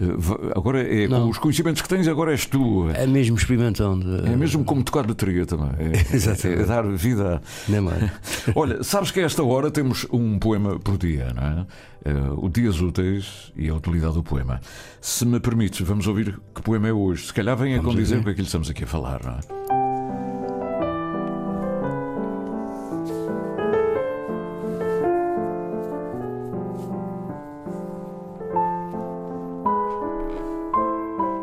Eh, 0.02 0.52
agora 0.56 0.82
é 0.82 1.08
com 1.08 1.30
os 1.30 1.38
conhecimentos 1.38 1.82
que 1.82 1.88
tens, 1.88 2.08
agora 2.08 2.32
és 2.32 2.46
tu. 2.46 2.90
É 2.90 3.06
mesmo 3.06 3.38
experimentando. 3.38 4.26
É 4.26 4.36
mesmo 4.36 4.64
como 4.64 4.84
tocar 4.84 5.06
bateria 5.06 5.46
também. 5.46 5.70
É, 5.78 5.92
Exatamente. 6.16 6.62
É, 6.62 6.64
é 6.64 6.66
dar 6.66 6.84
vida. 6.88 7.42
Nem 7.68 7.82
mais. 7.82 8.12
Olha, 8.56 8.84
sabes 8.84 9.12
que 9.12 9.20
a 9.20 9.24
esta 9.24 9.44
hora 9.44 9.70
temos 9.70 10.08
um 10.12 10.40
poema 10.40 10.80
por 10.80 10.98
dia, 10.98 11.34
não 11.34 11.44
é? 11.44 11.66
Uh, 12.04 12.46
o 12.46 12.50
Dias 12.50 12.82
Úteis 12.82 13.52
e 13.56 13.70
a 13.70 13.76
utilidade 13.76 14.16
do 14.16 14.24
poema. 14.24 14.60
Se 15.00 15.24
me 15.24 15.40
permites, 15.40 15.86
vamos 15.86 16.08
ouvir 16.08 16.40
que 16.56 16.62
poema 16.62 16.88
é 16.88 16.94
hoje. 16.94 17.28
Se 17.28 17.34
calhar 17.34 17.56
vem 17.56 17.76
a 17.76 17.80
condizer 17.80 18.24
com 18.24 18.30
aquilo 18.30 18.36
que 18.38 18.42
estamos 18.42 18.70
aqui 18.72 18.86
a 18.86 18.88
falar, 18.88 19.22
não 19.24 19.34
é? 19.34 19.81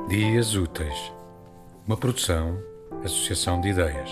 Dias 0.09 0.55
Úteis, 0.55 1.13
uma 1.87 1.95
produção, 1.95 2.59
associação 3.05 3.61
de 3.61 3.69
ideias. 3.69 4.09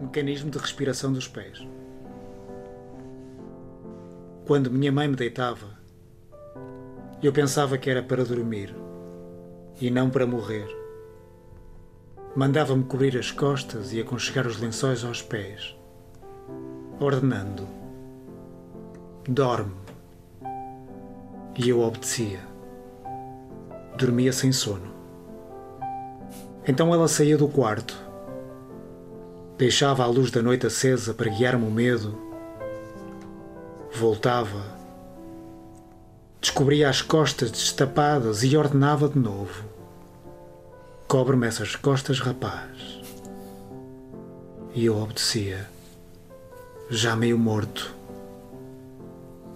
Mecanismo 0.00 0.52
de 0.52 0.58
respiração 0.58 1.12
dos 1.12 1.26
pés. 1.26 1.66
Quando 4.46 4.70
minha 4.70 4.92
mãe 4.92 5.08
me 5.08 5.16
deitava, 5.16 5.76
eu 7.20 7.32
pensava 7.32 7.76
que 7.76 7.90
era 7.90 8.04
para 8.04 8.24
dormir 8.24 8.72
e 9.80 9.90
não 9.90 10.08
para 10.08 10.24
morrer. 10.24 10.68
Mandava-me 12.36 12.84
cobrir 12.84 13.18
as 13.18 13.32
costas 13.32 13.92
e 13.92 14.00
aconchegar 14.00 14.46
os 14.46 14.60
lençóis 14.60 15.02
aos 15.02 15.20
pés, 15.20 15.76
ordenando: 17.00 17.81
Dorme. 19.28 19.72
E 21.56 21.68
eu 21.68 21.80
obedecia. 21.80 22.40
Dormia 23.96 24.32
sem 24.32 24.50
sono. 24.50 24.90
Então 26.66 26.92
ela 26.92 27.06
saía 27.06 27.38
do 27.38 27.46
quarto. 27.46 27.96
Deixava 29.56 30.02
a 30.02 30.06
luz 30.06 30.32
da 30.32 30.42
noite 30.42 30.66
acesa 30.66 31.14
para 31.14 31.30
guiar-me 31.30 31.64
o 31.64 31.70
medo. 31.70 32.18
Voltava. 33.94 34.64
Descobria 36.40 36.88
as 36.88 37.00
costas 37.00 37.52
destapadas 37.52 38.42
e 38.42 38.56
ordenava 38.56 39.08
de 39.08 39.20
novo. 39.20 39.64
Cobre-me 41.06 41.46
essas 41.46 41.76
costas, 41.76 42.18
rapaz. 42.18 43.00
E 44.74 44.86
eu 44.86 44.96
obedecia, 44.96 45.68
já 46.90 47.14
meio 47.14 47.38
morto. 47.38 48.01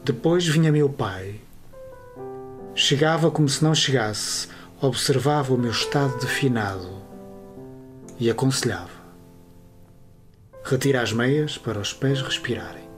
Depois 0.06 0.46
vinha 0.46 0.70
meu 0.70 0.88
pai 0.88 1.40
Chegava 2.76 3.28
como 3.28 3.48
se 3.48 3.64
não 3.64 3.74
chegasse, 3.74 4.46
observava 4.80 5.52
o 5.52 5.58
meu 5.58 5.72
estado 5.72 6.16
definado 6.20 7.02
e 8.20 8.30
aconselhava. 8.30 8.92
Retira 10.62 11.02
as 11.02 11.12
meias 11.12 11.58
para 11.58 11.80
os 11.80 11.92
pés 11.92 12.22
respirarem. 12.22 12.88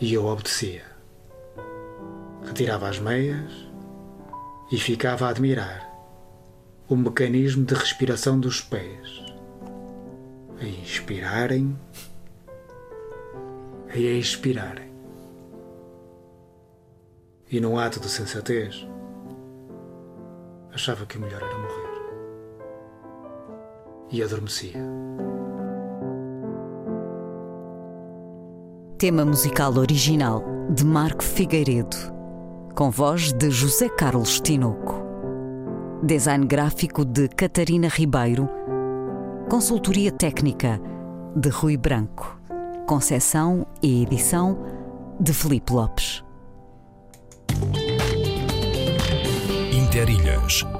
E 0.00 0.14
eu 0.14 0.26
obedecia. 0.26 0.84
Retirava 2.46 2.88
as 2.88 3.00
meias 3.00 3.50
e 4.70 4.78
ficava 4.78 5.26
a 5.26 5.30
admirar 5.30 5.90
o 6.88 6.94
mecanismo 6.94 7.64
de 7.64 7.74
respiração 7.74 8.38
dos 8.38 8.60
pés. 8.60 9.24
A 10.60 10.64
inspirarem 10.64 11.76
e 13.94 14.06
a 14.06 14.12
expirarem. 14.12 14.93
E 17.50 17.60
num 17.60 17.78
ato 17.78 18.00
de 18.00 18.08
sensatez, 18.08 18.86
achava 20.72 21.06
que 21.06 21.18
o 21.18 21.20
melhor 21.20 21.42
era 21.42 21.58
morrer. 21.58 21.94
E 24.10 24.22
adormecia. 24.22 24.80
Tema 28.98 29.24
musical 29.24 29.76
original 29.76 30.42
de 30.70 30.84
Marco 30.84 31.22
Figueiredo, 31.22 31.96
com 32.74 32.90
voz 32.90 33.32
de 33.32 33.50
José 33.50 33.88
Carlos 33.88 34.40
Tinoco. 34.40 35.04
Design 36.02 36.46
gráfico 36.46 37.04
de 37.04 37.28
Catarina 37.28 37.88
Ribeiro. 37.88 38.48
Consultoria 39.50 40.10
técnica 40.10 40.80
de 41.36 41.50
Rui 41.50 41.76
Branco. 41.76 42.40
Concessão 42.86 43.66
e 43.82 44.02
edição 44.02 44.58
de 45.20 45.32
Felipe 45.32 45.72
Lopes. 45.72 46.23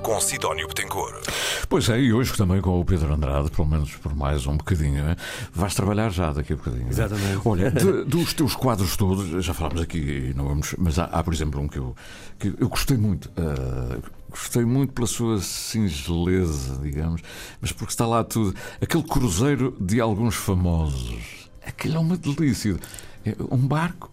Com 0.02 0.20
Sidónio 0.20 0.66
Betancourt. 0.66 1.28
Pois 1.68 1.88
é, 1.88 2.00
e 2.00 2.12
hoje 2.12 2.32
também 2.32 2.60
com 2.60 2.80
o 2.80 2.84
Pedro 2.84 3.14
Andrade, 3.14 3.48
pelo 3.48 3.68
menos 3.68 3.92
por 3.94 4.12
mais 4.12 4.44
um 4.44 4.56
bocadinho, 4.56 5.08
é? 5.08 5.16
vais 5.52 5.72
trabalhar 5.72 6.10
já 6.10 6.32
daqui 6.32 6.52
a 6.52 6.56
bocadinho. 6.56 6.88
Exatamente. 6.88 7.40
Olha, 7.44 7.70
de, 7.70 8.02
dos 8.06 8.34
teus 8.34 8.56
quadros 8.56 8.96
todos, 8.96 9.44
já 9.44 9.54
falámos 9.54 9.82
aqui, 9.82 10.32
não 10.34 10.48
vamos, 10.48 10.74
mas 10.76 10.98
há, 10.98 11.04
há, 11.04 11.22
por 11.22 11.32
exemplo, 11.32 11.60
um 11.60 11.68
que 11.68 11.78
eu, 11.78 11.94
que 12.40 12.54
eu 12.58 12.68
gostei 12.68 12.96
muito. 12.96 13.26
Uh, 13.38 14.02
gostei 14.28 14.64
muito 14.64 14.92
pela 14.92 15.06
sua 15.06 15.40
singeleza, 15.40 16.80
digamos, 16.82 17.22
mas 17.60 17.70
porque 17.70 17.92
está 17.92 18.08
lá 18.08 18.24
tudo. 18.24 18.52
Aquele 18.82 19.04
cruzeiro 19.04 19.76
de 19.80 20.00
alguns 20.00 20.34
famosos. 20.34 21.48
Aquilo 21.64 21.94
é 21.94 22.00
uma 22.00 22.16
delícia. 22.16 22.76
É 23.24 23.36
um 23.48 23.58
barco 23.58 24.10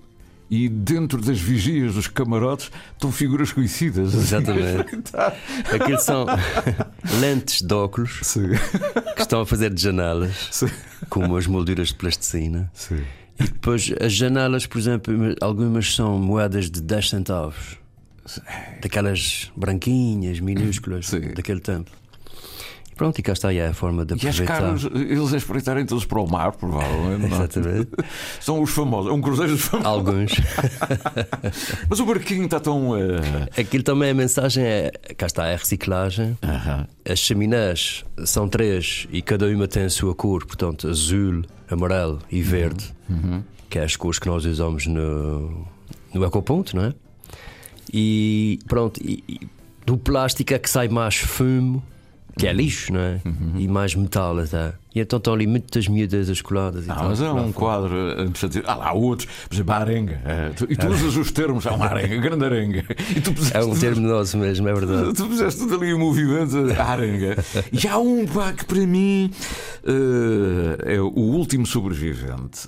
e 0.51 0.67
dentro 0.67 1.21
das 1.21 1.39
vigias 1.39 1.93
dos 1.95 2.07
camarotes 2.07 2.69
estão 2.91 3.09
figuras 3.09 3.53
conhecidas. 3.53 4.13
Exatamente. 4.13 4.97
Aqueles 5.73 6.03
são 6.03 6.25
lentes 7.21 7.61
de 7.61 7.73
óculos 7.73 8.19
Sim. 8.21 8.49
que 9.15 9.21
estão 9.21 9.39
a 9.39 9.45
fazer 9.45 9.73
de 9.73 9.81
janelas 9.81 10.49
Sim. 10.51 10.67
com 11.09 11.21
umas 11.21 11.47
molduras 11.47 11.87
de 11.87 11.95
plasticina. 11.95 12.69
Sim. 12.73 13.01
E 13.39 13.43
depois 13.45 13.93
as 14.01 14.11
janelas, 14.11 14.65
por 14.65 14.77
exemplo, 14.77 15.13
algumas 15.39 15.95
são 15.95 16.19
moedas 16.19 16.69
de 16.69 16.81
10 16.81 17.09
centavos. 17.09 17.77
Daquelas 18.81 19.51
branquinhas, 19.55 20.41
minúsculas, 20.41 21.09
daquele 21.33 21.61
tempo. 21.61 21.91
Pronto, 23.01 23.17
e 23.17 23.23
cá 23.23 23.33
está 23.33 23.47
aí 23.47 23.57
é 23.57 23.65
a 23.69 23.73
forma 23.73 24.05
de 24.05 24.13
E 24.13 24.27
as 24.29 24.39
aproveitar. 24.39 24.61
caras, 24.61 24.83
eles 24.93 25.33
a 25.33 25.37
espreitarem 25.37 25.87
todos 25.87 26.05
para 26.05 26.21
o 26.21 26.29
mar, 26.29 26.51
provavelmente. 26.51 27.23
é? 27.23 27.35
Exatamente. 27.35 27.89
São 28.39 28.61
os 28.61 28.69
famosos, 28.69 29.09
é 29.09 29.13
um 29.15 29.19
cruzeiro 29.19 29.53
dos 29.53 29.61
famosos. 29.63 29.87
Alguns. 30.07 30.31
Mas 31.89 31.99
o 31.99 32.05
barquinho 32.05 32.45
está 32.45 32.59
tão. 32.59 32.95
eh, 32.95 33.59
Aquilo 33.59 33.81
também 33.83 34.11
a 34.11 34.13
mensagem 34.13 34.63
é. 34.63 34.91
Cá 35.17 35.25
está, 35.25 35.47
é 35.47 35.55
reciclagem. 35.55 36.37
aham. 36.43 36.85
As 37.09 37.17
chaminés 37.17 38.05
são 38.23 38.47
três 38.47 39.07
e 39.11 39.19
cada 39.23 39.47
uma 39.47 39.67
tem 39.67 39.85
a 39.85 39.89
sua 39.89 40.13
cor, 40.13 40.45
portanto, 40.45 40.87
azul, 40.87 41.41
amarelo 41.71 42.19
e 42.31 42.39
verde, 42.43 42.85
que 43.67 43.79
é 43.79 43.83
as 43.83 43.95
cores 43.95 44.19
que 44.19 44.27
nós 44.27 44.45
usamos 44.45 44.85
no, 44.85 45.65
no 46.13 46.23
ecoponto, 46.23 46.75
não 46.75 46.85
é? 46.85 46.93
E 47.91 48.59
pronto, 48.67 49.01
e, 49.03 49.23
e 49.27 49.39
do 49.87 49.97
plástico 49.97 50.53
é 50.53 50.59
que 50.59 50.69
sai 50.69 50.87
mais 50.87 51.15
fumo, 51.15 51.83
que 52.37 52.47
é 52.47 52.53
lixo, 52.53 52.91
não 52.93 52.99
é? 52.99 53.19
E 53.57 53.67
mais 53.67 53.93
metal 53.95 54.37
até. 54.39 54.73
E 54.93 54.99
então 54.99 55.17
estão 55.17 55.33
ali 55.33 55.47
muitas 55.47 55.87
miúdas 55.87 56.41
coladas 56.41 56.83
Ah, 56.89 57.05
mas 57.07 57.21
é 57.21 57.31
um 57.31 57.51
quadro 57.53 57.95
eh, 57.95 58.23
interessante. 58.23 58.61
Ah, 58.65 58.75
lá 58.75 58.91
outros, 58.93 59.27
por 59.47 59.55
exemplo, 59.55 59.73
a 59.73 59.77
arenga. 59.77 60.21
eh, 60.25 60.51
E 60.69 60.75
tu 60.75 60.87
usas 60.89 61.15
os 61.15 61.31
termos, 61.31 61.65
há 61.65 61.71
uma 61.73 61.85
arenga, 61.85 62.17
grande 62.17 62.43
arenga. 62.45 62.83
E 63.15 63.21
tu 63.21 63.33
puseste 63.33 63.57
É 63.57 63.63
um 63.63 63.73
termo 63.77 64.01
nosso 64.05 64.37
mesmo, 64.37 64.67
é 64.67 64.73
verdade. 64.73 65.13
Tu 65.13 65.25
fizeste 65.29 65.61
tudo 65.61 65.75
ali 65.75 65.91
em 65.91 65.97
movimento, 65.97 66.57
a 66.77 66.83
arenga. 66.83 67.37
E 67.71 67.87
há 67.87 67.97
um 67.97 68.25
pá, 68.25 68.51
que 68.51 68.65
para 68.65 68.85
mim 68.85 69.31
eh, 69.85 70.95
é 70.95 71.01
o 71.01 71.07
último 71.07 71.65
sobrevivente. 71.65 72.67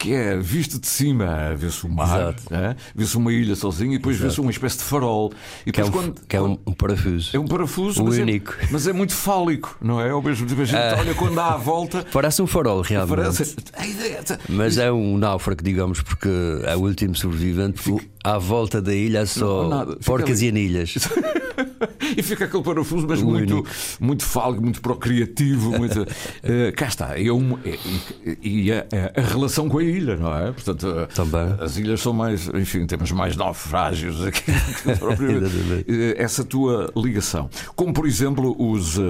Que 0.00 0.14
é 0.14 0.34
visto 0.38 0.80
de 0.80 0.86
cima, 0.86 1.54
vê-se 1.54 1.84
o 1.84 1.88
mar, 1.90 2.34
eh, 2.50 2.74
vê-se 2.94 3.18
uma 3.18 3.30
ilha 3.30 3.54
sozinha 3.54 3.96
e 3.96 3.98
depois 3.98 4.16
vê-se 4.16 4.40
uma 4.40 4.50
espécie 4.50 4.78
de 4.78 4.84
farol. 4.84 5.30
E 5.66 5.70
Que 5.70 5.82
é, 5.82 5.84
um, 5.84 5.90
quando, 5.90 6.20
que 6.26 6.34
é 6.36 6.40
um, 6.40 6.58
um 6.66 6.72
parafuso. 6.72 7.36
é 7.36 7.38
um 7.38 7.46
parafuso, 7.46 8.02
mas, 8.02 8.16
único. 8.16 8.54
É, 8.62 8.68
mas 8.70 8.86
é 8.86 8.94
muito 8.94 9.12
fálico, 9.12 9.76
não 9.78 10.00
é? 10.00 10.08
Ao 10.08 10.22
mesmo 10.22 10.46
tempo, 10.46 10.62
a 10.62 10.64
gente 10.64 10.78
Ah. 10.78 10.96
olha 10.98 11.14
quando 11.14 11.34
dá 11.34 11.48
a 11.48 11.56
volta. 11.58 12.02
Parece 12.10 12.40
um 12.40 12.46
farol, 12.46 12.80
realmente. 12.80 13.14
Parece, 13.14 13.56
ideia, 13.86 14.20
Mas 14.48 14.78
é 14.78 14.90
um 14.90 15.18
náufrago, 15.18 15.62
digamos, 15.62 16.00
porque 16.00 16.30
é 16.64 16.74
o 16.74 16.80
último 16.80 17.14
sobrevivente. 17.14 17.82
À 18.24 18.38
volta 18.38 18.80
da 18.80 18.94
ilha 18.94 19.18
é 19.20 19.26
só 19.26 19.68
Não. 19.68 19.86
Fica 19.86 20.04
porcas 20.04 20.38
ali. 20.38 20.46
e 20.46 20.48
anilhas. 20.48 20.94
e 22.16 22.22
fica 22.22 22.44
aquele 22.46 22.62
parafuso, 22.62 23.06
mas 23.08 23.22
muito, 23.22 23.64
muito 23.98 24.24
fálico, 24.24 24.62
muito 24.62 24.80
procriativo. 24.80 25.70
Muito, 25.78 26.06
eh, 26.42 26.72
cá 26.72 26.86
está. 26.86 27.18
É 27.20 27.30
um, 27.32 27.58
é- 27.64 27.78
e 28.42 28.60
e 28.60 28.72
a, 28.72 28.84
a 29.16 29.20
relação 29.22 29.68
com 29.68 29.78
a 29.78 29.82
ilha, 29.82 29.89
não 30.16 30.36
é? 30.36 30.52
Portanto, 30.52 30.86
eh, 30.88 31.06
Também. 31.06 31.54
as 31.60 31.76
ilhas 31.76 32.00
são 32.00 32.12
mais, 32.12 32.48
enfim, 32.48 32.86
temos 32.86 33.10
mais 33.12 33.36
naufrágios 33.36 34.22
aqui. 34.26 34.42
que 34.42 34.96
propriamente. 34.98 35.44
Exatamente. 35.44 35.84
Eh, 35.88 36.14
Essa 36.22 36.44
tua 36.44 36.92
ligação. 36.96 37.48
Como, 37.74 37.92
por 37.92 38.06
exemplo, 38.06 38.54
os, 38.58 38.96
eh, 38.98 39.00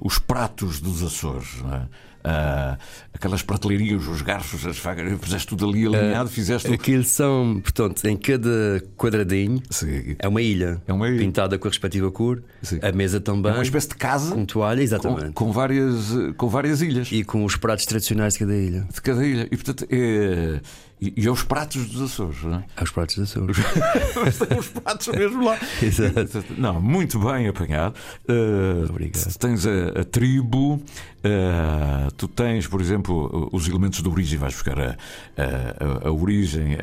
os 0.00 0.18
pratos 0.18 0.80
dos 0.80 1.02
Açores, 1.02 1.48
não 1.62 1.74
é? 1.74 1.82
Ah, 2.22 2.76
aquelas 3.14 3.42
prateleirinhas, 3.42 4.06
os 4.06 4.20
garfos, 4.22 4.66
as 4.66 4.76
facas, 4.78 5.18
fizeste 5.20 5.46
tudo 5.48 5.68
ali 5.68 5.86
alinhado, 5.86 6.28
fizeste. 6.28 6.68
o- 6.68 6.74
Aquilo 6.74 7.02
são, 7.04 7.60
portanto, 7.62 8.04
em 8.06 8.16
cada 8.16 8.82
quadradinho 8.96 9.62
Sim. 9.70 10.16
é 10.18 10.28
uma 10.28 10.42
ilha. 10.42 10.82
É 10.86 10.92
uma 10.92 11.08
ilha. 11.08 11.18
Pintada 11.18 11.58
com 11.58 11.66
a 11.66 11.70
respectiva 11.70 12.10
cor. 12.10 12.42
Sim. 12.62 12.78
A 12.82 12.92
mesa 12.92 13.20
também. 13.20 13.50
É 13.52 13.54
uma 13.54 13.62
espécie 13.62 13.88
de 13.88 13.94
casa 13.94 14.34
Com 14.34 14.44
toalha, 14.44 14.82
exatamente. 14.82 15.32
com, 15.32 15.46
com 15.46 15.52
várias, 15.52 16.12
com 16.36 16.48
várias 16.48 16.82
ilhas. 16.82 17.08
E 17.10 17.24
com 17.24 17.44
os 17.44 17.56
pratos 17.56 17.86
tradicionais 17.86 18.34
de 18.34 18.40
cada 18.40 18.54
ilha. 18.56 18.86
de 18.92 19.00
cada 19.00 19.26
ilha. 19.26 19.48
E 19.50 19.56
portanto 19.56 19.86
é. 19.90 20.60
E, 21.00 21.14
e 21.16 21.26
é 21.26 21.30
os 21.30 21.42
pratos 21.42 21.86
dos 21.88 22.02
Açores, 22.02 22.42
não 22.42 22.56
é? 22.58 22.64
É 22.76 22.82
os 22.84 22.90
pratos 22.90 23.16
da 23.16 23.22
Açores. 23.22 23.56
Mas 24.22 24.38
tem 24.38 24.58
os 24.58 24.68
pratos 24.68 25.08
mesmo 25.08 25.44
lá. 25.44 25.58
Exato. 25.82 26.44
Não, 26.58 26.80
muito 26.80 27.18
bem 27.18 27.48
apanhado. 27.48 27.94
Uh, 28.28 28.84
Obrigado. 28.90 29.32
Tens 29.38 29.66
a, 29.66 30.00
a 30.00 30.04
tribo, 30.04 30.74
uh, 30.74 32.10
tu 32.18 32.28
tens, 32.28 32.66
por 32.66 32.80
exemplo, 32.80 33.48
os 33.52 33.66
elementos 33.66 34.02
de 34.02 34.08
origem, 34.08 34.38
vais 34.38 34.52
buscar 34.54 34.78
a, 34.78 34.96
a, 35.38 36.08
a- 36.08 36.12
origem, 36.12 36.76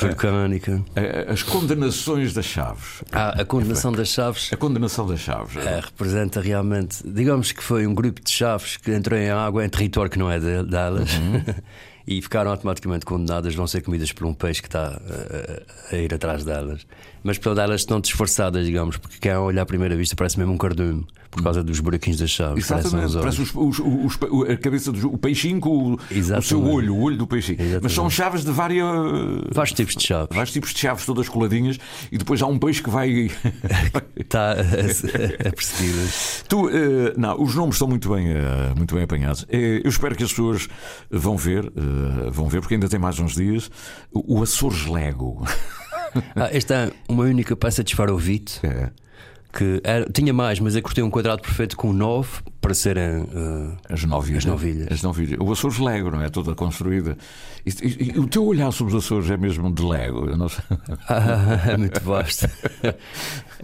Vulcânica. 0.00 0.82
as 1.28 1.42
condenações 1.42 2.32
das 2.32 2.44
chaves. 2.44 3.02
Ah, 3.12 3.40
a 3.40 3.44
condenação 3.44 3.92
das 3.92 4.08
chaves 4.08 4.52
A 4.52 4.56
condenação 4.56 5.06
das 5.06 5.20
chaves. 5.20 5.56
é, 5.64 5.80
representa 5.80 6.40
realmente. 6.40 6.98
Digamos 7.04 7.52
que 7.52 7.62
foi 7.62 7.86
um 7.86 7.94
grupo 7.94 8.20
de 8.22 8.30
chaves 8.30 8.76
que 8.76 8.92
entrou 8.92 9.18
em 9.18 9.30
água 9.30 9.64
em 9.64 9.68
território 9.68 10.10
que 10.10 10.18
não 10.18 10.30
é 10.30 10.38
de- 10.38 10.62
delas. 10.64 11.12
Uhum. 11.16 11.42
E 12.06 12.22
ficaram 12.22 12.50
automaticamente 12.50 13.04
condenadas, 13.04 13.54
vão 13.54 13.66
ser 13.66 13.82
comidas 13.82 14.12
por 14.12 14.26
um 14.26 14.34
peixe 14.34 14.62
que 14.62 14.68
está 14.68 15.00
eh, 15.08 15.62
a 15.92 15.96
ir 15.96 16.14
atrás 16.14 16.44
delas. 16.44 16.86
Mas 17.26 17.38
pelo 17.38 17.58
elas 17.58 17.80
estão 17.80 18.00
disfarçadas, 18.00 18.64
digamos, 18.64 18.96
porque 18.98 19.16
quem 19.20 19.34
olhar 19.36 19.62
à 19.62 19.66
primeira 19.66 19.96
vista 19.96 20.14
parece 20.14 20.38
mesmo 20.38 20.52
um 20.52 20.56
cardume, 20.56 21.04
por 21.30 21.42
causa 21.42 21.62
dos 21.64 21.80
buraquinhos 21.80 22.20
das 22.20 22.30
chaves. 22.30 22.64
Exatamente, 22.64 23.14
parece 23.18 23.42
os, 23.42 23.52
os- 23.54 23.78
os- 23.80 24.18
a 24.48 24.56
cabeça 24.56 24.92
do 24.92 25.12
o 25.12 25.18
peixinho 25.18 25.58
com 25.60 25.94
o, 25.94 26.42
seu 26.42 26.62
olho, 26.64 26.94
o 26.94 27.00
olho 27.02 27.16
do 27.18 27.26
peixinho. 27.26 27.56
Mas 27.58 27.66
Exatamente. 27.68 27.94
são 27.94 28.08
chaves 28.08 28.44
de 28.44 28.52
várias. 28.52 28.86
Vários 29.52 29.74
tipos 29.74 29.96
de 29.96 30.04
chaves. 30.06 30.28
Vários 30.30 30.52
tipos 30.52 30.72
de 30.72 30.78
chaves, 30.78 31.04
todas 31.04 31.28
coladinhas, 31.28 31.78
e 32.12 32.16
depois 32.18 32.40
há 32.40 32.46
um 32.46 32.58
peixe 32.58 32.80
que 32.82 32.90
vai. 32.90 33.30
Está 34.16 34.52
a, 34.54 34.60
a, 35.48 35.52
perseguir-las. 35.52 36.44
tu, 36.48 36.68
eh, 36.68 37.12
não, 37.16 37.42
os 37.42 37.54
nomes 37.54 37.74
estão 37.74 37.88
muito 37.88 38.08
bem, 38.14 38.28
eh, 38.30 38.72
muito 38.76 38.94
bem 38.94 39.02
apanhados. 39.04 39.44
Eh, 39.50 39.80
eu 39.84 39.88
espero 39.90 40.14
que 40.14 40.22
as 40.22 40.30
pessoas 40.30 40.68
vão 41.10 41.36
ver, 41.36 41.70
vão 42.30 42.48
ver, 42.48 42.60
porque 42.60 42.74
ainda 42.74 42.88
tem 42.88 42.98
mais 43.00 43.18
uns 43.18 43.34
dias, 43.34 43.70
o 44.12 44.42
Açores 44.42 44.86
Lego. 44.86 45.44
Ah, 46.36 46.48
esta 46.52 46.74
é 46.74 46.92
uma 47.08 47.24
única 47.24 47.54
peça 47.56 47.82
de 47.84 47.90
esfarovite. 47.90 48.60
É. 48.66 48.90
Que 49.52 49.80
era- 49.84 50.04
tinha 50.12 50.34
mais, 50.34 50.60
mas 50.60 50.76
eu 50.76 50.82
cortei 50.82 51.02
um 51.02 51.08
quadrado 51.10 51.40
perfeito 51.40 51.76
com 51.78 51.90
nove 51.92 52.28
para 52.60 52.74
serem. 52.74 53.26
ah, 53.34 53.76
As 53.88 54.04
novilhas. 54.04 54.38
As 54.38 54.44
novilhas. 54.50 54.88
As 54.90 55.02
novilhas. 55.02 55.38
O 55.40 55.50
Açores 55.50 55.78
Lego, 55.78 56.10
não 56.10 56.20
é? 56.20 56.28
Toda 56.28 56.54
construída. 56.54 57.16
E, 57.64 57.70
e- 57.70 58.12
e 58.14 58.18
o 58.18 58.26
teu 58.28 58.44
olhar 58.44 58.70
sobre 58.70 58.94
os 58.94 59.04
Açores 59.04 59.30
é 59.30 59.36
mesmo 59.38 59.72
de 59.72 59.82
Lego. 59.82 60.26
Eu 60.28 60.36
não 60.36 60.48
sei. 60.48 60.62
Ah, 61.08 61.70
é 61.70 61.76
muito 61.76 62.00
vasto. 62.02 62.46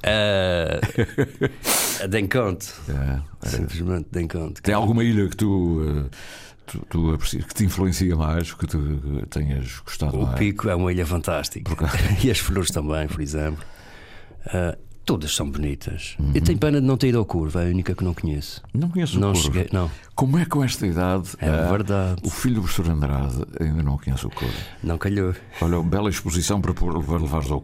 É, 0.04 0.80
é 2.00 2.08
de 2.08 2.18
encanto. 2.20 2.66
É, 2.88 3.20
é. 3.46 3.48
Simplesmente 3.48 4.06
de 4.10 4.20
encanto. 4.22 4.62
Tem 4.62 4.74
alguma 4.74 5.04
ilha 5.04 5.28
que 5.28 5.36
tu, 5.36 5.80
eh, 6.10 6.16
tu, 6.72 6.86
tu 6.88 7.14
aprecias, 7.14 7.44
que 7.44 7.54
te 7.54 7.64
influencia 7.64 8.16
mais, 8.16 8.52
que 8.52 8.66
tu 8.66 9.26
tenhas 9.28 9.80
gostado 9.80 10.18
O 10.18 10.22
mais? 10.24 10.38
Pico 10.38 10.68
é 10.68 10.74
uma 10.74 10.90
ilha 10.92 11.06
fantástica. 11.06 11.72
E 12.24 12.30
as 12.30 12.38
flores 12.38 12.70
também, 12.70 13.06
por 13.06 13.20
exemplo. 13.20 13.62
Ah, 14.46 14.76
todas 15.04 15.34
são 15.34 15.50
bonitas. 15.50 16.16
Eu 16.34 16.40
tenho 16.40 16.58
pena 16.58 16.80
de 16.80 16.86
não 16.86 16.96
ter 16.96 17.08
ido 17.08 17.18
ao 17.18 17.24
curva, 17.24 17.62
é 17.62 17.66
a 17.66 17.70
única 17.70 17.94
que 17.94 18.04
não 18.04 18.14
conheço. 18.14 18.62
Não 18.72 18.88
conheço 18.88 19.18
Não 19.18 19.30
o 19.30 19.32
Corvo. 19.32 19.46
cheguei, 19.46 19.68
não. 19.72 19.90
Como 20.14 20.38
é 20.38 20.44
que 20.44 20.50
com 20.50 20.62
esta 20.62 20.86
idade 20.86 21.30
É 21.40 21.48
ah, 21.48 21.70
verdade. 21.70 22.20
o 22.24 22.30
filho 22.30 22.56
do 22.56 22.62
professor 22.62 22.88
Andrade 22.90 23.44
ainda 23.60 23.82
não 23.82 23.98
conhece 23.98 24.26
o 24.26 24.30
Corvo? 24.30 24.54
Não 24.82 24.96
calhou. 24.98 25.34
Olha, 25.60 25.78
uma 25.80 25.88
bela 25.90 26.08
exposição 26.10 26.60
para, 26.60 26.72
para 26.74 27.18
levares 27.18 27.50
ao 27.50 27.60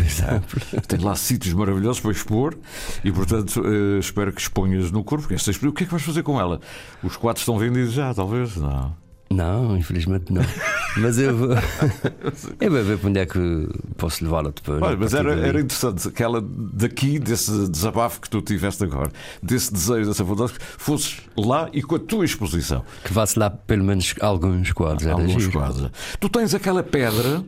exemplo. 0.00 0.60
Tem 0.88 0.98
lá 1.00 1.14
sítios 1.14 1.54
maravilhosos 1.54 2.00
para 2.00 2.10
expor 2.10 2.56
e, 3.04 3.12
portanto, 3.12 3.62
eh, 3.64 3.98
espero 3.98 4.32
que 4.32 4.40
exponhas 4.40 4.90
no 4.90 5.04
Esta 5.34 5.50
expo- 5.50 5.68
o 5.68 5.72
que 5.72 5.84
é 5.84 5.86
que 5.86 5.92
vais 5.92 6.02
fazer 6.02 6.22
com 6.22 6.40
ela? 6.40 6.60
Os 7.02 7.16
quatro 7.16 7.40
estão 7.40 7.58
vendidos 7.58 7.92
já, 7.92 8.12
talvez? 8.14 8.56
Não. 8.56 8.94
Não, 9.30 9.76
infelizmente 9.76 10.32
não. 10.32 10.42
Mas 10.96 11.18
eu 11.18 11.36
vou. 11.36 11.48
Eu 12.60 12.72
vou 12.72 12.82
ver 12.82 12.98
para 12.98 13.08
onde 13.08 13.20
é 13.20 13.26
que 13.26 13.68
posso 13.96 14.24
levá-la 14.24 14.50
depois. 14.50 14.82
Olha, 14.82 14.96
mas 14.96 15.14
era, 15.14 15.32
era 15.34 15.60
interessante 15.60 16.10
que 16.10 16.22
ela, 16.22 16.42
daqui, 16.42 17.18
desse 17.18 17.68
desabafo 17.68 18.20
que 18.20 18.28
tu 18.28 18.40
tiveste 18.42 18.82
agora, 18.82 19.12
desse 19.42 19.72
desejo, 19.72 20.08
dessa 20.08 20.24
vontade, 20.24 20.54
fosses 20.76 21.20
lá 21.36 21.68
e 21.72 21.82
com 21.82 21.94
a 21.94 21.98
tua 21.98 22.24
exposição. 22.24 22.84
Que 23.04 23.12
vá-se 23.12 23.38
lá 23.38 23.48
pelo 23.48 23.84
menos 23.84 24.14
alguns 24.20 24.72
quadros. 24.72 25.06
Alguns 25.06 25.46
quadros. 25.48 25.90
Tu 26.18 26.28
tens 26.28 26.54
aquela 26.54 26.82
pedra. 26.82 27.44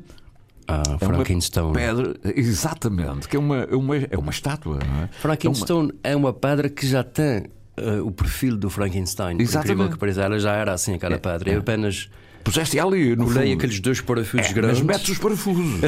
Ah, 0.69 0.83
é 1.01 1.07
uma 1.07 1.15
Frankenstein. 1.15 1.73
Pedra, 1.73 2.15
exatamente, 2.37 3.29
que 3.29 3.37
é 3.37 3.39
uma, 3.39 3.57
é 3.63 3.75
uma, 3.75 3.97
é 3.97 4.17
uma 4.17 4.31
estátua, 4.31 4.79
não 4.87 5.03
é? 5.03 5.09
Frankenstein 5.21 5.91
é 6.05 6.15
uma 6.15 6.33
pedra 6.33 6.69
que 6.69 6.87
já 6.87 7.03
tem 7.03 7.47
eh, 7.81 8.01
o 8.01 8.11
perfil 8.11 8.57
do 8.57 8.71
Frankenstein. 8.71 9.41
Exatamente. 9.41 9.93
que 9.93 9.99
pareça, 9.99 10.23
ela 10.23 10.39
já 10.39 10.55
era 10.55 10.73
assim, 10.73 10.95
aquela 10.95 11.19
pedra. 11.19 11.51
Eu 11.51 11.61
apenas 11.61 12.09
Puseste 12.43 12.79
ali 12.79 13.15
no 13.17 13.27
fundo. 13.27 13.53
aqueles 13.53 13.81
dois 13.81 14.01
parafusos 14.01 14.39
É, 14.39 14.49
mas 14.49 14.53
grandes 14.53 14.83
metes 14.83 15.09
os 15.11 15.19
parafusos. 15.19 15.81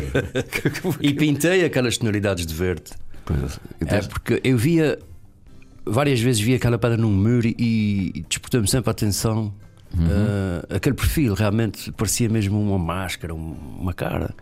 e 1.01 1.15
pintei 1.15 1.65
aquelas 1.65 1.97
tonalidades 1.97 2.45
de 2.47 2.55
verde. 2.55 2.93
Pois, 3.25 3.59
É 3.81 4.03
porque 4.03 4.41
eu 4.45 4.59
via 4.59 4.99
várias 5.85 6.21
vezes 6.21 6.41
via 6.41 6.57
aquela 6.57 6.79
pedra 6.79 6.97
num 6.97 7.11
muro 7.11 7.47
e, 7.47 8.13
e 8.15 8.25
despertou-me 8.29 8.69
sempre 8.69 8.91
a 8.91 8.93
atenção 8.93 9.53
Uh, 9.95 10.75
aquele 10.77 10.95
perfil 10.97 11.35
realmente 11.35 11.93
parecia 11.93 12.27
mesmo 12.29 12.59
uma 12.61 12.79
máscara, 12.79 13.35
um- 13.35 13.55
uma 13.79 13.93
cara. 13.93 14.35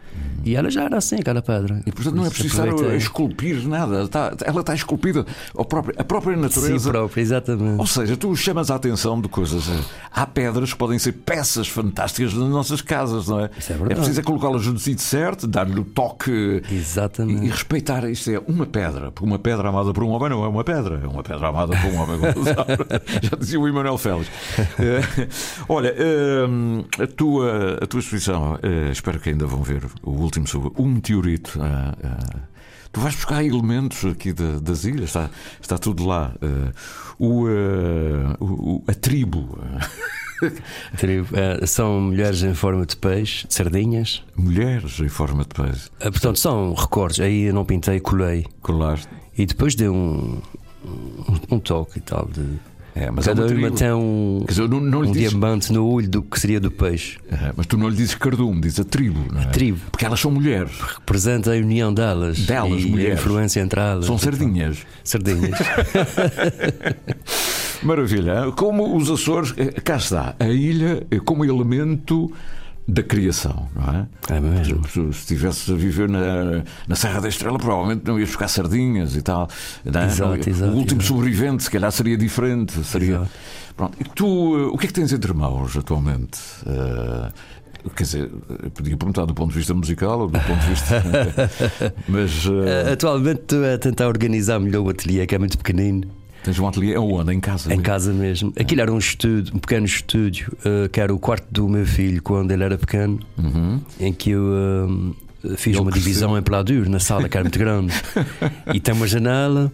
E 0.44 0.55
ela 0.55 0.70
já 0.70 0.84
era 0.84 0.96
assim, 0.98 1.16
aquela 1.16 1.42
pedra. 1.42 1.82
E 1.84 1.90
portanto 1.92 2.14
não 2.14 2.24
é 2.24 2.30
preciso 2.30 2.62
esculpir 2.96 3.66
nada, 3.66 4.05
está- 4.05 4.32
ela 4.44 4.61
está 4.61 4.74
esculpida, 4.74 5.26
a 5.59 5.64
própria, 5.64 5.94
a 5.98 6.05
própria 6.05 6.36
natureza. 6.36 6.78
Si 6.78 6.88
própria, 6.88 7.20
exatamente. 7.20 7.80
Ou 7.80 7.86
seja, 7.86 8.16
tu 8.16 8.34
chamas 8.36 8.70
a 8.70 8.76
atenção 8.76 9.20
de 9.20 9.28
coisas. 9.28 9.68
Há 10.12 10.24
pedras 10.26 10.72
que 10.72 10.78
podem 10.78 10.98
ser 10.98 11.12
peças 11.12 11.66
fantásticas 11.68 12.32
nas 12.34 12.48
nossas 12.48 12.80
casas, 12.80 13.26
não 13.28 13.40
é? 13.40 13.51
Isso 13.59 13.72
é 13.72 13.76
verdade. 13.76 13.94
preciso 13.96 14.20
é 14.20 14.22
colocá-las 14.22 14.66
no 14.66 14.78
sítio 14.78 15.05
certo, 15.05 15.46
dar-lhe 15.48 15.78
o 15.80 15.84
toque 15.84 16.62
Exatamente. 16.70 17.42
e, 17.42 17.46
e 17.46 17.51
respeitar. 17.51 18.09
Isto 18.09 18.30
é 18.30 18.38
uma 18.46 18.66
pedra, 18.66 19.11
porque 19.11 19.26
uma 19.28 19.38
pedra 19.38 19.68
amada 19.68 19.92
por 19.92 20.05
um 20.05 20.11
homem 20.11 20.30
não 20.30 20.44
é 20.44 20.48
uma 20.48 20.62
pedra, 20.64 21.01
é 21.03 21.07
uma 21.09 21.22
pedra 21.22 21.48
amada 21.48 21.76
por 21.76 21.90
um 21.90 21.96
homem. 21.96 22.20
Já 23.22 23.36
dizia 23.36 23.59
o 23.61 23.66
Emanuel 23.68 23.98
Félix. 23.98 24.28
Eh, 25.41 25.64
olha, 25.68 25.95
eh, 25.97 27.03
a, 27.03 27.07
tua, 27.07 27.78
a 27.82 27.86
tua 27.86 28.01
exposição, 28.01 28.59
eh, 28.62 28.91
espero 28.93 29.18
que 29.20 29.30
ainda 29.30 29.47
vão 29.47 29.62
ver 29.62 29.84
o 30.03 30.11
último 30.11 30.47
sobre 30.47 30.70
o 30.76 30.86
meteorito. 30.86 31.59
ah, 31.61 31.95
ah, 32.05 32.41
Tu 32.93 32.99
vais 33.01 33.14
buscar 33.14 33.45
elementos 33.45 34.05
aqui 34.05 34.32
da- 34.32 34.59
das 34.59 34.82
ilhas, 34.84 35.11
está, 35.11 35.30
está 35.61 35.78
tudo 35.78 36.05
lá. 36.05 36.34
Eh, 36.43 36.72
o, 37.20 37.47
eh, 37.49 38.36
o- 38.41 38.82
a 38.88 38.93
tribo. 38.95 39.57
Eh, 40.43 41.66
são 41.66 42.01
mulheres 42.01 42.43
em 42.43 42.55
forma 42.55 42.84
de 42.86 42.97
peixe, 42.97 43.47
de 43.47 43.55
sardinhas. 43.55 44.24
Mulheres 44.34 44.99
em 44.99 45.09
forma 45.09 45.45
de 45.45 45.51
peixe. 45.55 45.88
Eh, 46.01 46.11
portanto, 46.11 46.38
são 46.38 46.74
recortes. 46.74 47.20
Aí 47.20 47.43
eu 47.43 47.55
não 47.55 47.64
pintei, 47.64 48.01
colei. 48.01 48.47
Colaste. 48.62 49.07
E 49.36 49.47
depois 49.47 49.74
dei 49.74 49.88
um, 49.88 50.41
um, 50.84 51.57
um 51.57 51.59
toque 51.61 51.99
e 51.99 52.01
tal. 52.01 52.26
De, 52.26 52.59
É, 52.95 53.11
mas 53.11 53.26
é 53.26 53.34
Cada 53.34 53.47
uma 53.47 53.68
uma 53.68 53.95
um, 53.97 54.45
dizer, 54.49 54.68
não, 54.68 54.80
não 54.80 55.01
um 55.01 55.12
diamante 55.12 55.72
no 55.72 55.86
olho 55.86 56.09
do 56.09 56.22
que 56.22 56.38
seria 56.41 56.61
do 56.61 56.70
peixe. 56.70 57.18
É, 57.30 57.53
mas 57.57 57.66
tu 57.66 57.76
não 57.76 57.88
lhe 57.88 57.97
dizes 57.97 58.14
cardume, 58.14 58.61
dizes 58.61 58.80
a 58.80 58.84
tribo. 58.84 59.32
Não 59.32 59.43
é? 59.43 59.47
tribo. 59.47 59.80
Porque 59.91 60.05
elas 60.05 60.20
são 60.20 60.30
mulheres. 60.30 60.72
Representa 60.99 61.53
a 61.53 61.57
união 61.57 61.95
delas. 61.95 62.41
Delas, 62.41 62.82
e 62.82 62.86
mulheres. 62.86 63.18
a 63.18 63.20
influência 63.20 63.61
entre 63.61 63.80
elas. 63.80 64.07
São 64.07 64.18
sardinhas. 64.18 64.78
Sardinhas. 65.05 65.59
Maravilha. 67.82 68.53
Como 68.57 68.97
os 68.97 69.11
Açores, 69.11 69.55
eh, 69.57 69.80
cá 69.80 69.97
está, 69.97 70.34
a 70.38 70.49
ilha 70.49 71.07
eh, 71.11 71.18
como 71.20 71.45
elemento 71.45 72.30
da 72.89 73.03
criação, 73.03 73.68
não 73.74 73.93
é? 73.95 74.07
É 74.37 74.41
mesmo. 74.41 74.83
Se, 74.89 74.95
se 74.95 75.09
estivesse 75.11 75.70
a 75.72 75.76
viver 75.76 76.09
na, 76.09 76.64
na 76.89 76.97
Serra 76.97 77.20
da 77.20 77.28
Estrela, 77.28 77.57
provavelmente 77.59 78.03
não 78.05 78.18
ias 78.18 78.28
buscar 78.28 78.49
sardinhas 78.49 79.14
e 79.14 79.22
tal. 79.22 79.49
não 79.85 80.01
é? 80.01 80.07
Exato, 80.07 80.31
Não 80.31 80.37
ia- 80.37 80.49
exato, 80.51 80.72
o 80.72 80.76
último 80.76 81.01
exato. 81.01 81.14
sobrevivente, 81.14 81.62
se 81.62 81.70
calhar, 81.70 81.93
seria 81.93 82.16
diferente. 82.16 82.83
Seria... 82.85 83.22
Pronto. 83.76 83.97
E 84.01 84.05
tu, 84.05 84.59
eh, 84.59 84.62
o 84.74 84.76
que 84.76 84.87
é 84.87 84.89
que 84.89 84.93
tens 84.93 85.12
entre 85.12 85.33
mãos 85.33 85.76
atualmente? 85.76 86.39
Eh, 86.66 87.28
Quer 87.97 88.03
dizer, 88.03 88.31
eu 88.62 88.70
podia 88.72 88.95
perguntar 88.95 89.24
do 89.24 89.33
ponto 89.33 89.53
de 89.53 89.57
vista 89.57 89.72
musical 89.72 90.20
ou 90.20 90.26
do 90.28 90.39
ponto 90.39 90.61
de 90.61 90.66
vista. 90.66 91.03
Mas. 92.07 92.45
Eh, 92.47 92.93
Atualmente 92.93 93.41
estou 93.41 93.64
a 93.64 93.78
tentar 93.78 94.07
organizar 94.09 94.59
melhor 94.61 94.83
o 94.83 94.91
ateliê, 94.91 95.26
que 95.26 95.35
é 95.35 95.39
muito 95.39 95.57
pequenino. 95.57 96.03
Tens 96.43 96.59
um 96.59 96.66
ateliê 96.66 96.97
onde? 96.97 97.32
Em 97.34 97.41
casa? 97.41 97.72
Em 97.74 97.80
casa 97.80 98.12
mesmo. 98.12 98.53
Aquilo 98.59 98.80
era 98.80 98.93
um 98.93 98.99
estúdio, 98.99 99.55
um 99.55 99.59
pequeno 99.59 99.84
estúdio, 99.86 100.57
eh, 100.64 100.88
que 100.88 101.01
era 101.01 101.14
o 101.14 101.18
quarto 101.18 101.47
do 101.51 101.68
meu 101.68 101.84
filho 101.84 102.22
quando 102.22 102.51
ele 102.51 102.64
era 102.64 102.78
pequeno, 102.78 103.20
em 103.99 104.12
que 104.12 104.30
eu 104.30 104.45
eh, 105.45 105.57
fiz 105.57 105.74
Ele 105.74 105.78
uma 105.80 105.91
cresceu. 105.91 106.09
divisão 106.09 106.38
em 106.38 106.43
pladur 106.43 106.88
na 106.88 106.99
sala, 106.99 107.28
que 107.28 107.36
era 107.36 107.45
muito 107.45 107.59
grande. 107.59 107.93
e 108.72 108.80
tem 108.80 108.95
uma 108.95 109.07
janela 109.07 109.70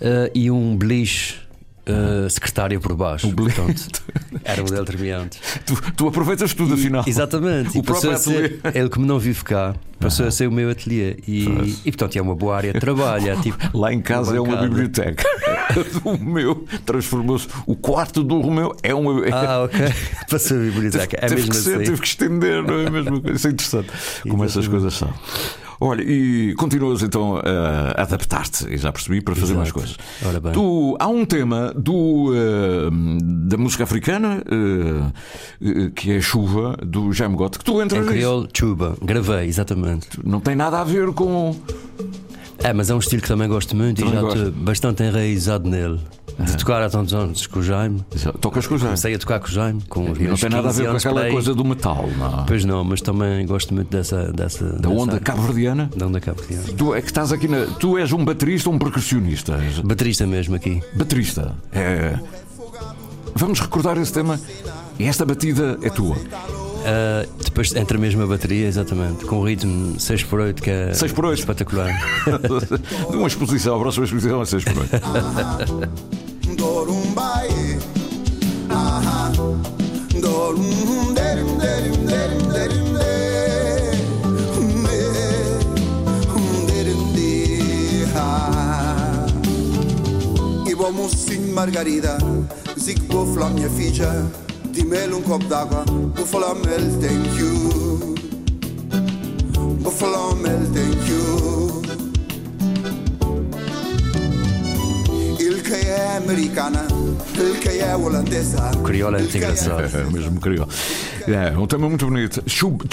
eh, 0.00 0.30
e 0.34 0.50
um 0.50 0.76
beliche. 0.76 1.34
eh, 1.86 2.28
secretária 2.28 2.78
por 2.78 2.94
baixo, 2.94 3.32
portanto, 3.32 4.02
era 4.44 4.60
um 4.60 4.64
modelo 4.68 4.84
terminante. 4.84 5.40
Tu, 5.66 5.74
tu 5.96 6.06
aproveitas 6.06 6.52
tudo, 6.54 6.74
afinal. 6.74 7.02
Exatamente, 7.06 7.76
O 7.78 7.80
e 7.80 7.82
próprio 7.82 8.10
a 8.12 8.16
ser, 8.18 8.60
ateliê. 8.62 8.78
ele, 8.80 8.88
como 8.90 9.06
não 9.06 9.18
vive 9.18 9.42
cá, 9.42 9.74
passou 9.98 10.26
a 10.26 10.30
ser 10.30 10.46
o 10.48 10.52
meu 10.52 10.68
ateliê. 10.70 11.16
E, 11.26 11.46
e 11.86 11.90
portanto, 11.90 12.16
é 12.16 12.20
uma 12.20 12.34
boa 12.34 12.56
área 12.58 12.74
de 12.74 12.78
trabalho. 12.80 13.30
É, 13.30 13.36
tipo, 13.40 13.56
Lá 13.76 13.90
em 13.92 14.02
casa 14.02 14.36
é 14.36 14.40
uma 14.40 14.56
biblioteca. 14.58 15.24
O 16.04 16.18
meu 16.18 16.64
transformou-se. 16.84 17.48
O 17.66 17.76
quarto 17.76 18.22
do 18.22 18.40
Romeu 18.40 18.74
é 18.82 18.94
uma. 18.94 19.22
Ah, 19.30 19.64
ok. 19.64 19.80
Passou 20.30 20.56
a 20.56 20.60
biblioteca. 20.60 21.16
É 21.16 21.26
teve 21.26 21.34
mesmo 21.36 21.50
que 21.50 21.56
ser, 21.56 21.74
assim. 21.76 21.84
teve 21.84 22.00
que 22.00 22.06
estender, 22.06 22.62
não 22.62 22.80
é 22.80 22.86
a 22.86 22.90
mesma 22.90 23.20
coisa? 23.20 23.36
Isso 23.36 23.48
é 23.48 23.50
interessante. 23.50 23.90
Como 24.28 24.44
essas 24.44 24.66
coisas 24.68 24.94
são. 24.94 25.12
Olha, 25.80 26.02
e 26.02 26.54
continuas 26.54 27.02
então 27.04 27.36
a 27.36 28.02
adaptar-te, 28.02 28.76
já 28.76 28.90
percebi, 28.90 29.20
para 29.20 29.34
fazer 29.36 29.52
Exato. 29.52 29.58
mais 29.58 29.70
coisas. 29.70 29.96
Ora 30.26 30.40
bem. 30.40 30.52
Tu, 30.52 30.96
há 30.98 31.06
um 31.06 31.24
tema 31.24 31.72
do, 31.76 32.32
eh, 32.34 32.90
da 33.22 33.56
música 33.56 33.84
africana 33.84 34.42
eh, 34.50 35.90
que 35.94 36.10
é 36.10 36.20
Chuva, 36.20 36.76
do 36.84 37.12
Jaime 37.12 37.36
Gotti, 37.36 37.60
que 37.60 37.64
tu 37.64 37.80
entras 37.80 38.04
Em 38.04 38.08
crioulo, 38.08 38.48
chuba. 38.52 38.96
Gravei, 39.00 39.46
exatamente. 39.46 40.08
Não 40.24 40.40
tem 40.40 40.56
nada 40.56 40.80
a 40.80 40.84
ver 40.84 41.12
com. 41.12 41.54
É, 42.62 42.72
mas 42.72 42.90
é 42.90 42.94
um 42.94 42.98
estilo 42.98 43.22
que 43.22 43.28
também 43.28 43.48
gosto 43.48 43.76
muito 43.76 44.04
Também 44.04 44.18
e 44.18 44.20
já 44.20 44.28
estou 44.28 44.52
bastante 44.52 45.02
enraizado 45.02 45.68
nele. 45.68 46.00
De 46.38 46.56
tocar 46.56 46.80
há 46.82 46.88
tantos 46.88 47.12
anos 47.14 47.46
com 47.48 47.58
o 47.58 47.62
Jaime. 47.62 48.04
Tocas 48.40 48.66
com 48.66 48.74
o 48.74 48.78
Jaime. 48.78 48.90
Comecei 48.90 49.14
a 49.14 49.18
tocar 49.18 49.40
com 49.40 49.46
o 49.48 49.50
Jaime. 49.50 49.82
Com 49.88 50.10
os 50.12 50.18
não 50.18 50.36
tem 50.36 50.50
nada 50.50 50.68
a 50.68 50.70
15 50.70 50.82
ver 50.82 50.90
com 50.90 50.96
aquela 50.96 51.20
aí. 51.22 51.32
coisa 51.32 51.54
do 51.54 51.64
metal, 51.64 52.08
não. 52.16 52.46
Pois 52.46 52.64
não, 52.64 52.84
mas 52.84 53.00
também 53.00 53.44
gosto 53.44 53.74
muito 53.74 53.90
dessa. 53.90 54.32
dessa 54.32 54.64
Da 54.78 54.88
onda 54.88 55.18
cabo-verdiana? 55.18 55.90
Da 55.96 56.06
onda 56.06 56.20
cabo-verdiana. 56.20 56.64
Tu 56.76 56.94
é 56.94 57.00
que 57.00 57.08
estás 57.08 57.32
aqui 57.32 57.48
na. 57.48 57.66
Tu 57.66 57.98
és 57.98 58.12
um 58.12 58.24
baterista 58.24 58.68
ou 58.68 58.76
um 58.76 58.78
percussionista? 58.78 59.58
Baterista 59.84 60.26
mesmo 60.28 60.54
aqui. 60.54 60.80
Baterista. 60.94 61.56
É. 61.72 62.16
Vamos 63.34 63.58
recordar 63.60 63.96
esse 63.98 64.12
tema. 64.12 64.38
E 64.98 65.04
esta 65.04 65.24
batida 65.24 65.78
é 65.82 65.90
tua. 65.90 66.16
Ah, 66.84 67.26
depois 67.44 67.74
entra 67.74 67.98
mesmo 67.98 68.22
a 68.22 68.26
bateria, 68.26 68.66
exatamente, 68.66 69.24
com 69.24 69.40
o 69.40 69.44
ritmo 69.44 69.96
6x8, 69.96 70.54
que 70.60 70.70
é 70.70 70.92
6 70.94 71.12
por 71.12 71.24
8. 71.26 71.38
espetacular. 71.40 71.90
De 73.10 73.16
uma 73.16 73.26
exposição, 73.28 73.76
a 73.76 73.78
próxima 73.78 74.04
exposição 74.04 74.42
é 74.42 74.44
6 74.44 74.64
por 74.64 74.78
8. 74.78 74.90
Dorumbai. 76.56 77.48
Aha. 78.70 79.32
Dorum 80.20 81.14
derim 81.14 81.56
derim 81.58 82.04
derim 82.06 82.48
derim 82.48 82.92
derim 82.92 83.88
derim 86.66 87.12
de 87.12 88.04
ha. 88.14 89.26
E 90.66 90.74
vamos 90.74 91.12
sim 91.12 91.52
Margarida, 91.52 92.18
zic 92.78 93.00
vou 93.08 93.26
falar 93.34 93.50
minha 93.50 93.68
filha, 93.70 94.26
dime-lhe 94.78 95.14
um 95.14 95.22
copo 95.22 95.44
d'água, 95.46 95.84
vou 96.14 96.26
falar 96.26 96.54
mel 96.54 96.84
thank 97.00 97.38
you. 97.38 97.68
Falar 99.98 100.36
mel 100.36 100.64
thank 100.72 101.08
you. 101.08 101.82
Il 105.40 105.60
che 105.62 105.80
è 105.80 106.16
americana, 106.16 106.86
il 107.34 107.58
che 107.58 107.78
è 107.78 107.96
olandesa. 107.96 108.70
O 108.76 108.82
crioulo 108.82 109.16
é 109.16 109.22
engraçado. 109.22 109.80
É, 109.80 110.04
mesmo 110.04 110.40
crioulo. 110.40 110.70
É, 111.26 111.58
um 111.58 111.66
tema 111.66 111.88
muito 111.88 112.06
bonito. 112.06 112.44
Chuba. 112.46 112.84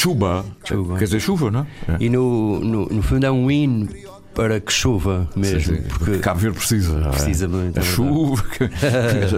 chuba. 0.63 0.97
Quer 0.97 1.05
dizer, 1.05 1.19
chuva, 1.19 1.51
não 1.51 1.59
é? 1.59 1.67
E 1.99 2.09
no, 2.09 2.59
no, 2.59 2.87
no 2.87 3.01
fundo 3.03 3.25
é 3.25 3.31
um 3.31 3.51
hino 3.51 3.87
para 4.35 4.59
que 4.59 4.71
chova 4.71 5.27
mesmo. 5.35 5.59
Sim, 5.61 5.75
sim. 5.77 5.81
Porque 5.97 6.19
Cabo 6.19 6.39
Verde 6.41 6.57
precisa. 6.57 6.99
é? 6.99 7.09
Precisa 7.09 7.47
muito, 7.47 7.79
A 7.79 7.81
é 7.81 7.85
chuva. 7.85 8.43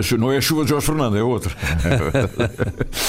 chu- 0.03 0.17
não 0.19 0.31
é 0.31 0.37
a 0.37 0.41
chuva 0.41 0.63
de 0.63 0.71
Jorge 0.71 0.85
Fernando, 0.87 1.15
é 1.17 1.23
outra. 1.23 1.51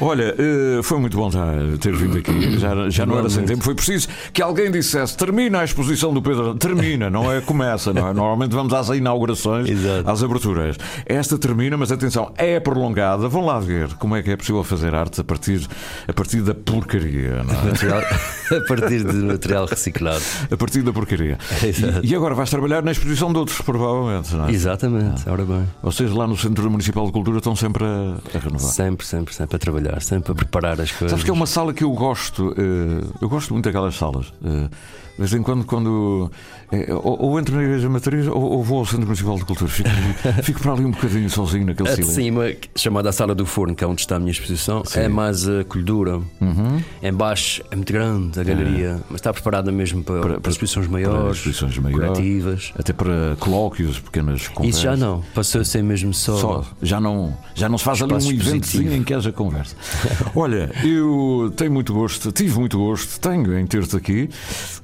Olha, 0.00 0.34
eh, 0.38 0.82
foi 0.82 0.98
muito 0.98 1.16
bom 1.16 1.30
já 1.30 1.44
ter 1.80 1.94
vindo 1.94 2.18
aqui. 2.18 2.30
Já, 2.60 2.88
já 2.90 3.06
não 3.06 3.18
era 3.18 3.28
sem 3.30 3.44
tempo. 3.44 3.62
Foi 3.62 3.74
preciso 3.74 4.08
que 4.32 4.42
alguém 4.42 4.70
dissesse: 4.70 5.16
termina 5.16 5.60
a 5.60 5.64
exposição 5.64 6.12
do 6.12 6.20
Pedro. 6.20 6.54
Termina, 6.54 7.08
não 7.08 7.30
é? 7.32 7.40
Começa, 7.40 7.92
não 7.92 8.08
é? 8.08 8.12
Normalmente 8.12 8.52
vamos 8.52 8.72
às 8.74 8.88
inaugurações, 8.88 9.68
às 10.04 10.22
aberturas. 10.22 10.76
Esta 11.06 11.38
termina, 11.38 11.76
mas 11.76 11.90
atenção, 11.92 12.32
é 12.36 12.58
prolongada. 12.60 13.28
Vão 13.28 13.44
lá 13.44 13.58
ver 13.58 13.94
como 13.94 14.14
é 14.16 14.22
que 14.22 14.30
é 14.30 14.36
possível 14.36 14.62
fazer 14.64 14.94
arte 14.94 15.20
a 15.20 15.24
partir, 15.24 15.66
a 16.06 16.12
partir 16.12 16.42
da 16.42 16.54
porcaria. 16.54 17.42
Não 17.44 17.54
é? 17.54 17.64
Material- 17.70 18.00
a 18.50 18.66
partir 18.68 19.04
de 19.04 19.12
material 19.16 19.66
reciclado. 19.66 20.22
A 20.50 20.56
partir 20.56 20.82
da 20.82 20.92
porcaria. 20.92 21.38
Exato. 21.62 22.00
E, 22.04 22.10
e 22.10 22.14
agora 22.14 22.34
vais 22.34 22.50
trabalhar 22.50 22.82
na 22.82 22.90
exposição 22.92 23.32
de 23.32 23.38
outros, 23.38 23.60
provavelmente. 23.60 24.34
Não 24.34 24.46
é? 24.46 24.50
Exatamente, 24.52 25.28
ora 25.28 25.44
bem. 25.44 25.66
Vocês 25.82 26.10
lá 26.12 26.26
no 26.26 26.36
Centro 26.36 26.70
Municipal 26.70 27.06
de 27.06 27.12
Cultura 27.12 27.38
estão 27.38 27.54
sempre 27.56 27.84
a, 27.84 28.16
a 28.34 28.38
renovar. 28.38 28.70
Sempre, 28.70 29.06
sempre, 29.06 29.34
sempre 29.34 29.56
a 29.56 29.58
trabalhar, 29.58 29.89
sempre 29.98 30.30
a 30.32 30.34
preparar 30.34 30.80
as 30.80 30.90
coisas. 30.92 31.10
Sabes 31.10 31.24
que 31.24 31.30
é 31.30 31.32
uma 31.32 31.46
sala 31.46 31.72
que 31.74 31.82
eu 31.82 31.90
gosto, 31.92 32.54
eh, 32.56 33.04
eu 33.20 33.28
gosto 33.28 33.52
muito 33.52 33.64
daquelas 33.64 33.96
salas. 33.96 34.32
eh, 34.44 34.68
De 34.68 35.18
vez 35.26 35.34
em 35.34 35.42
quando, 35.42 35.64
quando 35.64 36.30
é, 36.72 36.92
ou, 36.94 37.20
ou 37.20 37.40
entro 37.40 37.56
na 37.56 37.62
igreja 37.62 37.88
matriz 37.88 38.26
ou, 38.28 38.40
ou 38.40 38.62
vou 38.62 38.78
ao 38.78 38.86
Centro 38.86 39.06
Municipal 39.06 39.36
de 39.36 39.44
Cultura. 39.44 39.70
Fico, 39.70 39.88
fico 40.42 40.60
para 40.60 40.72
ali 40.72 40.84
um 40.84 40.90
bocadinho 40.92 41.28
sozinho 41.28 41.66
naquele 41.66 41.88
A 41.88 41.92
silêncio. 41.92 42.14
cima, 42.14 42.44
chamada 42.76 43.08
a 43.08 43.12
Sala 43.12 43.34
do 43.34 43.44
Forno, 43.44 43.74
que 43.74 43.82
é 43.82 43.86
onde 43.86 44.00
está 44.00 44.16
a 44.16 44.18
minha 44.18 44.30
exposição, 44.30 44.84
Sim. 44.84 45.00
é 45.00 45.08
mais 45.08 45.48
a 45.48 45.60
acolhedura. 45.60 46.20
Uhum. 46.40 46.82
Em 47.02 47.12
baixo 47.12 47.62
é 47.70 47.76
muito 47.76 47.92
grande 47.92 48.38
a 48.38 48.44
galeria, 48.44 49.00
mas 49.08 49.20
está 49.20 49.32
preparada 49.32 49.72
mesmo 49.72 50.04
para, 50.04 50.40
para, 50.40 50.50
exposições 50.50 50.86
maiores, 50.86 51.20
para 51.20 51.30
exposições 51.32 51.78
maiores, 51.78 52.72
até 52.78 52.92
para 52.92 53.36
colóquios, 53.40 53.98
pequenas 53.98 54.46
conversas. 54.48 54.76
Isso 54.76 54.84
já 54.84 54.96
não, 54.96 55.22
passou 55.34 55.60
a 55.60 55.64
ser 55.64 55.82
mesmo 55.82 56.14
só. 56.14 56.36
Só, 56.36 56.64
já 56.80 57.00
não, 57.00 57.36
já 57.54 57.68
não 57.68 57.78
se 57.78 57.84
faz 57.84 58.00
ali 58.00 58.12
um 58.12 58.30
eventozinho 58.30 58.94
em 58.94 59.02
que 59.02 59.12
haja 59.12 59.32
conversa. 59.32 59.74
Olha, 60.36 60.70
eu 60.84 61.52
tenho 61.56 61.72
muito 61.72 61.92
gosto, 61.92 62.30
tive 62.30 62.58
muito 62.58 62.78
gosto, 62.78 63.18
tenho 63.20 63.58
em 63.58 63.66
ter-te 63.66 63.96
aqui. 63.96 64.30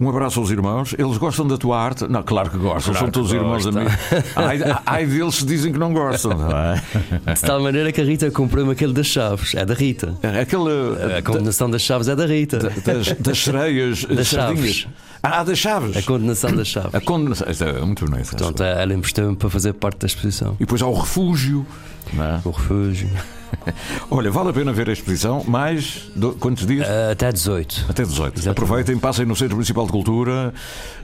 Um 0.00 0.08
abraço 0.08 0.40
aos 0.40 0.50
irmãos. 0.50 0.94
Eles 0.98 1.16
gostam 1.16 1.46
da 1.46 1.56
tua 1.56 1.75
arte? 1.80 2.06
Não, 2.08 2.22
claro 2.22 2.50
que 2.50 2.56
gostam, 2.58 2.92
Claro 2.92 2.98
são 3.06 3.10
todos 3.10 3.32
irmãos 3.32 3.66
amigos. 3.66 3.92
Ai, 4.34 4.58
ai 4.84 5.06
deles 5.06 5.44
dizem 5.44 5.72
que 5.72 5.78
não 5.78 5.92
gostam, 5.92 6.32
é? 6.50 7.34
De 7.34 7.40
tal 7.40 7.60
maneira 7.60 7.90
que 7.92 8.00
a 8.00 8.04
Rita 8.04 8.30
comprou-me 8.30 8.72
aquele 8.72 8.92
das 8.92 9.06
chaves, 9.06 9.54
é 9.54 9.64
da 9.64 9.74
Rita. 9.74 10.14
Aquele, 10.40 11.16
a 11.18 11.22
condenação 11.22 11.70
das 11.70 11.82
chaves 11.82 12.08
é 12.08 12.16
da 12.16 12.26
Rita. 12.26 12.58
Das, 12.84 13.12
das 13.18 13.38
sereias, 13.38 14.04
Das 14.04 14.28
sardinhas. 14.28 14.76
chaves. 14.76 14.86
Ah, 15.32 15.44
das 15.44 15.58
chaves. 15.58 15.96
A 15.96 16.02
condenação 16.02 16.54
das 16.54 16.68
chaves. 16.68 16.94
A 16.94 17.00
condenação. 17.00 17.46
É 17.48 17.80
muito 17.84 18.04
bonito. 18.06 18.30
Portanto, 18.30 18.62
ela 18.62 18.94
emprestou-me 18.94 19.36
para 19.36 19.50
fazer 19.50 19.72
parte 19.74 19.98
da 20.00 20.06
exposição. 20.06 20.54
E 20.56 20.60
depois 20.60 20.80
há 20.82 20.86
o 20.86 20.94
refúgio. 20.98 21.66
Não 22.12 22.24
é? 22.24 22.40
O 22.44 22.50
refúgio. 22.50 23.08
Olha, 24.10 24.30
vale 24.30 24.50
a 24.50 24.52
pena 24.52 24.72
ver 24.72 24.88
a 24.88 24.92
exposição, 24.92 25.42
mais 25.46 26.08
do- 26.14 26.32
quantos 26.34 26.66
dias? 26.66 26.86
até 27.10 27.30
18. 27.32 27.86
Até 27.88 28.02
18. 28.04 28.50
Aproveitem, 28.50 28.98
passem 28.98 29.24
no 29.24 29.34
Centro 29.36 29.54
Municipal 29.54 29.86
de 29.86 29.92
Cultura, 29.92 30.52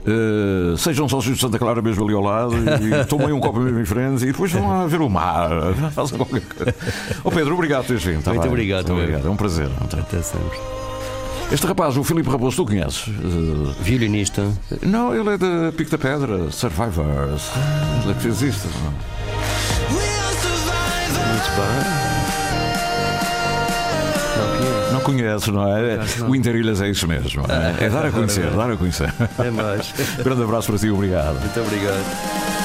eh, 0.05 0.75
sejam 0.77 1.07
sócios 1.09 1.35
de 1.35 1.41
Santa 1.41 1.57
Clara 1.57 1.81
mesmo 1.81 2.03
ali 2.03 2.13
ao 2.13 2.21
lado 2.21 2.53
e, 2.55 3.01
e 3.01 3.05
tomem 3.07 3.31
um 3.31 3.39
copo 3.39 3.59
mesmo 3.59 3.79
em 3.79 3.85
frente 3.85 4.23
e 4.23 4.27
depois 4.27 4.51
vão 4.51 4.67
lá 4.69 4.85
ver 4.87 5.01
o 5.01 5.09
mar. 5.09 5.49
Façam 5.95 6.17
qualquer 6.17 6.41
coisa. 6.41 6.75
Ó 7.23 7.29
Pedro, 7.31 7.53
obrigado 7.53 7.81
por 7.81 7.87
teres 7.87 8.03
vindo. 8.03 8.21
tá 8.23 8.31
Muito 8.31 8.41
bem? 8.43 8.51
obrigado, 8.51 8.87
Muito 8.89 9.01
obrigado. 9.01 9.27
É 9.27 9.29
um 9.29 9.35
prazer. 9.37 9.69
Até 9.97 10.21
sempre. 10.21 10.82
Este 11.53 11.67
rapaz, 11.67 11.95
o 11.97 12.03
Filipe 12.03 12.27
Raposo, 12.31 12.55
tu 12.57 12.65
conheces? 12.65 13.05
Eh, 13.07 13.73
Violinista. 13.83 14.41
Não, 14.81 15.13
ele 15.13 15.35
é 15.35 15.37
da 15.37 15.71
Pico 15.71 15.91
da 15.91 15.99
Pedra, 15.99 16.49
Survivors. 16.49 17.51
Ele 18.01 18.11
é 18.11 18.15
que 18.15 18.21
fez 18.21 18.41
isto. 18.41 18.67
Muito 19.87 20.09
bem. 21.55 22.13
Não 24.93 24.99
conheces, 25.01 25.47
não 25.49 25.77
é? 25.77 25.99
Não. 26.17 26.31
O 26.31 26.35
Interilhas 26.35 26.81
é 26.81 26.89
isso 26.89 27.07
mesmo. 27.07 27.43
É, 27.47 27.85
é 27.85 27.89
dar 27.89 28.07
a 28.07 28.11
conhecer, 28.11 28.49
dar 28.57 28.71
a 28.71 28.75
conhecer. 28.75 29.13
É 29.37 29.51
mais. 29.51 29.93
Grande 30.25 30.41
abraço 30.41 30.69
para 30.71 30.79
ti, 30.79 30.89
obrigado. 30.89 31.39
Muito 31.39 31.59
obrigado. 31.59 32.62